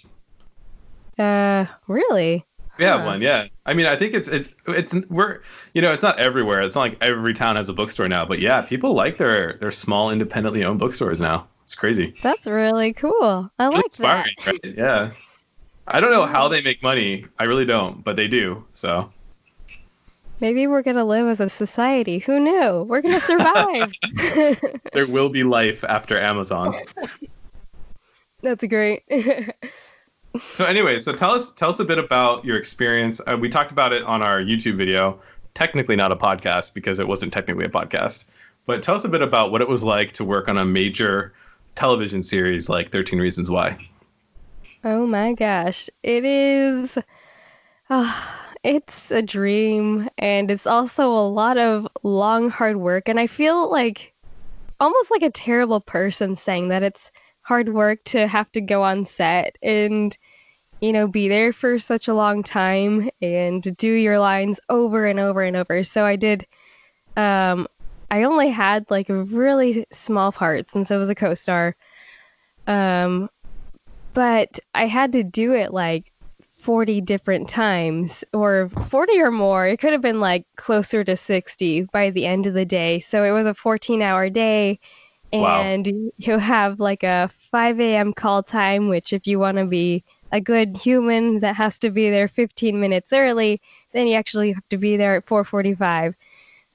Uh, 1.16 1.66
really? 1.86 2.44
We 2.76 2.84
have 2.84 3.04
one, 3.04 3.22
yeah. 3.22 3.46
I 3.64 3.74
mean, 3.74 3.86
I 3.86 3.94
think 3.94 4.12
it's 4.12 4.26
it's 4.26 4.54
it's 4.66 4.92
we're 5.08 5.40
you 5.72 5.82
know 5.82 5.92
it's 5.92 6.02
not 6.02 6.18
everywhere. 6.18 6.62
It's 6.62 6.74
not 6.74 6.82
like 6.82 6.98
every 7.00 7.32
town 7.32 7.54
has 7.54 7.68
a 7.68 7.72
bookstore 7.72 8.08
now, 8.08 8.26
but 8.26 8.40
yeah, 8.40 8.60
people 8.62 8.92
like 8.94 9.18
their 9.18 9.52
their 9.60 9.70
small 9.70 10.10
independently 10.10 10.64
owned 10.64 10.80
bookstores 10.80 11.20
now. 11.20 11.46
It's 11.64 11.76
crazy. 11.76 12.14
That's 12.20 12.44
really 12.46 12.92
cool. 12.92 13.48
I 13.60 13.68
like 13.68 13.90
that. 13.92 14.26
right? 14.46 14.60
Yeah. 14.64 15.12
I 15.86 16.00
don't 16.00 16.10
know 16.10 16.26
how 16.36 16.48
they 16.48 16.60
make 16.60 16.82
money. 16.82 17.24
I 17.38 17.44
really 17.44 17.64
don't, 17.66 18.02
but 18.02 18.16
they 18.16 18.26
do. 18.26 18.64
So 18.72 19.10
Maybe 20.40 20.66
we're 20.66 20.82
gonna 20.82 21.04
live 21.04 21.28
as 21.28 21.40
a 21.40 21.48
society. 21.48 22.18
Who 22.18 22.40
knew? 22.40 22.82
We're 22.82 23.00
gonna 23.00 23.20
survive. 23.20 23.92
there 24.92 25.06
will 25.06 25.30
be 25.30 25.44
life 25.44 25.82
after 25.84 26.18
Amazon. 26.18 26.74
That's 28.42 28.64
great. 28.64 29.02
So 30.52 30.66
anyway, 30.66 30.98
so 30.98 31.14
tell 31.14 31.32
us 31.32 31.52
tell 31.52 31.70
us 31.70 31.80
a 31.80 31.84
bit 31.84 31.98
about 31.98 32.44
your 32.44 32.58
experience. 32.58 33.20
Uh, 33.26 33.38
we 33.40 33.48
talked 33.48 33.72
about 33.72 33.94
it 33.94 34.02
on 34.02 34.22
our 34.22 34.40
YouTube 34.40 34.76
video. 34.76 35.20
Technically 35.54 35.96
not 35.96 36.12
a 36.12 36.16
podcast 36.16 36.74
because 36.74 36.98
it 36.98 37.08
wasn't 37.08 37.32
technically 37.32 37.64
a 37.64 37.70
podcast. 37.70 38.26
But 38.66 38.82
tell 38.82 38.94
us 38.94 39.04
a 39.04 39.08
bit 39.08 39.22
about 39.22 39.52
what 39.52 39.62
it 39.62 39.68
was 39.68 39.82
like 39.82 40.12
to 40.12 40.24
work 40.24 40.48
on 40.48 40.58
a 40.58 40.64
major 40.64 41.32
television 41.74 42.22
series 42.22 42.68
like 42.68 42.90
13 42.90 43.18
Reasons 43.18 43.50
Why. 43.50 43.78
oh 44.84 45.06
my 45.06 45.32
gosh, 45.32 45.88
it 46.02 46.24
is. 46.24 46.98
ah, 47.88 48.45
it's 48.66 49.12
a 49.12 49.22
dream, 49.22 50.08
and 50.18 50.50
it's 50.50 50.66
also 50.66 51.06
a 51.06 51.28
lot 51.28 51.56
of 51.56 51.86
long, 52.02 52.50
hard 52.50 52.76
work. 52.76 53.08
And 53.08 53.20
I 53.20 53.28
feel 53.28 53.70
like 53.70 54.12
almost 54.80 55.10
like 55.10 55.22
a 55.22 55.30
terrible 55.30 55.80
person 55.80 56.34
saying 56.34 56.68
that 56.68 56.82
it's 56.82 57.12
hard 57.42 57.72
work 57.72 58.02
to 58.04 58.26
have 58.26 58.50
to 58.52 58.60
go 58.60 58.82
on 58.82 59.04
set 59.04 59.56
and 59.62 60.18
you 60.80 60.92
know 60.92 61.06
be 61.06 61.28
there 61.28 61.52
for 61.52 61.78
such 61.78 62.08
a 62.08 62.14
long 62.14 62.42
time 62.42 63.08
and 63.22 63.76
do 63.76 63.90
your 63.90 64.18
lines 64.18 64.58
over 64.68 65.06
and 65.06 65.20
over 65.20 65.42
and 65.42 65.56
over 65.56 65.82
so 65.82 66.04
i 66.04 66.16
did 66.16 66.44
um 67.16 67.66
i 68.10 68.24
only 68.24 68.50
had 68.50 68.84
like 68.90 69.06
really 69.08 69.86
small 69.92 70.32
parts 70.32 70.72
since 70.72 70.90
i 70.90 70.96
was 70.96 71.08
a 71.08 71.14
co-star 71.14 71.74
um 72.66 73.30
but 74.12 74.58
i 74.74 74.86
had 74.86 75.12
to 75.12 75.22
do 75.22 75.54
it 75.54 75.72
like 75.72 76.12
40 76.66 77.00
different 77.00 77.48
times 77.48 78.24
or 78.34 78.68
40 78.88 79.20
or 79.20 79.30
more 79.30 79.66
it 79.68 79.78
could 79.78 79.92
have 79.92 80.02
been 80.02 80.20
like 80.20 80.44
closer 80.56 81.04
to 81.04 81.16
60 81.16 81.82
by 81.92 82.10
the 82.10 82.26
end 82.26 82.46
of 82.46 82.54
the 82.54 82.64
day 82.66 83.00
so 83.00 83.24
it 83.24 83.32
was 83.32 83.46
a 83.46 83.54
14 83.54 84.02
hour 84.02 84.30
day 84.30 84.80
Wow. 85.36 85.72
and 85.72 85.86
you 86.18 86.38
have 86.38 86.80
like 86.80 87.04
a 87.04 87.30
5 87.52 87.96
a.m. 87.96 88.12
call 88.14 88.42
time, 88.42 88.88
which 88.88 89.12
if 89.12 89.26
you 89.26 89.38
want 89.38 89.58
to 89.58 89.66
be 89.66 90.04
a 90.32 90.40
good 90.40 90.76
human 90.76 91.40
that 91.40 91.56
has 91.56 91.78
to 91.80 91.90
be 91.90 92.10
there 92.10 92.28
15 92.28 92.80
minutes 92.80 93.12
early, 93.12 93.60
then 93.92 94.06
you 94.08 94.14
actually 94.14 94.52
have 94.52 94.68
to 94.70 94.78
be 94.78 94.96
there 94.96 95.16
at 95.16 95.24
4:45 95.24 96.14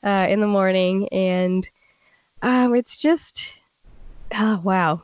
uh, 0.03 0.27
in 0.29 0.41
the 0.41 0.47
morning, 0.47 1.07
and 1.09 1.69
um, 2.41 2.75
it's 2.75 2.97
just 2.97 3.55
oh 4.35 4.61
wow, 4.63 5.03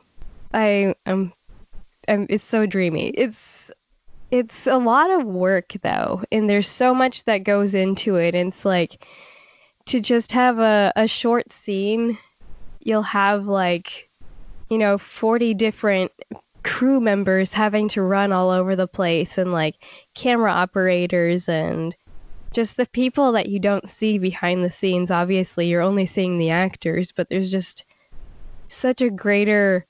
I 0.52 0.94
um, 1.06 1.32
um, 2.08 2.26
it's 2.30 2.44
so 2.44 2.66
dreamy. 2.66 3.08
It's 3.10 3.70
it's 4.30 4.66
a 4.66 4.78
lot 4.78 5.10
of 5.10 5.26
work 5.26 5.72
though, 5.82 6.22
and 6.30 6.48
there's 6.48 6.68
so 6.68 6.94
much 6.94 7.24
that 7.24 7.44
goes 7.44 7.74
into 7.74 8.16
it. 8.16 8.34
And 8.34 8.52
it's 8.52 8.64
like 8.64 9.04
to 9.86 10.00
just 10.00 10.32
have 10.32 10.58
a, 10.58 10.92
a 10.96 11.06
short 11.06 11.50
scene 11.50 12.18
you'll 12.80 13.02
have 13.02 13.46
like 13.46 14.08
you 14.70 14.78
know 14.78 14.98
40 14.98 15.54
different 15.54 16.12
crew 16.62 17.00
members 17.00 17.52
having 17.52 17.88
to 17.88 18.02
run 18.02 18.32
all 18.32 18.50
over 18.50 18.76
the 18.76 18.86
place 18.86 19.38
and 19.38 19.52
like 19.52 19.76
camera 20.14 20.50
operators 20.50 21.48
and 21.48 21.94
just 22.52 22.76
the 22.76 22.86
people 22.86 23.32
that 23.32 23.48
you 23.48 23.58
don't 23.58 23.88
see 23.88 24.18
behind 24.18 24.64
the 24.64 24.70
scenes 24.70 25.10
obviously 25.10 25.68
you're 25.68 25.82
only 25.82 26.06
seeing 26.06 26.38
the 26.38 26.50
actors 26.50 27.12
but 27.12 27.28
there's 27.28 27.50
just 27.50 27.84
such 28.68 29.00
a 29.00 29.10
greater 29.10 29.86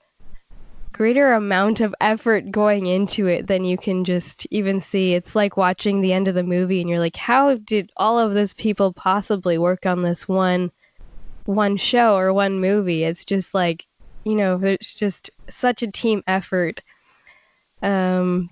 greater 0.99 1.33
amount 1.33 1.81
of 1.81 1.95
effort 2.01 2.51
going 2.51 2.87
into 2.87 3.27
it 3.29 3.47
than 3.47 3.65
you 3.65 3.79
can 3.79 4.05
just 4.05 4.47
even 4.51 4.81
see 4.81 5.15
it's 5.15 5.37
like 5.37 5.57
watching 5.57 6.01
the 6.01 6.13
end 6.13 6.29
of 6.29 6.35
the 6.35 6.43
movie 6.43 6.81
and 6.81 6.91
you're 6.91 6.99
like 6.99 7.17
how 7.17 7.55
did 7.55 7.91
all 7.97 8.19
of 8.19 8.35
those 8.35 8.53
people 8.53 8.93
possibly 8.93 9.57
work 9.57 9.87
on 9.87 10.03
this 10.03 10.29
one 10.29 10.71
one 11.49 11.79
show 11.79 12.17
or 12.17 12.33
one 12.33 12.61
movie. 12.61 13.05
It's 13.05 13.25
just 13.25 13.55
like, 13.55 13.87
you 14.25 14.35
know, 14.35 14.61
it's 14.63 14.95
just 14.95 15.31
such 15.49 15.83
a 15.83 15.91
team 15.91 16.23
effort. 16.27 16.83
Um, 17.83 18.51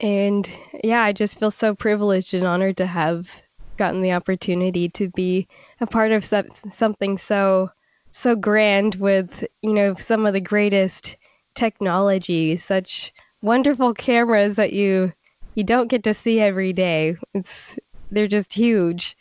and 0.00 0.48
yeah, 0.84 1.02
I 1.02 1.12
just 1.12 1.40
feel 1.40 1.50
so 1.50 1.74
privileged 1.74 2.32
and 2.32 2.44
honored 2.44 2.76
to 2.76 2.86
have 2.86 3.28
gotten 3.76 4.02
the 4.02 4.12
opportunity 4.12 4.88
to 4.90 5.08
be 5.08 5.48
a 5.80 5.86
part 5.86 6.12
of 6.12 6.24
something 6.72 7.18
so 7.18 7.70
so 8.12 8.36
grand 8.36 8.96
with 8.96 9.44
you 9.62 9.72
know 9.72 9.94
some 9.94 10.26
of 10.26 10.34
the 10.34 10.40
greatest 10.40 11.16
technology, 11.54 12.56
such 12.56 13.12
wonderful 13.42 13.94
cameras 13.94 14.56
that 14.56 14.72
you 14.72 15.12
you 15.54 15.64
don't 15.64 15.88
get 15.88 16.04
to 16.04 16.14
see 16.14 16.40
every 16.40 16.72
day. 16.72 17.16
It's 17.34 17.78
they're 18.10 18.28
just 18.28 18.52
huge. 18.52 19.16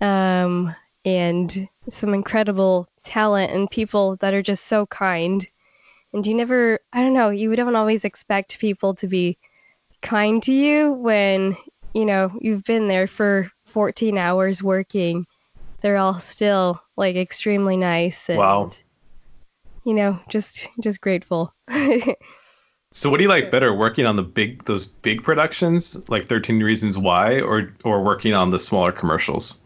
Um, 0.00 0.74
and 1.04 1.68
some 1.90 2.14
incredible 2.14 2.88
talent 3.04 3.52
and 3.52 3.70
people 3.70 4.16
that 4.16 4.34
are 4.34 4.42
just 4.42 4.66
so 4.66 4.86
kind. 4.86 5.46
And 6.12 6.26
you 6.26 6.34
never, 6.34 6.78
I 6.92 7.02
don't 7.02 7.12
know, 7.14 7.30
you 7.30 7.54
don't 7.56 7.76
always 7.76 8.04
expect 8.04 8.58
people 8.58 8.94
to 8.96 9.06
be 9.06 9.36
kind 10.00 10.42
to 10.44 10.52
you 10.52 10.92
when, 10.92 11.56
you 11.92 12.04
know, 12.04 12.32
you've 12.40 12.64
been 12.64 12.88
there 12.88 13.06
for 13.06 13.50
14 13.66 14.16
hours 14.16 14.62
working. 14.62 15.26
They're 15.82 15.96
all 15.96 16.18
still 16.20 16.80
like 16.96 17.16
extremely 17.16 17.76
nice 17.76 18.28
and, 18.30 18.38
Wow. 18.38 18.70
You 19.84 19.94
know, 19.94 20.18
just 20.28 20.68
just 20.80 21.00
grateful. 21.00 21.54
So 22.96 23.10
what 23.10 23.16
do 23.16 23.24
you 23.24 23.28
like 23.28 23.50
better, 23.50 23.74
working 23.74 24.06
on 24.06 24.14
the 24.14 24.22
big 24.22 24.64
those 24.66 24.84
big 24.84 25.24
productions 25.24 26.08
like 26.08 26.26
13 26.26 26.62
Reasons 26.62 26.96
Why 26.96 27.40
or 27.40 27.74
or 27.84 28.04
working 28.04 28.34
on 28.34 28.50
the 28.50 28.58
smaller 28.60 28.92
commercials? 28.92 29.60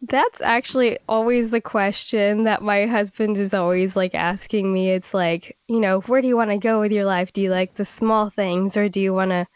That's 0.00 0.40
actually 0.40 0.98
always 1.06 1.50
the 1.50 1.60
question 1.60 2.44
that 2.44 2.62
my 2.62 2.86
husband 2.86 3.36
is 3.36 3.52
always 3.52 3.96
like 3.96 4.14
asking 4.14 4.72
me. 4.72 4.92
It's 4.92 5.12
like, 5.12 5.58
you 5.68 5.78
know, 5.78 6.00
where 6.00 6.22
do 6.22 6.28
you 6.28 6.38
want 6.38 6.50
to 6.50 6.56
go 6.56 6.80
with 6.80 6.90
your 6.90 7.04
life? 7.04 7.34
Do 7.34 7.42
you 7.42 7.50
like 7.50 7.74
the 7.74 7.84
small 7.84 8.30
things 8.30 8.78
or 8.78 8.88
do 8.88 9.00
you 9.02 9.12
want 9.12 9.32
to 9.32 9.46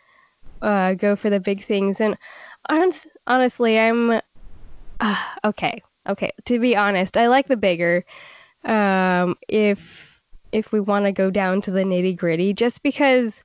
uh, 0.60 0.94
go 0.94 1.16
for 1.16 1.30
the 1.30 1.40
big 1.40 1.64
things? 1.64 1.98
And 1.98 2.18
honestly, 3.26 3.78
I'm 3.78 4.20
uh, 5.00 5.24
okay. 5.44 5.82
Okay, 6.06 6.30
to 6.46 6.58
be 6.58 6.76
honest, 6.76 7.16
I 7.16 7.28
like 7.28 7.48
the 7.48 7.56
bigger. 7.56 8.04
Um, 8.68 9.36
if 9.48 10.20
if 10.52 10.72
we 10.72 10.80
want 10.80 11.04
to 11.06 11.12
go 11.12 11.30
down 11.30 11.60
to 11.62 11.70
the 11.70 11.82
nitty 11.84 12.16
gritty, 12.16 12.52
just 12.54 12.82
because 12.82 13.42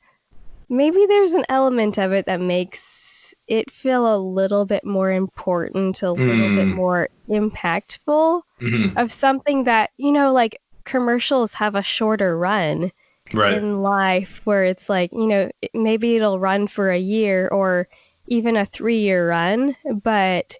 maybe 0.69 1.05
there's 1.07 1.33
an 1.33 1.45
element 1.49 1.97
of 1.97 2.11
it 2.13 2.25
that 2.27 2.39
makes 2.41 3.33
it 3.47 3.71
feel 3.71 4.15
a 4.15 4.17
little 4.17 4.65
bit 4.65 4.85
more 4.85 5.11
important, 5.11 6.01
a 6.01 6.11
little 6.11 6.49
Mm. 6.49 6.55
bit 6.55 6.75
more 6.75 7.09
impactful 7.29 8.41
Mhm. 8.61 8.97
of 8.97 9.11
something 9.11 9.63
that, 9.63 9.91
you 9.97 10.11
know, 10.11 10.31
like 10.33 10.61
commercials 10.85 11.53
have 11.53 11.75
a 11.75 11.81
shorter 11.81 12.37
run 12.37 12.91
Right. 13.33 13.53
in 13.53 13.81
life 13.81 14.41
where 14.45 14.63
it's 14.63 14.87
like, 14.89 15.11
you 15.11 15.27
know, 15.27 15.49
maybe 15.73 16.15
it'll 16.15 16.39
run 16.39 16.67
for 16.67 16.89
a 16.89 16.97
year 16.97 17.47
or 17.49 17.87
even 18.27 18.55
a 18.55 18.65
three 18.65 18.99
year 18.99 19.27
run, 19.29 19.75
but 20.03 20.57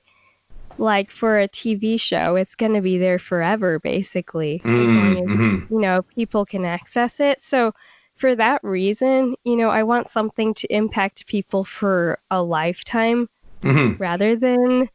like 0.77 1.11
for 1.11 1.39
a 1.39 1.47
TV 1.47 1.97
show, 1.99 2.35
it's 2.35 2.55
going 2.55 2.73
to 2.73 2.81
be 2.81 2.97
there 2.97 3.19
forever, 3.19 3.79
basically, 3.79 4.65
as 4.77 4.87
long 4.95 5.17
as, 5.23 5.29
Mhm. 5.29 5.69
you 5.69 5.79
know, 5.79 6.01
people 6.15 6.45
can 6.45 6.65
access 6.65 7.19
it. 7.19 7.41
So 7.41 7.73
for 8.15 8.35
that 8.35 8.63
reason, 8.63 9.35
you 9.43 9.55
know, 9.55 9.69
I 9.69 9.83
want 9.83 10.11
something 10.11 10.53
to 10.55 10.73
impact 10.73 11.27
people 11.27 11.63
for 11.63 12.19
a 12.31 12.41
lifetime 12.41 13.29
Mhm. 13.63 13.99
rather 13.99 14.35
than 14.35 14.89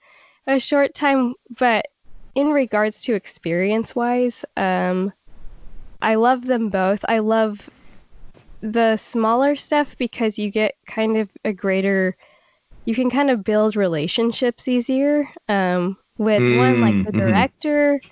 a 0.47 0.59
short 0.59 0.95
time. 0.95 1.35
But 1.59 1.87
in 2.35 2.49
regards 2.49 3.03
to 3.03 3.15
experience 3.15 3.95
wise, 3.95 4.45
um, 4.57 5.13
I 6.01 6.15
love 6.17 6.45
them 6.45 6.69
both. 6.71 7.05
I 7.09 7.19
love 7.21 7.69
the 8.63 8.97
smaller 8.97 9.57
stuff 9.57 9.97
because 9.99 10.39
you 10.39 10.51
get 10.51 10.75
kind 10.87 11.17
of 11.17 11.31
a 11.45 11.53
greater, 11.53 12.17
you 12.89 12.95
can 12.97 13.11
kind 13.11 13.31
of 13.31 13.45
build 13.45 13.77
relationships 13.77 14.69
easier. 14.69 15.29
Um, 15.49 15.99
with 16.19 16.51
one 16.51 16.81
like 16.81 16.97
the 17.05 17.13
Mm, 17.13 17.15
mhm. 17.15 17.23
director, 17.23 18.03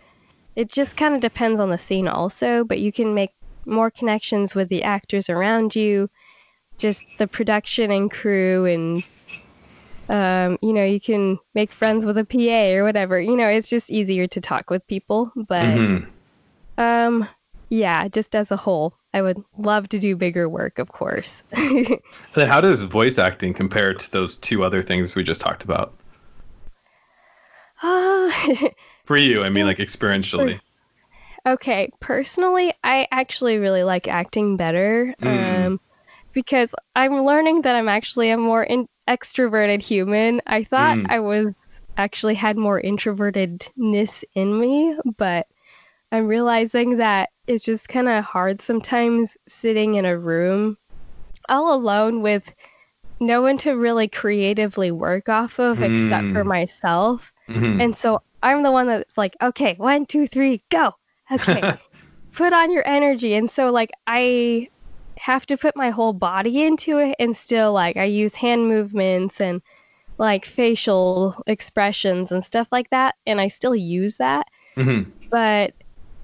it 0.57 0.71
just 0.71 0.97
kind 0.97 1.15
of 1.15 1.21
depends 1.21 1.61
on 1.61 1.71
the 1.71 1.79
scene 1.79 2.09
also, 2.09 2.65
but 2.65 2.81
you 2.81 2.93
can 2.93 3.15
make 3.15 3.33
more 3.67 3.91
connections 3.91 4.55
with 4.55 4.69
the 4.71 4.85
actors 4.85 5.31
around 5.31 5.77
you, 5.77 6.11
just 6.79 7.07
the 7.19 7.29
production 7.29 7.91
and 7.93 8.11
crew 8.11 8.67
and 8.67 9.05
um, 10.09 10.59
you 10.63 10.73
know, 10.73 10.85
you 10.85 11.01
can 11.01 11.39
make 11.55 11.73
friends 11.73 12.07
with 12.07 12.19
a 12.19 12.25
PA 12.25 12.75
or 12.77 12.85
whatever. 12.85 13.21
You 13.21 13.37
know, 13.37 13.49
it's 13.49 13.71
just 13.71 13.91
easier 13.91 14.27
to 14.29 14.41
talk 14.41 14.71
with 14.71 14.87
people. 14.87 15.33
But 15.37 15.83
Mhm. 15.83 16.07
um, 16.79 17.29
yeah, 17.69 18.09
just 18.09 18.35
as 18.35 18.51
a 18.51 18.57
whole, 18.57 18.95
I 19.13 19.23
would 19.23 19.43
love 19.57 19.89
to 19.91 19.99
do 19.99 20.17
bigger 20.17 20.49
work, 20.49 20.79
of 20.79 20.89
course. 20.89 21.43
Then 22.35 22.49
how 22.49 22.61
does 22.61 22.83
voice 22.85 23.19
acting 23.19 23.55
compare 23.55 23.95
to 23.95 24.11
those 24.13 24.37
two 24.37 24.63
other 24.65 24.83
things 24.83 25.17
we 25.17 25.23
just 25.23 25.41
talked 25.41 25.65
about? 25.65 25.93
uh, 27.83 28.31
For 29.05 29.17
you, 29.17 29.43
I 29.43 29.51
mean 29.51 29.67
like 29.67 29.79
experientially. 29.79 30.61
okay, 31.47 31.91
personally, 32.01 32.73
I 32.83 33.07
actually 33.11 33.59
really 33.59 33.85
like 33.85 34.09
acting 34.09 34.57
better. 34.57 35.15
Mm. 35.23 35.67
Um, 35.67 35.81
because 36.33 36.75
I'm 36.95 37.25
learning 37.25 37.63
that 37.63 37.77
I'm 37.77 37.89
actually 37.89 38.31
a 38.31 38.37
more 38.37 38.63
in- 38.63 38.89
extroverted 39.09 39.83
human. 39.83 40.43
I 40.47 40.65
thought 40.65 40.99
Mm. 40.99 41.07
I 41.09 41.21
was 41.21 41.55
actually 41.97 42.35
had 42.35 42.57
more 42.59 42.81
introvertedness 42.81 44.25
in 44.35 44.61
me, 44.61 44.99
but 45.17 45.47
I'm 46.13 46.27
realizing 46.27 46.97
that 46.99 47.31
it's 47.47 47.65
just 47.65 47.89
kind 47.89 48.09
of 48.09 48.25
hard 48.25 48.61
sometimes 48.63 49.37
sitting 49.49 49.95
in 49.95 50.05
a 50.05 50.19
room 50.19 50.77
all 51.49 51.75
alone 51.75 52.23
with 52.23 52.55
no 53.21 53.43
one 53.43 53.59
to 53.59 53.73
really 53.73 54.09
creatively 54.09 54.91
work 54.91 55.29
off 55.29 55.59
of 55.59 55.83
except 55.83 56.29
for 56.29 56.45
Mm. 56.45 56.49
myself. 56.49 57.33
Mhm. 57.49 57.81
And 57.81 57.97
so 57.97 58.21
I'm 58.43 58.63
the 58.63 58.73
one 58.73 58.87
that's 58.87 59.17
like, 59.19 59.37
okay, 59.43 59.75
one, 59.79 60.07
two, 60.07 60.27
three, 60.27 60.63
go. 60.71 60.93
Okay, 61.33 61.63
put 62.35 62.53
on 62.53 62.71
your 62.71 62.87
energy. 62.87 63.35
And 63.35 63.51
so, 63.51 63.71
like, 63.73 63.91
I 64.07 64.69
have 65.19 65.47
to 65.47 65.57
put 65.57 65.77
my 65.77 65.91
whole 65.91 66.13
body 66.13 66.63
into 66.63 66.99
it 66.99 67.17
and 67.19 67.37
still, 67.37 67.73
like, 67.73 67.97
I 67.97 68.05
use 68.05 68.35
hand 68.35 68.69
movements 68.69 69.41
and 69.41 69.63
like 70.19 70.45
facial 70.47 71.43
expressions 71.47 72.33
and 72.33 72.45
stuff 72.45 72.69
like 72.73 72.91
that. 72.91 73.17
And 73.27 73.41
I 73.41 73.49
still 73.49 73.75
use 73.75 74.17
that. 74.19 74.47
Mhm. 74.77 75.13
But 75.31 75.75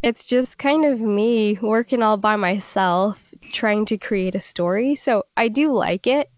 it's 0.02 0.24
just 0.24 0.58
kind 0.58 0.84
of 0.84 1.00
me 1.00 1.58
working 1.62 2.02
all 2.02 2.16
by 2.16 2.36
myself, 2.36 3.32
trying 3.52 3.84
to 3.86 3.98
create 3.98 4.34
a 4.34 4.40
story. 4.40 4.94
So 4.96 5.24
I 5.36 5.48
do 5.48 5.72
like 5.72 6.06
it. 6.06 6.30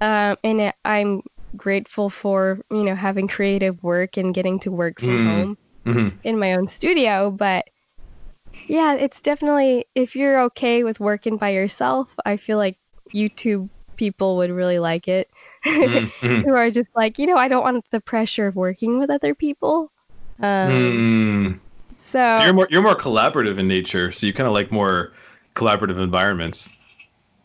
Um, 0.00 0.36
and 0.44 0.60
it, 0.60 0.74
I'm 0.84 1.22
grateful 1.56 2.10
for, 2.10 2.60
you 2.70 2.84
know, 2.84 2.94
having 2.94 3.28
creative 3.28 3.82
work 3.82 4.16
and 4.18 4.34
getting 4.34 4.58
to 4.60 4.72
work 4.72 5.00
from 5.00 5.18
Mm. 5.18 5.26
home 5.26 5.58
Mhm. 5.86 6.20
in 6.24 6.38
my 6.38 6.54
own 6.54 6.68
studio, 6.68 7.30
but 7.30 7.66
yeah, 8.68 8.94
it's 8.94 9.20
definitely 9.20 9.86
if 9.94 10.16
you're 10.16 10.40
okay 10.42 10.84
with 10.84 11.00
working 11.00 11.36
by 11.36 11.50
yourself, 11.50 12.12
I 12.24 12.36
feel 12.36 12.58
like 12.58 12.78
YouTube 13.14 13.70
people 13.96 14.36
would 14.38 14.50
really 14.50 14.78
like 14.78 15.08
it. 15.08 15.28
Mhm. 15.64 16.10
Mhm. 16.22 16.44
Who 16.44 16.54
are 16.54 16.70
just 16.70 16.88
like, 16.94 17.18
you 17.18 17.26
know, 17.26 17.36
I 17.36 17.48
don't 17.48 17.62
want 17.62 17.84
the 17.90 18.00
pressure 18.00 18.46
of 18.46 18.56
working 18.56 18.98
with 18.98 19.10
other 19.10 19.34
people. 19.34 19.90
Um, 20.40 21.04
Mm. 21.42 21.60
So, 22.12 22.28
So 22.28 22.44
you're 22.44 22.52
more 22.54 22.68
you're 22.70 22.82
more 22.82 22.96
collaborative 22.96 23.58
in 23.58 23.68
nature, 23.68 24.12
so 24.12 24.26
you 24.26 24.32
kind 24.32 24.46
of 24.46 24.52
like 24.52 24.70
more 24.72 25.12
collaborative 25.54 26.00
environments. 26.02 26.70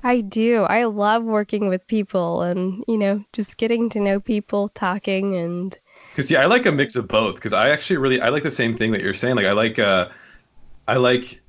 I 0.04 0.22
do. 0.22 0.64
I 0.64 0.86
love 0.86 1.24
working 1.24 1.68
with 1.68 1.86
people 1.88 2.42
and, 2.42 2.84
you 2.88 2.98
know, 2.98 3.24
just 3.34 3.58
getting 3.58 3.90
to 3.92 4.00
know 4.00 4.20
people, 4.20 4.70
talking 4.70 5.36
and 5.36 5.78
Because 6.12 6.30
yeah, 6.32 6.42
I 6.42 6.46
like 6.46 6.66
a 6.66 6.72
mix 6.72 6.96
of 6.96 7.08
both. 7.08 7.36
Because 7.36 7.54
I 7.54 7.70
actually 7.70 7.98
really 7.98 8.22
I 8.22 8.30
like 8.30 8.44
the 8.44 8.52
same 8.52 8.76
thing 8.76 8.92
that 8.92 9.02
you're 9.02 9.14
saying. 9.14 9.36
Like 9.36 9.46
I 9.46 9.54
like 9.54 9.80
uh, 9.80 10.10
I 10.88 10.98
like 10.98 11.41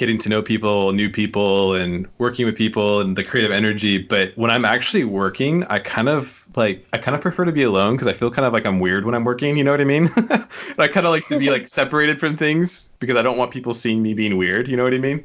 getting 0.00 0.16
to 0.16 0.30
know 0.30 0.40
people, 0.40 0.92
new 0.92 1.10
people, 1.10 1.74
and 1.74 2.08
working 2.16 2.46
with 2.46 2.56
people 2.56 3.00
and 3.00 3.16
the 3.16 3.22
creative 3.22 3.52
energy. 3.52 3.98
But 3.98 4.34
when 4.34 4.50
I'm 4.50 4.64
actually 4.64 5.04
working, 5.04 5.64
I 5.64 5.78
kind 5.78 6.08
of 6.08 6.48
like 6.56 6.86
I 6.94 6.98
kind 6.98 7.14
of 7.14 7.20
prefer 7.20 7.44
to 7.44 7.52
be 7.52 7.62
alone 7.62 7.92
because 7.92 8.08
I 8.08 8.14
feel 8.14 8.30
kind 8.30 8.46
of 8.46 8.54
like 8.54 8.64
I'm 8.64 8.80
weird 8.80 9.04
when 9.04 9.14
I'm 9.14 9.24
working. 9.24 9.58
You 9.58 9.62
know 9.62 9.72
what 9.72 9.80
I 9.82 9.84
mean? 9.84 10.10
and 10.16 10.48
I 10.78 10.88
kind 10.88 11.06
of 11.06 11.12
like 11.12 11.28
to 11.28 11.38
be 11.38 11.50
like 11.50 11.68
separated 11.80 12.18
from 12.18 12.38
things 12.38 12.90
because 12.98 13.16
I 13.16 13.22
don't 13.22 13.36
want 13.36 13.50
people 13.50 13.74
seeing 13.74 14.02
me 14.02 14.14
being 14.14 14.38
weird. 14.38 14.68
You 14.68 14.78
know 14.78 14.84
what 14.84 14.94
I 14.94 14.98
mean? 14.98 15.22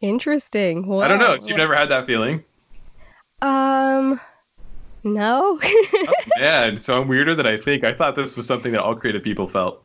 interesting. 0.00 0.84
I 1.00 1.08
don't 1.08 1.18
know. 1.18 1.30
Wow. 1.30 1.38
So 1.38 1.48
you've 1.48 1.58
never 1.58 1.74
had 1.74 1.88
that 1.90 2.06
feeling? 2.06 2.44
Um, 3.42 4.20
no. 5.04 5.60
Oh, 6.08 6.12
man, 6.38 6.76
so 6.76 7.00
I'm 7.00 7.08
weirder 7.08 7.34
than 7.34 7.46
I 7.46 7.56
think. 7.56 7.82
I 7.82 7.92
thought 7.92 8.14
this 8.14 8.36
was 8.36 8.46
something 8.46 8.72
that 8.72 8.82
all 8.82 8.94
creative 8.94 9.22
people 9.22 9.48
felt. 9.48 9.82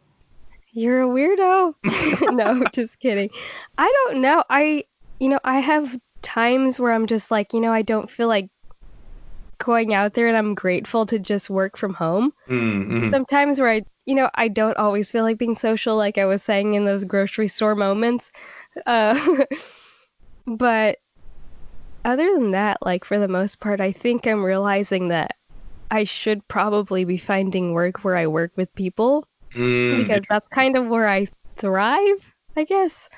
You're 0.74 1.02
a 1.02 1.08
weirdo. 1.08 1.76
no, 2.34 2.64
just 2.72 3.00
kidding. 3.00 3.30
I 3.78 3.92
don't 4.06 4.22
know. 4.22 4.44
I, 4.50 4.86
you 5.20 5.30
know, 5.30 5.40
I 5.44 5.60
have 5.60 6.00
times 6.22 6.80
where 6.80 6.94
I'm 6.94 7.08
just 7.08 7.32
like, 7.32 7.54
you 7.54 7.60
know, 7.60 7.74
I 7.74 7.82
don't 7.82 8.10
feel 8.10 8.28
like 8.28 8.50
going 9.58 9.94
out 9.94 10.14
there 10.14 10.28
and 10.28 10.38
I'm 10.38 10.56
grateful 10.56 11.06
to 11.08 11.20
just 11.20 11.50
work 11.50 11.78
from 11.78 11.94
home. 11.94 12.34
Mm-hmm. 12.50 13.12
Sometimes 13.12 13.60
where 13.60 13.70
I, 13.70 13.84
you 14.06 14.16
know, 14.16 14.30
I 14.34 14.48
don't 14.48 14.78
always 14.78 15.12
feel 15.12 15.24
like 15.24 15.38
being 15.38 15.56
social, 15.56 15.96
like 15.96 16.18
I 16.18 16.26
was 16.26 16.42
saying 16.42 16.74
in 16.74 16.86
those 16.86 17.04
grocery 17.04 17.48
store 17.48 17.76
moments. 17.76 18.32
Uh, 18.86 19.46
but 20.48 20.98
other 22.04 22.34
than 22.34 22.52
that, 22.52 22.80
like 22.82 23.06
for 23.06 23.20
the 23.20 23.28
most 23.28 23.60
part, 23.60 23.82
I 23.82 23.92
think 23.92 24.26
I'm 24.26 24.44
realizing 24.44 25.10
that 25.10 25.36
I 25.92 26.06
should 26.06 26.48
probably 26.48 27.04
be 27.04 27.18
finding 27.18 27.74
work 27.74 28.04
where 28.04 28.18
I 28.18 28.28
work 28.28 28.54
with 28.56 28.74
people 28.74 29.28
Mm, 29.56 30.00
because 30.00 30.24
that's 30.30 30.48
kind 30.48 30.78
of 30.78 30.88
where 30.88 31.08
I 31.08 31.28
thrive, 31.58 32.34
I 32.56 32.64
guess. 32.64 33.10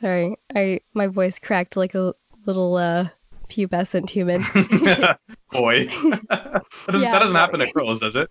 Sorry, 0.00 0.36
I 0.54 0.80
my 0.94 1.08
voice 1.08 1.38
cracked 1.38 1.76
like 1.76 1.94
a 1.94 2.14
little 2.46 2.76
uh 2.76 3.08
pubescent 3.48 4.10
human. 4.10 4.42
Boy. 5.52 5.86
that 6.28 6.62
doesn't, 6.86 7.02
Yeah, 7.02 7.12
that 7.12 7.18
doesn't 7.20 7.34
happen 7.34 7.60
to 7.60 7.72
girls, 7.72 7.98
does 7.98 8.16
it? 8.16 8.30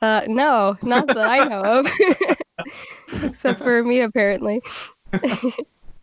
Uh 0.00 0.22
no, 0.28 0.76
not 0.82 1.08
that 1.08 1.18
I 1.18 1.44
know 1.48 1.60
of. 1.62 1.86
Except 3.24 3.60
for 3.60 3.82
me 3.82 4.00
apparently. 4.00 4.62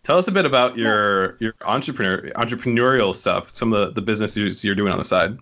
Tell 0.04 0.18
us 0.18 0.28
a 0.28 0.32
bit 0.32 0.46
about 0.46 0.78
your 0.78 1.38
your 1.40 1.54
entrepreneur 1.62 2.30
entrepreneurial 2.36 3.16
stuff, 3.16 3.50
some 3.50 3.72
of 3.72 3.88
the, 3.88 3.94
the 3.94 4.02
businesses 4.02 4.64
you're 4.64 4.76
doing 4.76 4.92
on 4.92 4.98
the 4.98 5.06
side. 5.06 5.38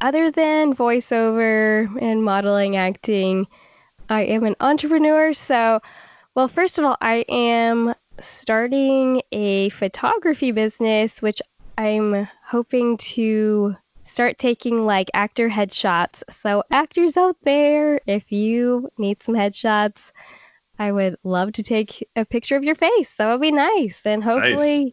Other 0.00 0.30
than 0.30 0.74
voiceover 0.74 1.88
and 2.00 2.22
modeling 2.22 2.76
acting, 2.76 3.46
I 4.08 4.22
am 4.22 4.44
an 4.44 4.54
entrepreneur. 4.60 5.34
So, 5.34 5.80
well, 6.34 6.48
first 6.48 6.78
of 6.78 6.84
all, 6.84 6.96
I 7.00 7.24
am 7.28 7.94
starting 8.20 9.22
a 9.32 9.70
photography 9.70 10.52
business, 10.52 11.20
which 11.20 11.42
I'm 11.76 12.28
hoping 12.44 12.96
to 12.98 13.76
start 14.04 14.38
taking 14.38 14.86
like 14.86 15.10
actor 15.14 15.48
headshots. 15.48 16.22
So, 16.30 16.62
actors 16.70 17.16
out 17.16 17.36
there, 17.42 18.00
if 18.06 18.30
you 18.30 18.90
need 18.98 19.22
some 19.22 19.34
headshots, 19.34 20.12
I 20.78 20.92
would 20.92 21.16
love 21.24 21.52
to 21.54 21.64
take 21.64 22.08
a 22.14 22.24
picture 22.24 22.56
of 22.56 22.62
your 22.62 22.76
face. 22.76 23.14
That 23.14 23.32
would 23.32 23.40
be 23.40 23.50
nice. 23.50 24.00
And 24.04 24.22
hopefully, 24.22 24.84
nice. 24.84 24.92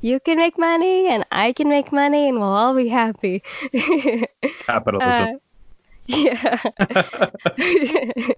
You 0.00 0.20
can 0.20 0.38
make 0.38 0.58
money 0.58 1.08
and 1.08 1.24
I 1.32 1.52
can 1.52 1.68
make 1.68 1.92
money 1.92 2.28
and 2.28 2.38
we'll 2.38 2.48
all 2.48 2.74
be 2.74 2.88
happy. 2.88 3.42
Capitalism. 4.60 5.28
Uh, 5.28 5.38
yeah. 6.08 6.62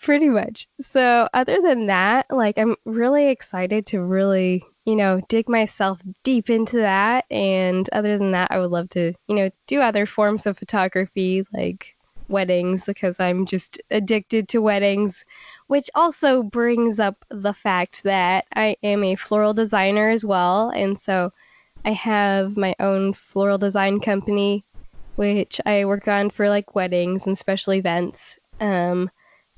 Pretty 0.00 0.28
much. 0.28 0.68
So, 0.90 1.28
other 1.32 1.60
than 1.62 1.86
that, 1.86 2.26
like, 2.28 2.58
I'm 2.58 2.74
really 2.84 3.28
excited 3.28 3.86
to 3.86 4.02
really, 4.02 4.60
you 4.84 4.96
know, 4.96 5.20
dig 5.28 5.48
myself 5.48 6.00
deep 6.24 6.50
into 6.50 6.78
that. 6.78 7.24
And 7.30 7.88
other 7.92 8.18
than 8.18 8.32
that, 8.32 8.50
I 8.50 8.58
would 8.58 8.70
love 8.72 8.88
to, 8.90 9.12
you 9.28 9.34
know, 9.36 9.50
do 9.68 9.80
other 9.80 10.04
forms 10.04 10.44
of 10.44 10.58
photography, 10.58 11.46
like 11.54 11.94
weddings, 12.28 12.84
because 12.84 13.20
I'm 13.20 13.46
just 13.46 13.80
addicted 13.92 14.48
to 14.48 14.58
weddings, 14.58 15.24
which 15.66 15.90
also 15.94 16.42
brings 16.42 16.98
up 16.98 17.24
the 17.30 17.54
fact 17.54 18.02
that 18.04 18.46
I 18.54 18.76
am 18.82 19.04
a 19.04 19.16
floral 19.16 19.54
designer 19.54 20.08
as 20.08 20.24
well. 20.24 20.70
And 20.70 20.98
so, 20.98 21.32
I 21.84 21.92
have 21.92 22.56
my 22.56 22.74
own 22.78 23.12
floral 23.12 23.58
design 23.58 24.00
company, 24.00 24.64
which 25.16 25.60
I 25.66 25.84
work 25.84 26.06
on 26.06 26.30
for 26.30 26.48
like 26.48 26.74
weddings 26.74 27.26
and 27.26 27.36
special 27.36 27.74
events. 27.74 28.38
Um, 28.60 29.10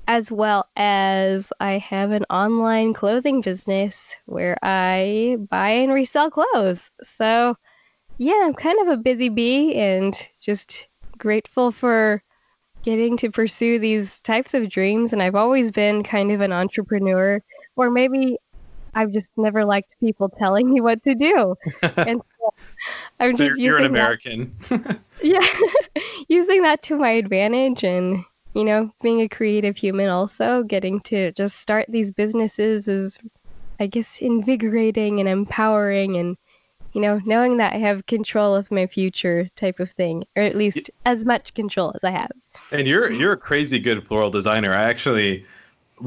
as 0.07 0.31
well 0.31 0.69
as 0.75 1.51
I 1.59 1.79
have 1.79 2.11
an 2.11 2.25
online 2.29 2.93
clothing 2.93 3.41
business 3.41 4.15
where 4.25 4.57
I 4.61 5.37
buy 5.49 5.69
and 5.69 5.91
resell 5.91 6.29
clothes. 6.29 6.91
So, 7.03 7.57
yeah, 8.17 8.43
I'm 8.45 8.53
kind 8.53 8.79
of 8.81 8.87
a 8.87 9.01
busy 9.01 9.29
bee 9.29 9.75
and 9.75 10.15
just 10.39 10.87
grateful 11.17 11.71
for 11.71 12.21
getting 12.85 13.17
to 13.17 13.31
pursue 13.31 13.79
these 13.79 14.19
types 14.21 14.53
of 14.53 14.69
dreams. 14.69 15.11
And 15.11 15.21
I've 15.21 15.35
always 15.35 15.71
been 15.71 16.03
kind 16.03 16.31
of 16.31 16.39
an 16.39 16.53
entrepreneur, 16.53 17.41
or 17.75 17.89
maybe 17.89 18.37
I've 18.93 19.11
just 19.11 19.29
never 19.35 19.65
liked 19.65 19.95
people 19.99 20.29
telling 20.29 20.71
me 20.71 20.79
what 20.79 21.03
to 21.03 21.15
do. 21.15 21.55
and 21.81 22.21
so 22.39 22.53
I'm 23.19 23.35
so 23.35 23.47
just 23.47 23.59
you're, 23.59 23.71
you're 23.71 23.79
an 23.79 23.85
American. 23.85 24.55
yeah, 25.23 25.45
using 26.29 26.61
that 26.61 26.83
to 26.83 26.97
my 26.97 27.09
advantage 27.09 27.83
and 27.83 28.23
you 28.53 28.63
know, 28.63 28.89
being 29.01 29.19
a 29.19 29.27
creative 29.27 29.75
human 29.75 30.09
also, 30.09 30.63
getting 30.63 31.01
to 31.01 31.33
just 31.33 31.57
start 31.57 31.85
these 31.89 32.09
businesses 32.09 32.87
is, 32.87 33.19
I 33.81 33.87
guess, 33.87 34.19
invigorating 34.21 35.19
and 35.19 35.27
empowering 35.27 36.15
and, 36.15 36.37
you 36.95 37.01
know, 37.01 37.19
knowing 37.25 37.57
that 37.57 37.73
I 37.73 37.77
have 37.77 38.05
control 38.05 38.55
of 38.55 38.71
my 38.71 38.87
future 38.87 39.49
type 39.57 39.81
of 39.81 39.91
thing, 39.91 40.23
or 40.37 40.43
at 40.43 40.55
least 40.55 40.89
as 41.05 41.25
much 41.25 41.53
control 41.53 41.91
as 41.93 42.05
I 42.05 42.11
have. 42.11 42.31
And 42.71 42.87
you're 42.87 43.11
you're 43.11 43.33
a 43.33 43.37
crazy 43.37 43.79
good 43.79 44.07
floral 44.07 44.31
designer. 44.31 44.73
I 44.73 44.83
actually 44.83 45.45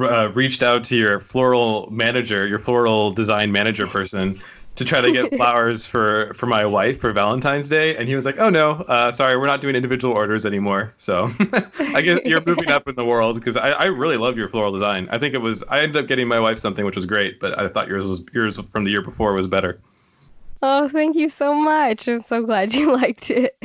uh, 0.01 0.31
reached 0.33 0.63
out 0.63 0.85
to 0.85 0.97
your 0.97 1.21
floral 1.21 1.91
manager, 1.91 2.47
your 2.47 2.59
floral 2.59 3.11
design 3.11 3.53
manager 3.53 3.87
person, 3.87 4.41
to 4.77 4.85
try 4.87 5.03
to 5.03 5.13
get 5.13 5.35
flowers 5.37 5.87
for 5.87 6.33
for 6.33 6.47
my 6.47 6.65
wife 6.65 7.01
for 7.01 7.13
Valentine's 7.13 7.69
Day, 7.69 7.95
and 7.95 8.09
he 8.09 8.15
was 8.15 8.25
like, 8.25 8.39
"Oh 8.39 8.49
no, 8.49 8.71
uh, 8.71 9.13
sorry, 9.13 9.37
we're 9.37 9.47
not 9.47 9.61
doing 9.61 9.77
individual 9.77 10.15
orders 10.15 10.47
anymore." 10.47 10.95
So 10.97 11.29
I 11.81 12.01
guess 12.01 12.21
you're 12.25 12.43
moving 12.47 12.71
up 12.71 12.89
in 12.89 12.95
the 12.95 13.05
world 13.05 13.37
because 13.37 13.59
I, 13.59 13.73
I 13.73 13.85
really 13.85 14.17
love 14.17 14.39
your 14.39 14.49
floral 14.49 14.73
design. 14.73 15.07
I 15.11 15.19
think 15.19 15.35
it 15.35 15.43
was 15.43 15.63
I 15.65 15.81
ended 15.81 16.03
up 16.03 16.09
getting 16.09 16.29
my 16.29 16.41
wife 16.41 16.59
something 16.59 16.87
which 16.87 16.97
was 16.97 17.05
great, 17.05 17.41
but 17.41 17.59
I 17.59 17.69
thought 17.69 17.89
yours 17.89 18.07
was 18.07 18.23
yours 18.33 18.59
from 18.59 18.85
the 18.85 18.91
year 18.91 19.03
before 19.03 19.35
was 19.35 19.47
better. 19.47 19.79
Oh, 20.63 20.89
thank 20.89 21.17
you 21.17 21.29
so 21.29 21.55
much. 21.55 22.09
I'm 22.09 22.21
so 22.21 22.45
glad 22.45 22.75
you 22.75 22.93
liked 22.97 23.31
it. 23.31 23.57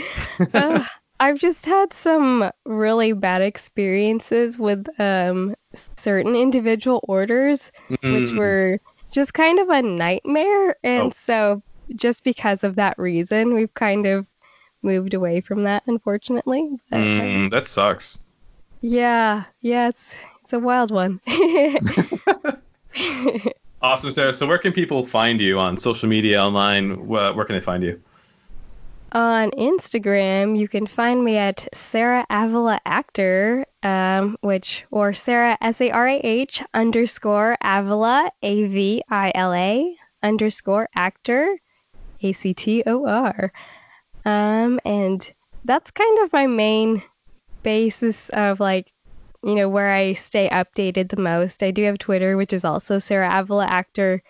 Uh, 0.54 0.84
I've 1.20 1.40
just 1.40 1.66
had 1.66 1.94
some 1.94 2.52
really 2.66 3.14
bad 3.14 3.42
experiences 3.42 4.60
with 4.60 4.88
um, 5.00 5.56
certain 5.96 6.36
individual 6.36 7.04
orders, 7.08 7.72
mm. 7.90 8.14
which 8.14 8.34
were 8.34 8.80
just 9.12 9.34
kind 9.34 9.60
of 9.60 9.70
a 9.70 9.82
nightmare. 9.82 10.76
And 10.84 11.04
oh. 11.04 11.14
so, 11.24 11.64
just 11.96 12.24
because 12.24 12.64
of 12.64 12.76
that 12.76 12.98
reason, 13.00 13.54
we've 13.54 13.74
kind 13.74 14.06
of 14.06 14.30
moved 14.82 15.14
away 15.14 15.42
from 15.42 15.64
that, 15.64 15.84
unfortunately. 15.88 16.78
Mm, 16.92 17.52
that 17.52 17.68
sucks. 17.68 18.20
Yeah, 18.82 19.46
yeah, 19.62 19.90
it's 19.90 20.16
it's 20.44 20.54
a 20.54 20.60
wild 20.60 20.92
one. 20.92 21.22
awesome, 23.84 24.12
Sarah. 24.12 24.34
So, 24.34 24.48
where 24.48 24.58
can 24.58 24.72
people 24.72 25.06
find 25.06 25.40
you 25.40 25.60
on 25.60 25.78
social 25.78 26.10
media, 26.10 26.42
online? 26.42 27.06
Where, 27.06 27.34
where 27.34 27.46
can 27.46 27.56
they 27.56 27.62
find 27.62 27.84
you? 27.84 28.02
On 29.12 29.52
Instagram, 29.52 30.58
you 30.58 30.68
can 30.68 30.88
find 30.88 31.24
me 31.24 31.38
at 31.38 31.68
Sarah 31.74 32.26
Avila 32.32 32.80
Actor, 32.84 33.66
um, 33.84 34.38
which 34.42 34.86
or 34.90 35.14
Sarah 35.14 35.56
S 35.62 35.80
A 35.82 35.92
R 35.92 36.08
A 36.08 36.18
H 36.18 36.64
underscore 36.74 37.56
Avila 37.62 38.32
A 38.42 38.66
V 38.66 39.04
I 39.10 39.32
L 39.36 39.54
A 39.54 39.96
underscore 40.24 40.90
Actor 40.96 41.60
A 42.24 42.34
C 42.34 42.56
T 42.56 42.82
O 42.88 43.06
R, 43.06 43.52
um, 44.26 44.80
and 44.84 45.32
that's 45.66 45.92
kind 45.92 46.20
of 46.24 46.34
my 46.34 46.48
main 46.48 47.04
basis 47.62 48.30
of 48.30 48.60
like 48.60 48.92
you 49.44 49.56
know 49.56 49.70
where 49.70 49.92
I 49.92 50.14
stay 50.14 50.50
updated 50.50 51.10
the 51.10 51.22
most. 51.22 51.64
I 51.64 51.72
do 51.72 51.84
have 51.84 51.98
Twitter, 51.98 52.38
which 52.38 52.54
is 52.54 52.64
also 52.64 53.00
Sarah 53.00 53.40
Avila 53.40 53.66
Actor, 53.66 54.24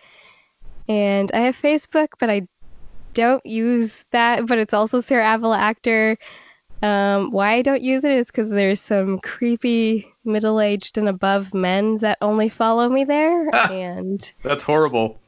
and 0.87 1.31
I 1.33 1.41
have 1.41 1.59
Facebook, 1.59 2.09
but 2.19 2.29
I 2.29 2.47
don't 3.13 3.45
use 3.45 4.05
that, 4.11 4.47
but 4.47 4.57
it's 4.57 4.73
also 4.73 4.99
Sarah 4.99 5.35
Avila 5.35 5.57
actor. 5.57 6.17
Um, 6.81 7.31
why 7.31 7.53
I 7.53 7.61
don't 7.61 7.81
use 7.81 8.03
it 8.03 8.11
is 8.11 8.27
because 8.27 8.49
there's 8.49 8.81
some 8.81 9.19
creepy 9.19 10.13
middle-aged 10.25 10.97
and 10.97 11.07
above 11.07 11.53
men 11.53 11.97
that 11.99 12.17
only 12.21 12.49
follow 12.49 12.89
me 12.89 13.05
there, 13.05 13.49
and 13.71 14.31
that's 14.43 14.63
horrible. 14.63 15.19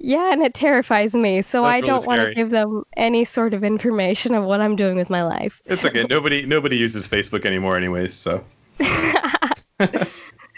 Yeah, 0.00 0.32
and 0.32 0.42
it 0.42 0.54
terrifies 0.54 1.14
me. 1.14 1.42
So 1.42 1.62
that's 1.62 1.78
I 1.78 1.80
don't 1.80 2.06
want 2.06 2.20
to 2.28 2.34
give 2.34 2.50
them 2.50 2.84
any 2.96 3.24
sort 3.24 3.54
of 3.54 3.64
information 3.64 4.34
of 4.34 4.44
what 4.44 4.60
I'm 4.60 4.76
doing 4.76 4.96
with 4.96 5.10
my 5.10 5.24
life. 5.24 5.62
It's 5.64 5.84
okay. 5.84 6.04
nobody 6.10 6.44
nobody 6.44 6.76
uses 6.76 7.08
Facebook 7.08 7.46
anymore, 7.46 7.76
anyways. 7.76 8.14
So. 8.14 8.44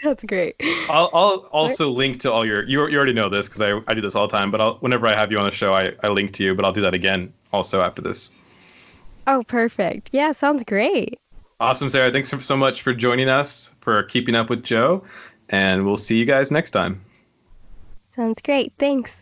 That's 0.03 0.23
great. 0.23 0.55
I'll, 0.89 1.09
I'll 1.13 1.49
also 1.51 1.89
link 1.89 2.21
to 2.21 2.31
all 2.31 2.45
your. 2.45 2.63
You, 2.63 2.87
you 2.87 2.97
already 2.97 3.13
know 3.13 3.29
this 3.29 3.47
because 3.47 3.61
I, 3.61 3.79
I 3.87 3.93
do 3.93 4.01
this 4.01 4.15
all 4.15 4.27
the 4.27 4.35
time. 4.35 4.49
But 4.49 4.61
I'll, 4.61 4.75
whenever 4.75 5.07
I 5.07 5.15
have 5.15 5.31
you 5.31 5.37
on 5.37 5.45
the 5.45 5.51
show, 5.51 5.73
I, 5.73 5.93
I 6.01 6.07
link 6.07 6.33
to 6.33 6.43
you. 6.43 6.55
But 6.55 6.65
I'll 6.65 6.71
do 6.71 6.81
that 6.81 6.93
again 6.93 7.33
also 7.53 7.81
after 7.81 8.01
this. 8.01 8.31
Oh, 9.27 9.43
perfect. 9.47 10.09
Yeah, 10.11 10.31
sounds 10.31 10.63
great. 10.63 11.19
Awesome, 11.59 11.89
Sarah. 11.89 12.11
Thanks 12.11 12.29
so 12.29 12.57
much 12.57 12.81
for 12.81 12.93
joining 12.93 13.29
us 13.29 13.75
for 13.81 14.01
keeping 14.03 14.33
up 14.35 14.49
with 14.49 14.63
Joe, 14.63 15.03
and 15.49 15.85
we'll 15.85 15.97
see 15.97 16.17
you 16.17 16.25
guys 16.25 16.49
next 16.49 16.71
time. 16.71 17.05
Sounds 18.15 18.41
great. 18.41 18.73
Thanks. 18.79 19.20